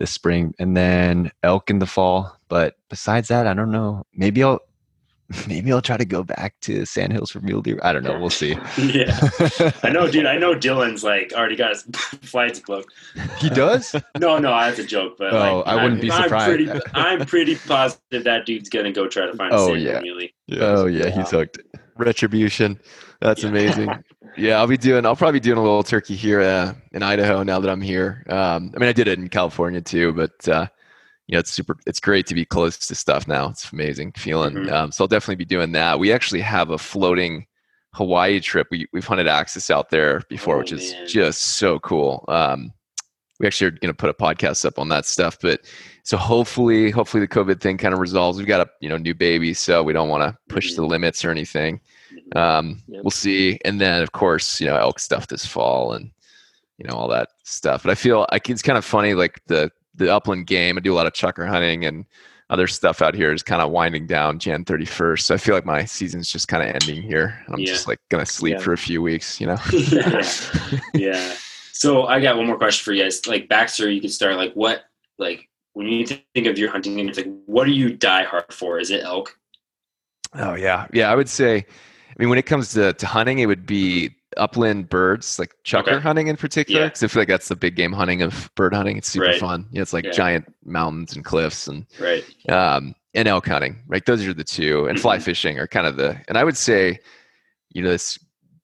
this 0.00 0.10
spring, 0.10 0.54
and 0.58 0.76
then 0.76 1.30
elk 1.42 1.70
in 1.70 1.78
the 1.78 1.86
fall. 1.86 2.36
But 2.48 2.74
besides 2.88 3.28
that, 3.28 3.46
I 3.46 3.54
don't 3.54 3.70
know. 3.70 4.04
Maybe 4.12 4.42
I'll 4.42 4.60
maybe 5.48 5.72
I'll 5.72 5.80
try 5.82 5.96
to 5.96 6.04
go 6.04 6.22
back 6.24 6.58
to 6.62 6.84
Sand 6.84 7.12
Hills 7.12 7.30
for 7.30 7.40
mule 7.40 7.62
deer. 7.62 7.78
I 7.82 7.92
don't 7.92 8.02
know. 8.02 8.18
We'll 8.18 8.30
see. 8.30 8.50
yeah, 8.78 9.18
I 9.82 9.90
know, 9.90 10.10
dude. 10.10 10.26
I 10.26 10.36
know 10.38 10.54
Dylan's 10.54 11.04
like 11.04 11.32
already 11.34 11.56
got 11.56 11.70
his 11.70 11.82
flights 12.22 12.58
booked. 12.60 12.92
he 13.38 13.48
does. 13.50 13.94
No, 14.18 14.38
no, 14.38 14.50
that's 14.50 14.78
a 14.78 14.84
joke. 14.84 15.16
But 15.18 15.32
Oh, 15.32 15.58
like, 15.58 15.66
I 15.68 15.74
wouldn't 15.76 15.92
I'm- 15.92 16.00
be 16.00 16.10
I'm 16.10 16.22
surprised. 16.24 16.46
pretty, 16.46 16.80
I'm 16.94 17.26
pretty 17.26 17.56
positive 17.56 18.24
that 18.24 18.46
dude's 18.46 18.68
gonna 18.68 18.92
go 18.92 19.06
try 19.06 19.26
to 19.26 19.34
find 19.34 19.52
a 19.52 19.56
Oh, 19.56 19.68
San 19.74 19.80
yeah. 19.80 20.00
Muley. 20.00 20.34
Oh 20.58 20.86
yeah, 20.86 21.10
he's 21.10 21.30
hooked. 21.30 21.58
Retribution. 21.96 22.80
That's 23.20 23.42
Yeah. 23.42 23.50
amazing. 23.50 23.90
yeah, 24.36 24.56
I'll 24.56 24.66
be 24.66 24.78
doing. 24.78 25.04
I'll 25.06 25.14
probably 25.16 25.38
be 25.38 25.44
doing 25.44 25.58
a 25.58 25.62
little 25.62 25.82
turkey 25.82 26.16
here 26.16 26.40
uh, 26.40 26.72
in 26.92 27.02
Idaho 27.02 27.42
now 27.42 27.60
that 27.60 27.70
I'm 27.70 27.82
here. 27.82 28.24
Um, 28.28 28.72
I 28.74 28.78
mean, 28.78 28.88
I 28.88 28.92
did 28.92 29.06
it 29.06 29.18
in 29.18 29.28
California 29.28 29.80
too, 29.82 30.12
but 30.12 30.48
uh, 30.48 30.66
you 31.30 31.36
know, 31.36 31.38
it's 31.40 31.52
super. 31.52 31.76
It's 31.86 32.00
great 32.00 32.26
to 32.26 32.34
be 32.34 32.44
close 32.44 32.76
to 32.88 32.94
stuff 32.96 33.28
now. 33.28 33.50
It's 33.50 33.70
amazing 33.72 34.12
feeling. 34.16 34.54
Mhm. 34.54 34.72
Um, 34.72 34.90
so 34.92 35.04
I'll 35.04 35.08
definitely 35.08 35.36
be 35.36 35.44
doing 35.44 35.70
that. 35.72 36.00
We 36.00 36.12
actually 36.12 36.40
have 36.40 36.70
a 36.70 36.78
floating 36.78 37.46
Hawaii 37.94 38.40
trip. 38.40 38.66
We 38.72 38.88
we've 38.92 39.06
hunted 39.06 39.28
axis 39.28 39.70
out 39.70 39.90
there 39.90 40.22
before, 40.28 40.56
Oh, 40.56 40.58
which 40.58 40.72
is 40.72 40.92
man. 40.92 41.06
just 41.06 41.40
so 41.58 41.78
cool. 41.78 42.24
Um, 42.26 42.72
we 43.38 43.46
actually 43.46 43.68
are 43.68 43.70
going 43.70 43.92
to 43.92 43.94
put 43.94 44.10
a 44.10 44.14
podcast 44.14 44.64
up 44.66 44.76
on 44.78 44.88
that 44.88 45.06
stuff, 45.06 45.38
but 45.40 45.60
so 46.02 46.16
hopefully, 46.16 46.90
hopefully 46.90 47.20
the 47.20 47.28
COVID 47.28 47.60
thing 47.60 47.78
kind 47.78 47.94
of 47.94 48.00
resolves. 48.00 48.36
We've 48.36 48.46
got 48.48 48.66
a 48.66 48.70
you 48.80 48.88
know 48.88 48.96
new 48.96 49.14
baby, 49.14 49.54
so 49.54 49.84
we 49.84 49.92
don't 49.92 50.08
want 50.08 50.22
to 50.24 50.36
push 50.52 50.72
Mhm. 50.72 50.76
the 50.76 50.86
limits 50.86 51.24
or 51.24 51.30
anything. 51.30 51.80
Mhm. 52.12 52.36
Um, 52.36 52.82
Yep. 52.88 53.04
We'll 53.04 53.10
see, 53.12 53.60
and 53.64 53.80
then 53.80 54.02
of 54.02 54.10
course 54.10 54.60
you 54.60 54.66
know 54.66 54.76
elk 54.76 54.98
stuff 54.98 55.28
this 55.28 55.46
fall 55.46 55.92
and 55.92 56.10
you 56.78 56.88
know 56.88 56.94
all 56.96 57.08
that 57.08 57.28
stuff. 57.44 57.84
But 57.84 57.92
I 57.92 57.94
feel 57.94 58.26
like 58.32 58.50
it's 58.50 58.62
kind 58.62 58.76
of 58.78 58.84
funny, 58.84 59.14
like 59.14 59.40
the 59.46 59.70
the 59.94 60.12
upland 60.14 60.46
game. 60.46 60.76
I 60.76 60.80
do 60.80 60.92
a 60.92 60.96
lot 60.96 61.06
of 61.06 61.12
chukar 61.12 61.48
hunting 61.48 61.84
and 61.84 62.04
other 62.48 62.66
stuff 62.66 63.00
out 63.00 63.14
here 63.14 63.32
is 63.32 63.42
kind 63.44 63.62
of 63.62 63.70
winding 63.70 64.06
down 64.06 64.38
Jan 64.38 64.64
31st. 64.64 65.20
So 65.20 65.34
I 65.34 65.38
feel 65.38 65.54
like 65.54 65.64
my 65.64 65.84
season's 65.84 66.30
just 66.30 66.48
kind 66.48 66.62
of 66.68 66.74
ending 66.74 67.00
here. 67.02 67.38
I'm 67.48 67.60
Yeah. 67.60 67.66
just 67.66 67.86
like 67.86 68.00
gonna 68.08 68.26
sleep 68.26 68.54
Yeah. 68.56 68.60
for 68.62 68.72
a 68.72 68.78
few 68.78 69.00
weeks, 69.02 69.40
you 69.40 69.46
know. 69.46 69.56
yeah. 69.72 70.28
yeah. 70.94 71.34
So 71.72 72.06
I 72.06 72.20
got 72.20 72.36
one 72.36 72.46
more 72.46 72.58
question 72.58 72.84
for 72.84 72.92
you 72.92 73.02
guys. 73.04 73.24
Like 73.26 73.48
Baxter, 73.48 73.88
you 73.88 74.00
could 74.00 74.12
start 74.12 74.36
like 74.36 74.52
what 74.54 74.82
like 75.18 75.48
when 75.74 75.86
you 75.86 76.04
think 76.06 76.46
of 76.46 76.58
your 76.58 76.70
hunting 76.70 76.98
it's 77.08 77.16
like 77.18 77.30
what 77.46 77.64
do 77.66 77.70
you 77.72 77.90
die 77.96 78.24
hard 78.24 78.52
for? 78.52 78.80
Is 78.80 78.90
it 78.90 79.04
elk? 79.04 79.38
Oh 80.34 80.54
yeah, 80.54 80.86
yeah. 80.92 81.10
I 81.10 81.14
would 81.14 81.28
say, 81.28 81.56
I 81.58 82.14
mean, 82.18 82.28
when 82.28 82.38
it 82.38 82.46
comes 82.46 82.72
to, 82.72 82.92
to 82.92 83.06
hunting, 83.06 83.38
it 83.38 83.46
would 83.46 83.66
be 83.66 84.10
upland 84.36 84.88
birds, 84.88 85.38
like 85.38 85.54
chukar 85.64 85.80
Okay. 85.80 85.98
hunting 86.00 86.28
in 86.28 86.36
particular, 86.36 86.82
Yeah. 86.82 86.86
because 86.88 87.02
I 87.02 87.08
feel 87.08 87.20
like 87.22 87.28
that's 87.28 87.48
the 87.48 87.56
big 87.56 87.76
game 87.76 87.92
hunting 87.92 88.22
of 88.22 88.50
bird 88.54 88.74
hunting. 88.74 88.96
It's 88.96 89.08
super 89.08 89.26
Right. 89.26 89.34
fun. 89.38 89.66
Yeah, 89.72 89.82
it's 89.82 89.92
like 89.92 90.04
Yeah. 90.04 90.10
giant 90.12 90.54
mountains 90.64 91.14
and 91.14 91.24
cliffs 91.24 91.66
and 91.68 91.86
Right. 91.98 92.24
um, 92.48 92.94
and 93.14 93.26
elk 93.26 93.46
hunting. 93.48 93.82
Right, 93.88 94.04
those 94.06 94.24
are 94.26 94.32
the 94.34 94.44
two, 94.44 94.86
and 94.86 94.98
fly 94.98 95.18
Mhm. 95.18 95.22
fishing 95.22 95.58
are 95.58 95.66
kind 95.66 95.86
of 95.86 95.96
the. 95.96 96.20
And 96.28 96.38
I 96.38 96.44
would 96.44 96.56
say, 96.56 96.98
you 97.70 97.82
know, 97.82 97.90
it's 97.90 98.18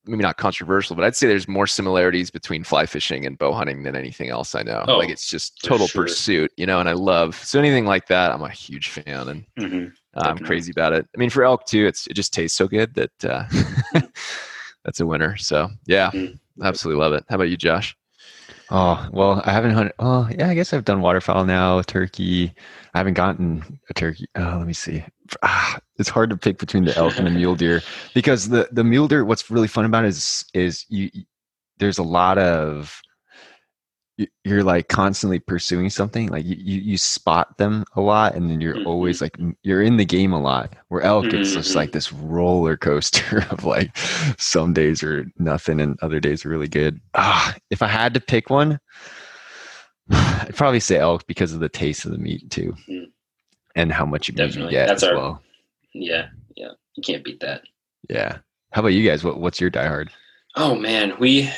maybe 0.08 0.22
not 0.22 0.36
controversial, 0.36 0.94
but 0.94 1.04
I'd 1.04 1.16
say 1.16 1.26
there's 1.26 1.48
more 1.48 1.66
similarities 1.66 2.30
between 2.30 2.62
fly 2.62 2.86
fishing 2.86 3.26
and 3.26 3.36
bow 3.36 3.52
hunting 3.52 3.82
than 3.82 3.96
anything 3.96 4.28
else 4.30 4.54
I 4.54 4.62
know. 4.62 4.84
Oh, 4.86 4.98
like 4.98 5.10
it's 5.10 5.28
just 5.28 5.60
total 5.64 5.88
sure. 5.88 6.04
pursuit, 6.04 6.52
you 6.56 6.64
know. 6.64 6.78
And 6.78 6.88
I 6.88 6.92
love 6.92 7.34
so 7.34 7.58
anything 7.58 7.86
like 7.86 8.06
that. 8.06 8.30
I'm 8.30 8.42
a 8.42 8.48
huge 8.48 8.88
fan, 8.90 9.28
and 9.28 9.44
hmm 9.58 9.86
I'm 10.14 10.38
crazy 10.38 10.70
about 10.70 10.92
it. 10.92 11.06
I 11.14 11.18
mean, 11.18 11.28
for 11.28 11.42
elk 11.44 11.66
too, 11.66 11.86
it's 11.86 12.06
it 12.06 12.14
just 12.14 12.32
tastes 12.32 12.56
so 12.56 12.68
good 12.68 12.94
that 12.94 13.24
uh, 13.24 13.44
that's 14.86 15.00
a 15.00 15.06
winner. 15.06 15.36
So 15.36 15.68
yeah, 15.86 16.10
Mhm. 16.12 16.38
absolutely 16.62 17.02
love 17.02 17.12
it. 17.12 17.24
How 17.28 17.34
about 17.34 17.50
you, 17.50 17.58
Josh? 17.58 17.94
Oh 18.70 19.06
well, 19.12 19.42
I 19.44 19.52
haven't 19.52 19.72
hunted. 19.74 19.92
Oh 19.98 20.28
yeah, 20.36 20.48
I 20.48 20.54
guess 20.54 20.72
I've 20.72 20.84
done 20.84 21.00
waterfowl 21.02 21.44
now, 21.44 21.82
turkey. 21.82 22.54
I 22.94 22.98
haven't 22.98 23.14
gotten 23.14 23.78
a 23.90 23.94
turkey. 23.94 24.26
Oh, 24.36 24.56
let 24.58 24.66
me 24.66 24.72
see. 24.72 25.04
Ah, 25.42 25.78
it's 25.98 26.08
hard 26.08 26.30
to 26.30 26.36
pick 26.36 26.58
between 26.58 26.84
the 26.84 26.96
elk 26.96 27.18
and 27.18 27.26
the 27.26 27.30
mule 27.30 27.54
deer 27.62 27.82
because 28.14 28.48
the 28.48 28.68
the 28.72 28.82
mule 28.84 29.06
deer. 29.08 29.24
What's 29.24 29.50
really 29.50 29.68
fun 29.68 29.84
about 29.84 30.04
it 30.04 30.08
is 30.08 30.44
is 30.54 30.86
you. 30.88 31.10
you- 31.12 31.24
There's 31.78 31.98
a 31.98 32.02
lot 32.02 32.38
of 32.38 33.02
you- 33.04 33.05
you're 34.44 34.62
like 34.62 34.88
constantly 34.88 35.38
pursuing 35.38 35.90
something 35.90 36.28
like 36.28 36.44
you, 36.46 36.56
you 36.56 36.96
spot 36.96 37.58
them 37.58 37.84
a 37.96 38.00
lot 38.00 38.34
and 38.34 38.48
then 38.48 38.62
you're 38.62 38.82
always 38.84 39.20
like 39.20 39.36
you're 39.62 39.82
in 39.82 39.98
the 39.98 40.04
game 40.06 40.32
a 40.32 40.40
lot 40.40 40.74
where 40.88 41.02
elk 41.02 41.26
it's 41.34 41.52
just 41.52 41.74
like 41.74 41.92
this 41.92 42.12
roller 42.14 42.78
coaster 42.78 43.44
of 43.50 43.64
like 43.64 43.94
some 44.38 44.72
days 44.72 45.02
are 45.02 45.26
nothing 45.38 45.80
and 45.82 45.98
other 46.00 46.18
days 46.18 46.46
are 46.46 46.48
really 46.48 46.68
good 46.68 46.98
ah 47.14 47.54
if 47.70 47.82
i 47.82 47.86
had 47.86 48.14
to 48.14 48.20
pick 48.20 48.48
one 48.48 48.80
i'd 50.10 50.54
probably 50.56 50.80
say 50.80 50.96
elk 50.98 51.26
because 51.26 51.52
of 51.52 51.60
the 51.60 51.68
taste 51.68 52.04
of 52.06 52.12
the 52.12 52.18
meat 52.18 52.48
too 52.50 52.74
Mm. 52.88 53.06
and 53.74 53.92
how 53.92 54.06
much 54.06 54.28
meat 54.30 54.38
you 54.38 54.46
Definitely. 54.46 54.72
get 54.72 54.86
That's 54.88 55.02
as 55.02 55.08
our- 55.10 55.16
well 55.16 55.42
Yeah. 55.92 56.28
Yeah. 56.56 56.70
You 56.94 57.02
can't 57.02 57.22
beat 57.24 57.40
that. 57.40 57.62
yeah 58.08 58.38
how 58.72 58.80
about 58.80 58.88
you 58.94 59.06
guys 59.06 59.22
what, 59.24 59.40
what's 59.40 59.60
your 59.60 59.70
diehard 59.70 60.08
Oh 60.58 60.74
man, 60.74 61.12
we 61.18 61.50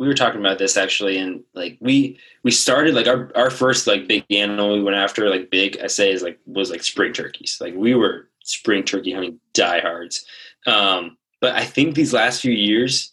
we 0.00 0.08
were 0.08 0.14
talking 0.14 0.40
about 0.40 0.56
this 0.56 0.78
actually, 0.78 1.18
and 1.18 1.44
like 1.52 1.76
we 1.78 2.18
we 2.42 2.50
started 2.50 2.94
like 2.94 3.06
our 3.06 3.30
our 3.36 3.50
first 3.50 3.86
like 3.86 4.08
big 4.08 4.24
animal 4.30 4.72
we 4.72 4.82
went 4.82 4.96
after 4.96 5.28
like 5.28 5.50
big 5.50 5.78
I 5.78 5.88
say 5.88 6.10
is 6.10 6.22
like 6.22 6.40
was 6.46 6.70
like 6.70 6.82
spring 6.82 7.12
turkeys. 7.12 7.58
Like 7.60 7.74
we 7.74 7.94
were 7.94 8.30
spring 8.42 8.82
turkey 8.82 9.12
hunting 9.12 9.38
diehards. 9.52 10.24
Um, 10.66 11.18
but 11.42 11.54
I 11.54 11.66
think 11.66 11.94
these 11.94 12.14
last 12.14 12.40
few 12.40 12.50
years, 12.50 13.12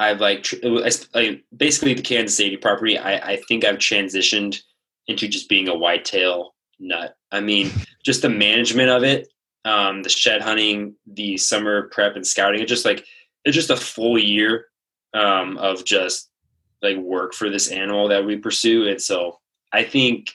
I've 0.00 0.20
like 0.20 0.44
I, 0.64 0.90
I, 1.14 1.40
basically 1.56 1.94
the 1.94 2.02
Kansas 2.02 2.40
80 2.40 2.56
property. 2.56 2.98
I 2.98 3.34
I 3.34 3.36
think 3.46 3.64
I've 3.64 3.78
transitioned 3.78 4.60
into 5.06 5.28
just 5.28 5.48
being 5.48 5.68
a 5.68 5.76
whitetail 5.76 6.56
nut. 6.80 7.14
I 7.30 7.42
mean, 7.42 7.70
just 8.04 8.22
the 8.22 8.28
management 8.28 8.90
of 8.90 9.04
it, 9.04 9.28
um, 9.64 10.02
the 10.02 10.08
shed 10.08 10.42
hunting, 10.42 10.96
the 11.06 11.36
summer 11.36 11.88
prep 11.92 12.16
and 12.16 12.26
scouting. 12.26 12.60
It 12.60 12.66
just 12.66 12.84
like 12.84 13.06
it's 13.44 13.54
just 13.54 13.70
a 13.70 13.76
full 13.76 14.18
year 14.18 14.66
um, 15.14 15.56
of 15.58 15.84
just 15.84 16.30
like 16.82 16.96
work 16.98 17.32
for 17.32 17.48
this 17.48 17.70
animal 17.70 18.08
that 18.08 18.24
we 18.24 18.36
pursue. 18.36 18.88
And 18.88 19.00
so 19.00 19.38
I 19.72 19.82
think 19.82 20.30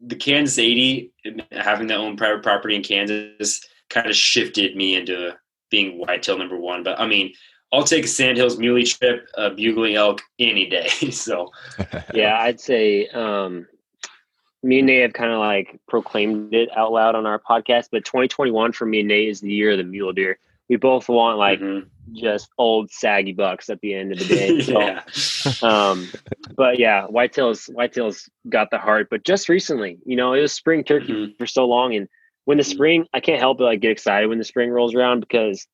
the 0.00 0.16
Kansas 0.16 0.58
80, 0.58 1.12
having 1.50 1.88
that 1.88 1.98
own 1.98 2.16
private 2.16 2.42
property 2.42 2.76
in 2.76 2.82
Kansas, 2.82 3.60
kind 3.90 4.06
of 4.06 4.14
shifted 4.14 4.76
me 4.76 4.94
into 4.94 5.36
being 5.70 5.98
whitetail 5.98 6.38
number 6.38 6.56
one. 6.56 6.82
But 6.82 7.00
I 7.00 7.06
mean, 7.06 7.32
I'll 7.72 7.84
take 7.84 8.04
a 8.04 8.08
Sandhills 8.08 8.58
muley 8.58 8.84
trip, 8.84 9.28
a 9.34 9.50
bugling 9.50 9.96
elk 9.96 10.22
any 10.38 10.68
day. 10.68 10.88
so 11.10 11.50
yeah, 12.14 12.38
I'd 12.40 12.60
say 12.60 13.08
um, 13.08 13.66
me 14.62 14.78
and 14.78 14.86
Nate 14.86 15.02
have 15.02 15.12
kind 15.12 15.32
of 15.32 15.38
like 15.38 15.80
proclaimed 15.88 16.54
it 16.54 16.70
out 16.76 16.92
loud 16.92 17.14
on 17.14 17.26
our 17.26 17.38
podcast, 17.38 17.88
but 17.90 18.04
2021 18.04 18.72
for 18.72 18.86
me 18.86 19.00
and 19.00 19.08
Nate 19.08 19.28
is 19.28 19.40
the 19.40 19.52
year 19.52 19.72
of 19.72 19.78
the 19.78 19.84
mule 19.84 20.12
deer. 20.12 20.38
We 20.68 20.76
both 20.76 21.08
want 21.08 21.38
like 21.38 21.60
mhm. 21.60 21.88
just 22.12 22.48
old 22.58 22.90
saggy 22.90 23.32
bucks 23.32 23.70
at 23.70 23.80
the 23.80 23.94
end 23.94 24.12
of 24.12 24.18
the 24.18 24.24
day. 24.34 24.60
So, 24.60 24.80
yeah. 24.80 25.02
um, 25.62 26.12
but 26.56 26.78
yeah, 26.78 27.06
whitetails 27.06 27.70
whitetails 27.74 28.28
got 28.48 28.70
the 28.70 28.78
heart. 28.78 29.08
But 29.10 29.24
just 29.24 29.48
recently, 29.48 29.98
you 30.04 30.16
know, 30.16 30.32
it 30.34 30.40
was 30.40 30.52
spring 30.52 30.84
turkey 30.84 31.12
Mhm. 31.12 31.38
for 31.38 31.46
so 31.46 31.66
long, 31.66 31.94
and 31.94 32.08
when 32.44 32.58
the 32.58 32.64
Mhm. 32.64 32.74
spring, 32.74 33.06
I 33.12 33.20
can't 33.20 33.40
help 33.40 33.58
but 33.58 33.64
like 33.64 33.80
get 33.80 33.90
excited 33.92 34.28
when 34.28 34.38
the 34.38 34.44
spring 34.44 34.70
rolls 34.70 34.94
around 34.94 35.20
because 35.20 35.66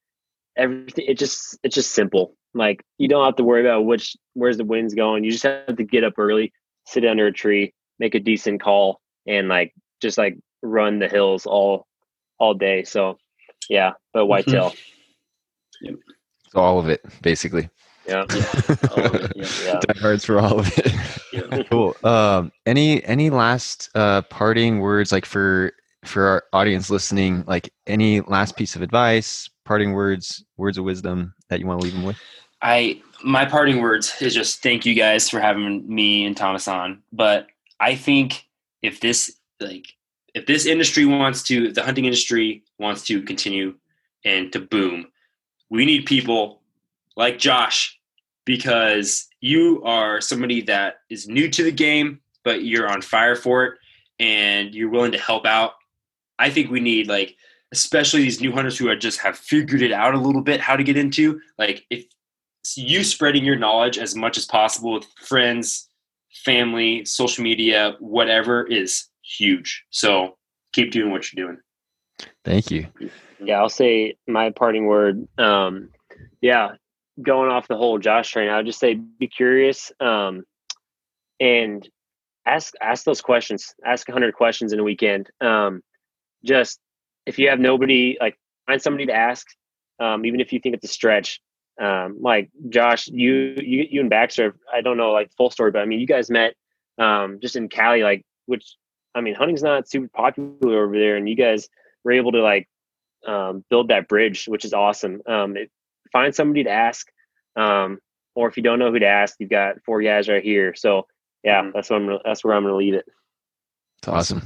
everything 0.57 1.05
it 1.09 1.19
just 1.19 1.59
it's 1.63 1.75
just 1.75 1.93
simple. 1.93 2.37
Like 2.55 2.85
you 2.99 3.09
don't 3.09 3.25
have 3.25 3.37
to 3.37 3.45
worry 3.45 3.61
about 3.61 3.85
which 3.85 4.17
where's 4.35 4.57
the 4.57 4.65
winds 4.65 4.95
going. 4.95 5.25
You 5.25 5.33
just 5.33 5.43
have 5.43 5.77
to 5.77 5.85
get 5.85 6.05
up 6.05 6.15
early, 6.19 6.53
sit 6.87 7.05
under 7.05 7.27
a 7.27 7.33
tree, 7.33 7.75
make 7.99 8.15
a 8.15 8.21
decent 8.21 8.61
call, 8.61 9.01
and 9.27 9.49
like 9.49 9.75
just 10.01 10.19
like 10.19 10.39
run 10.63 10.99
the 11.01 11.09
hills 11.09 11.47
all 11.47 11.87
all 12.39 12.55
day. 12.55 12.85
So 12.85 13.19
yeah, 13.69 13.93
but 14.13 14.27
whitetail. 14.27 14.73
so 15.83 16.59
all 16.61 16.79
of 16.79 16.89
it 16.89 17.03
basically 17.23 17.69
Yeah. 18.07 18.21
all 18.91 19.05
of 19.05 19.15
it, 19.15 19.33
yeah. 19.37 19.49
Yeah. 19.65 19.81
diehards 19.89 20.25
for 20.25 20.39
all 20.39 20.61
of 20.61 20.79
it 20.79 20.93
Yeah. 21.33 21.63
cool 21.71 21.97
um 22.05 22.53
any 22.67 23.03
any 23.05 23.31
last 23.31 23.91
uh 23.95 24.23
parting 24.23 24.79
words 24.81 25.11
like 25.13 25.25
for 25.27 25.73
for 26.05 26.27
our 26.27 26.45
audience 26.53 26.91
listening 26.91 27.45
like 27.47 27.73
any 27.87 28.21
last 28.23 28.57
piece 28.57 28.77
of 28.77 28.83
advice 28.83 29.49
parting 29.65 29.93
words 29.93 30.45
words 30.59 30.79
of 30.79 30.85
wisdom 30.85 31.35
that 31.49 31.61
you 31.61 31.67
want 31.67 31.81
to 31.81 31.85
leave 31.85 31.95
them 31.95 32.05
with 32.05 32.17
I 32.63 33.01
my 33.23 33.45
parting 33.45 33.81
words 33.83 34.15
is 34.23 34.35
just 34.35 34.63
thank 34.63 34.87
you 34.87 34.95
guys 34.95 35.29
for 35.29 35.39
having 35.41 35.87
me 35.93 36.25
and 36.25 36.35
Thomas 36.37 36.67
on. 36.67 37.03
But 37.13 37.49
I 37.81 37.95
think 37.95 38.47
if 38.81 39.01
this 39.01 39.35
like 39.61 39.87
if 40.35 40.47
this 40.47 40.67
industry 40.67 41.05
wants 41.05 41.43
to 41.45 41.73
the 41.73 41.83
hunting 41.83 42.05
industry 42.05 42.65
wants 42.79 43.07
to 43.07 43.23
continue 43.23 43.75
and 44.25 44.53
to 44.53 44.61
boom, 44.61 45.07
we 45.71 45.87
need 45.87 46.07
people 46.07 46.61
like 47.17 47.39
Josh 47.39 47.99
because 48.45 49.29
you 49.41 49.83
are 49.85 50.21
somebody 50.21 50.61
that 50.63 50.97
is 51.09 51.29
new 51.29 51.49
to 51.49 51.63
the 51.63 51.73
game, 51.73 52.21
but 52.43 52.65
you're 52.65 52.89
on 52.89 53.01
fire 53.01 53.37
for 53.37 53.65
it 53.65 53.75
and 54.19 54.75
you're 54.75 54.91
willing 54.91 55.13
to 55.13 55.19
help 55.19 55.47
out. 55.47 55.75
I 56.39 56.51
think 56.51 56.71
we 56.71 56.81
need 56.81 57.09
like 57.09 57.37
especially 57.73 58.23
these 58.23 58.41
new 58.41 58.53
hunters 58.53 58.79
who 58.79 58.89
are 58.89 58.97
just 58.97 59.19
have 59.19 59.37
figured 59.37 59.83
it 59.83 59.93
out 59.93 60.15
a 60.15 60.19
little 60.19 60.43
bit 60.43 60.61
how 60.61 60.77
to 60.77 60.85
get 60.85 60.97
into 60.97 61.41
like 61.59 61.85
if 61.91 62.05
you 62.77 63.03
spreading 63.05 63.45
your 63.45 63.57
knowledge 63.57 63.99
as 63.99 64.15
much 64.15 64.39
as 64.39 64.47
possible 64.47 64.95
with 64.95 65.07
friends, 65.21 65.89
family, 66.45 67.05
social 67.05 67.45
media, 67.45 67.97
whatever 68.01 68.67
is 68.67 69.09
huge. 69.25 69.85
So 69.91 70.37
keep 70.73 70.93
doing 70.93 71.11
what 71.11 71.33
you're 71.33 71.47
doing. 71.47 71.59
thank 72.45 72.71
you 72.71 72.87
Yeah, 73.41 73.59
I'll 73.59 73.69
say 73.69 74.17
my 74.29 74.51
parting 74.51 74.87
word. 74.87 75.27
Um, 75.39 75.91
yeah, 76.41 76.73
going 77.21 77.51
off 77.51 77.69
the 77.69 77.77
whole 77.77 77.99
Josh 77.99 78.31
train, 78.31 78.49
I 78.49 78.59
would 78.59 78.67
just 78.67 78.81
say 78.81 78.95
be 78.95 79.29
curious 79.29 79.93
um, 80.01 80.45
and 81.41 81.89
ask 82.47 82.75
ask 82.81 83.05
those 83.05 83.21
questions. 83.21 83.75
Ask 83.85 84.09
hundred 84.11 84.35
questions 84.35 84.73
in 84.73 84.81
a 84.81 84.85
weekend. 84.85 85.31
Um, 85.41 85.83
just 86.45 86.79
if 87.27 87.39
you 87.39 87.49
have 87.49 87.61
nobody, 87.61 88.17
like 88.21 88.37
find 88.67 88.81
somebody 88.81 89.07
to 89.07 89.15
ask. 89.15 89.47
Um, 90.01 90.27
even 90.27 90.41
if 90.41 90.53
you 90.53 90.59
think 90.59 90.75
it's 90.75 90.85
a 90.85 90.89
stretch, 90.89 91.41
um, 91.81 92.19
like 92.21 92.51
Josh, 92.69 93.07
you, 93.09 93.55
you, 93.59 93.87
you 93.91 94.01
and 94.01 94.11
Baxter, 94.11 94.57
I 94.73 94.81
don't 94.81 94.97
know 94.97 95.13
like 95.13 95.31
full 95.37 95.51
story, 95.51 95.71
but 95.71 95.83
I 95.83 95.85
mean, 95.85 96.01
you 96.01 96.07
guys 96.07 96.31
met 96.31 96.55
um, 96.99 97.39
just 97.41 97.57
in 97.57 97.69
Cali, 97.69 98.03
like, 98.03 98.25
which 98.47 98.77
I 99.15 99.21
mean, 99.21 99.35
hunting's 99.35 99.63
not 99.63 99.89
super 99.89 100.09
popular 100.09 100.85
over 100.85 100.99
there, 100.99 101.17
and 101.17 101.29
you 101.29 101.37
guys 101.37 101.69
were 102.05 102.13
able 102.13 102.33
to 102.33 102.43
like 102.43 102.69
um, 103.27 103.65
build 103.71 103.89
that 103.89 104.09
bridge, 104.09 104.47
which 104.47 104.65
is 104.65 104.73
awesome. 104.73 105.23
Um, 105.27 105.57
it, 105.57 105.71
find 106.13 106.35
somebody 106.35 106.65
to 106.65 106.71
ask, 106.71 107.07
um, 107.57 107.99
or 108.35 108.49
if 108.49 108.57
you 108.57 108.63
don't 108.63 108.79
know 108.79 108.91
who 108.91 108.99
to 108.99 109.07
ask, 109.07 109.37
you've 109.39 109.51
got 109.51 109.77
four 109.85 110.03
guys 110.03 110.29
right 110.29 110.43
here. 110.43 110.75
So 110.75 111.07
yeah, 111.43 111.63
mm-hmm. 111.63 111.71
that's 111.75 111.91
what 111.91 112.03
I'm. 112.03 112.19
That's 112.25 112.45
where 112.45 112.55
I'm 112.55 112.63
going 112.63 112.73
to 112.73 112.77
leave 112.77 112.95
it. 112.95 113.07
It's 113.99 114.09
awesome. 114.09 114.43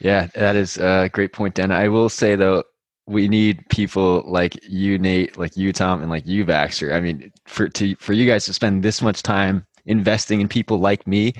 Yeah, 0.00 0.28
that 0.34 0.56
is 0.56 0.76
a 0.76 1.08
great 1.12 1.32
point, 1.32 1.54
Dan. 1.54 1.70
I 1.70 1.88
will 1.88 2.08
say 2.08 2.34
though, 2.34 2.64
we 3.06 3.28
need 3.28 3.64
people 3.68 4.22
like 4.26 4.58
you, 4.68 4.98
Nate, 4.98 5.38
like 5.38 5.56
you, 5.56 5.72
Tom, 5.72 6.00
and 6.02 6.10
like 6.10 6.26
you, 6.26 6.44
Baxter. 6.44 6.92
I 6.92 7.00
mean, 7.00 7.32
for 7.46 7.68
to 7.68 7.94
for 7.96 8.12
you 8.12 8.28
guys 8.28 8.44
to 8.46 8.52
spend 8.52 8.82
this 8.82 9.02
much 9.02 9.22
time 9.22 9.66
investing 9.86 10.40
in 10.40 10.48
people 10.48 10.78
like 10.78 11.06
me, 11.06 11.34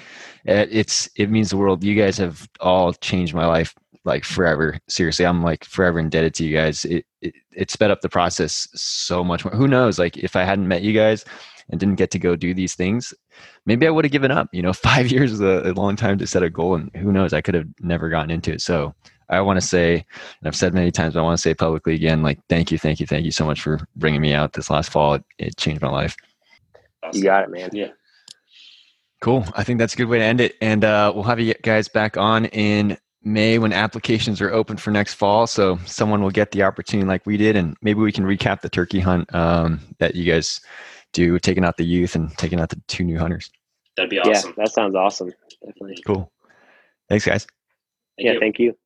eh, 0.47 0.67
it's 0.71 1.09
it 1.17 1.31
means 1.31 1.51
the 1.51 1.57
world. 1.57 1.83
You 1.85 1.95
guys 1.95 2.19
have 2.19 2.49
all 2.61 2.93
changed 2.93 3.35
my 3.35 3.47
life 3.47 3.75
like 4.05 4.25
forever. 4.25 4.79
Seriously, 4.89 5.27
I'm 5.27 5.43
like 5.43 5.65
forever 5.65 5.99
indebted 5.99 6.35
to 6.35 6.45
you 6.45 6.57
guys. 6.57 6.85
It, 6.85 7.07
it 7.21 7.35
it 7.53 7.71
sped 7.71 7.91
up 7.91 8.01
the 8.01 8.09
process 8.09 8.69
so 8.75 9.25
much 9.25 9.45
more. 9.45 9.55
Who 9.55 9.69
knows? 9.69 9.99
Like 9.99 10.17
if 10.17 10.37
I 10.37 10.45
hadn't 10.45 10.69
met 10.69 10.83
you 10.83 10.93
guys 10.93 11.25
and 11.71 11.81
didn't 11.81 11.97
get 11.97 12.11
to 12.11 12.19
go 12.19 12.37
do 12.37 12.53
these 12.53 12.75
things, 12.75 13.15
maybe 13.65 13.87
I 13.87 13.91
would 13.91 14.05
have 14.05 14.13
given 14.13 14.31
up. 14.31 14.49
You 14.53 14.63
know, 14.63 14.73
five 14.91 15.11
years 15.11 15.33
is 15.33 15.41
a, 15.41 15.63
a 15.65 15.73
long 15.73 15.97
time 15.97 16.19
to 16.19 16.27
set 16.27 16.43
a 16.43 16.51
goal, 16.51 16.75
and 16.75 16.95
who 16.97 17.13
knows? 17.13 17.33
I 17.33 17.41
could 17.41 17.55
have 17.55 17.69
never 17.81 18.09
gotten 18.09 18.31
into 18.31 18.53
it. 18.53 18.61
So 18.61 18.95
I 19.31 19.41
want 19.41 19.59
to 19.61 19.67
say, 19.67 19.95
and 19.95 20.47
I've 20.47 20.57
said 20.57 20.75
many 20.75 20.91
times, 20.91 21.15
but 21.15 21.21
I 21.21 21.23
want 21.23 21.39
to 21.39 21.43
say 21.43 21.55
publicly 21.55 21.95
again, 21.95 22.23
like 22.23 22.39
thank 22.49 22.71
you, 22.71 22.79
thank 22.79 23.01
you, 23.01 23.07
thank 23.07 23.25
you 23.25 23.33
so 23.33 23.47
much 23.47 23.63
for 23.63 23.81
bringing 23.97 24.21
me 24.21 24.35
out 24.35 24.53
this 24.53 24.71
last 24.71 24.91
fall. 24.91 25.15
It, 25.15 25.25
it 25.39 25.57
changed 25.57 25.83
my 25.83 25.91
life. 25.91 26.17
You 27.13 27.23
got 27.23 27.45
it, 27.45 27.51
man. 27.51 27.71
Yeah. 27.73 27.89
Cool. 29.25 29.43
I 29.55 29.65
think 29.65 29.79
that's 29.79 29.95
a 29.95 29.97
good 29.97 30.09
way 30.09 30.19
to 30.19 30.25
end 30.25 30.43
it. 30.43 30.55
And 30.61 30.85
uh, 30.85 31.11
we'll 31.15 31.25
have 31.25 31.41
you 31.41 31.55
guys 31.63 31.89
back 31.89 32.19
on 32.19 32.45
in 32.45 32.99
May 33.23 33.59
when 33.59 33.73
applications 33.73 34.39
are 34.43 34.53
open 34.53 34.77
for 34.77 34.91
next 34.91 35.15
fall. 35.15 35.47
So 35.47 35.79
someone 35.87 36.23
will 36.23 36.31
get 36.31 36.51
the 36.51 36.63
opportunity 36.63 37.09
like 37.09 37.25
we 37.25 37.39
did, 37.39 37.57
and 37.57 37.75
maybe 37.81 38.01
we 38.01 38.13
can 38.13 38.27
recap 38.27 38.61
the 38.61 38.69
turkey 38.69 39.01
hunt 39.01 39.35
um, 39.35 39.81
that 39.99 40.15
you 40.15 40.31
guys 40.31 40.61
do, 41.15 41.39
taking 41.39 41.65
out 41.65 41.79
the 41.79 41.87
youth 41.87 42.15
and 42.15 42.37
taking 42.37 42.61
out 42.61 42.69
the 42.69 42.79
two 42.87 43.03
new 43.03 43.19
hunters. 43.19 43.51
That'd 43.97 44.11
be 44.11 44.19
awesome. 44.19 44.53
Yeah, 44.59 44.65
that 44.65 44.73
sounds 44.75 44.95
awesome. 44.95 45.33
Definitely. 45.65 46.03
Cool. 46.07 46.31
Thanks, 47.09 47.25
guys. 47.25 47.47
Thank 48.19 48.27
yeah, 48.27 48.33
you. 48.33 48.41
thank 48.41 48.59
you. 48.59 48.77